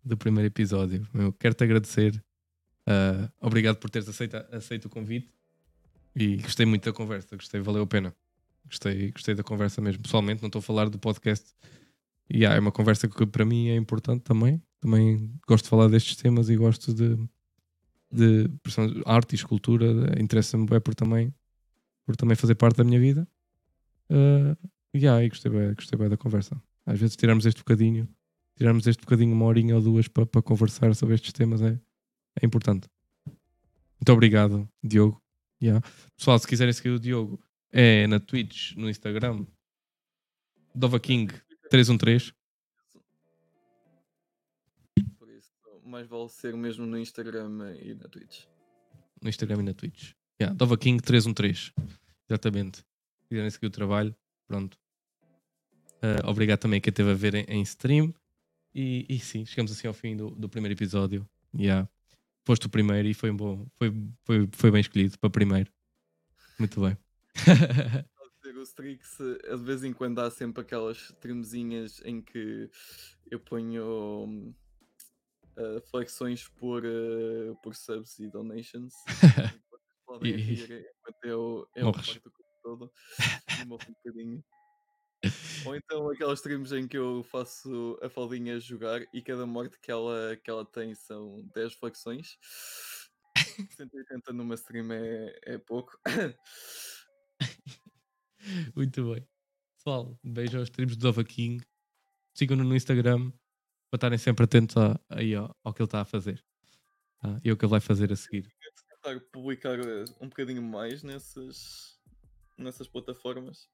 [0.05, 1.09] do primeiro episódio.
[1.15, 2.23] Eu quero-te agradecer.
[2.89, 5.31] Uh, obrigado por teres aceito, aceito o convite.
[6.15, 8.15] E gostei muito da conversa, gostei, valeu a pena.
[8.67, 10.03] Gostei, gostei da conversa mesmo.
[10.03, 11.55] Pessoalmente, não estou a falar do podcast.
[12.29, 14.63] E yeah, é uma conversa que para mim é importante também.
[14.81, 17.17] Também gosto de falar destes temas e gosto de,
[18.11, 18.51] de
[19.07, 19.87] arte e escultura.
[20.21, 21.35] Interessa-me bem por também,
[22.05, 23.27] por também fazer parte da minha vida.
[24.11, 24.57] Uh,
[24.95, 26.61] yeah, e gostei bem, gostei bem da conversa.
[26.85, 28.09] Às vezes tirarmos este bocadinho,
[28.57, 31.79] tirarmos este bocadinho, uma horinha ou duas para, para conversar sobre estes temas é,
[32.41, 32.89] é importante.
[34.03, 35.23] Muito obrigado, Diogo.
[35.63, 35.87] Yeah.
[36.17, 37.41] Pessoal, se quiserem seguir o Diogo,
[37.71, 39.47] é na Twitch, no Instagram,
[40.75, 41.33] Dova King
[41.71, 42.33] 313.
[45.17, 45.53] Por isso,
[45.85, 48.47] mais vale ser mesmo no Instagram e na Twitch.
[49.23, 50.15] No Instagram e na Twitch.
[50.41, 51.73] Yeah, Dova King 313.
[52.29, 52.79] Exatamente.
[52.79, 54.17] Se quiserem seguir o trabalho,
[54.49, 54.77] pronto.
[56.03, 58.13] Uh, obrigado também a quem esteve a ver em, em stream.
[58.75, 61.29] E, e, sim, chegamos assim ao fim do, do primeiro episódio.
[61.55, 61.89] Yeah
[62.45, 63.93] foste o primeiro e foi um bom, foi,
[64.25, 65.71] foi, foi bem escolhido para primeiro.
[66.59, 66.97] Muito bem.
[68.57, 72.71] o Strix, de vez em quando há sempre aquelas tremezinhas em que
[73.31, 74.55] eu ponho
[75.57, 78.95] uh, flexões por, uh, por subs e donations.
[80.13, 80.53] podem e...
[80.53, 82.07] enquanto eu, eu Morres.
[82.07, 82.33] parto
[82.63, 82.93] todo
[83.61, 84.45] e morro um bocadinho.
[85.67, 89.91] Ou então aquelas streams em que eu faço a Faldinha jogar e cada morte que
[89.91, 92.37] ela, que ela tem são 10 flexões.
[93.77, 95.99] 180 numa stream é, é pouco.
[98.75, 99.27] Muito bem.
[99.77, 101.65] Pessoal, beijo aos streams do Dova King.
[102.37, 103.31] Sigam-no no Instagram
[103.91, 106.45] para estarem sempre atentos a, aí, ao, ao que ele está a fazer.
[107.21, 107.41] Tá?
[107.45, 108.49] E o que ele vai fazer a seguir.
[109.03, 112.01] Tentar publicar eh, um bocadinho mais nessas,
[112.57, 113.69] nessas plataformas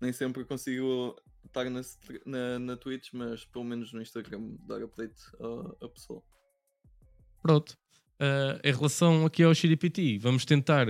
[0.00, 1.80] nem sempre consigo estar na,
[2.24, 5.14] na, na Twitch, mas pelo menos no Instagram dar update
[5.82, 6.22] à, pessoa.
[7.42, 7.76] Pronto.
[8.20, 10.88] Uh, em relação aqui ao XDPT, vamos tentar.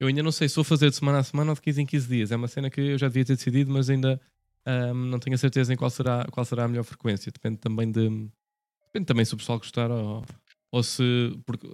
[0.00, 1.86] Eu ainda não sei se vou fazer de semana a semana ou de 15 em
[1.86, 2.32] 15 dias.
[2.32, 4.20] É uma cena que eu já devia ter decidido, mas ainda
[4.66, 7.32] um, não tenho a certeza em qual será, qual será a melhor frequência.
[7.32, 8.08] Depende também de.
[8.86, 10.24] Depende também se o pessoal gostar ou,
[10.70, 11.02] ou se.
[11.44, 11.66] Porque,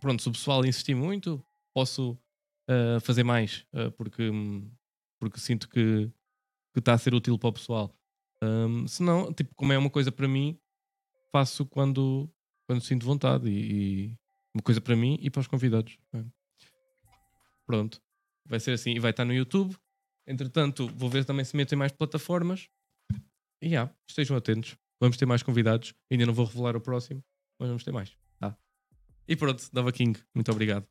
[0.00, 1.42] pronto, se o pessoal insistir muito,
[1.74, 3.66] posso uh, fazer mais.
[3.72, 4.30] Uh, porque
[5.18, 6.10] porque sinto que
[6.76, 7.94] está a ser útil para o pessoal.
[8.42, 10.58] Um, se não, tipo, como é uma coisa para mim,
[11.32, 12.30] faço quando,
[12.66, 14.18] quando sinto vontade e, e
[14.54, 15.98] uma coisa para mim e para os convidados.
[16.14, 16.24] É.
[17.66, 18.00] Pronto,
[18.46, 19.76] vai ser assim e vai estar no YouTube.
[20.26, 22.68] Entretanto, vou ver também se metem mais plataformas.
[23.60, 24.76] E já, estejam atentos.
[25.00, 25.94] Vamos ter mais convidados.
[26.10, 27.22] Ainda não vou revelar o próximo,
[27.58, 28.16] mas vamos ter mais.
[28.38, 28.56] Tá.
[29.28, 30.86] E pronto, Dava King, muito obrigado.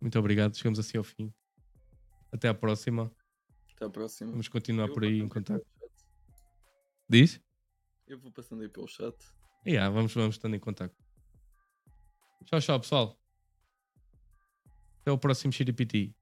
[0.00, 0.56] Muito obrigado.
[0.56, 1.32] Chegamos assim ao fim.
[2.32, 3.10] Até à próxima.
[3.76, 4.30] Até a próxima.
[4.30, 5.64] Vamos continuar por aí em contato.
[7.08, 7.40] Diz?
[8.06, 9.14] Eu vou passando aí pelo chat.
[9.66, 10.96] Yeah, vamos, vamos estando em contato.
[12.46, 13.20] Tchau, tchau, pessoal.
[15.00, 16.14] Até o próximo XDPT.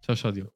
[0.00, 0.55] Tchau, tchau, Diogo.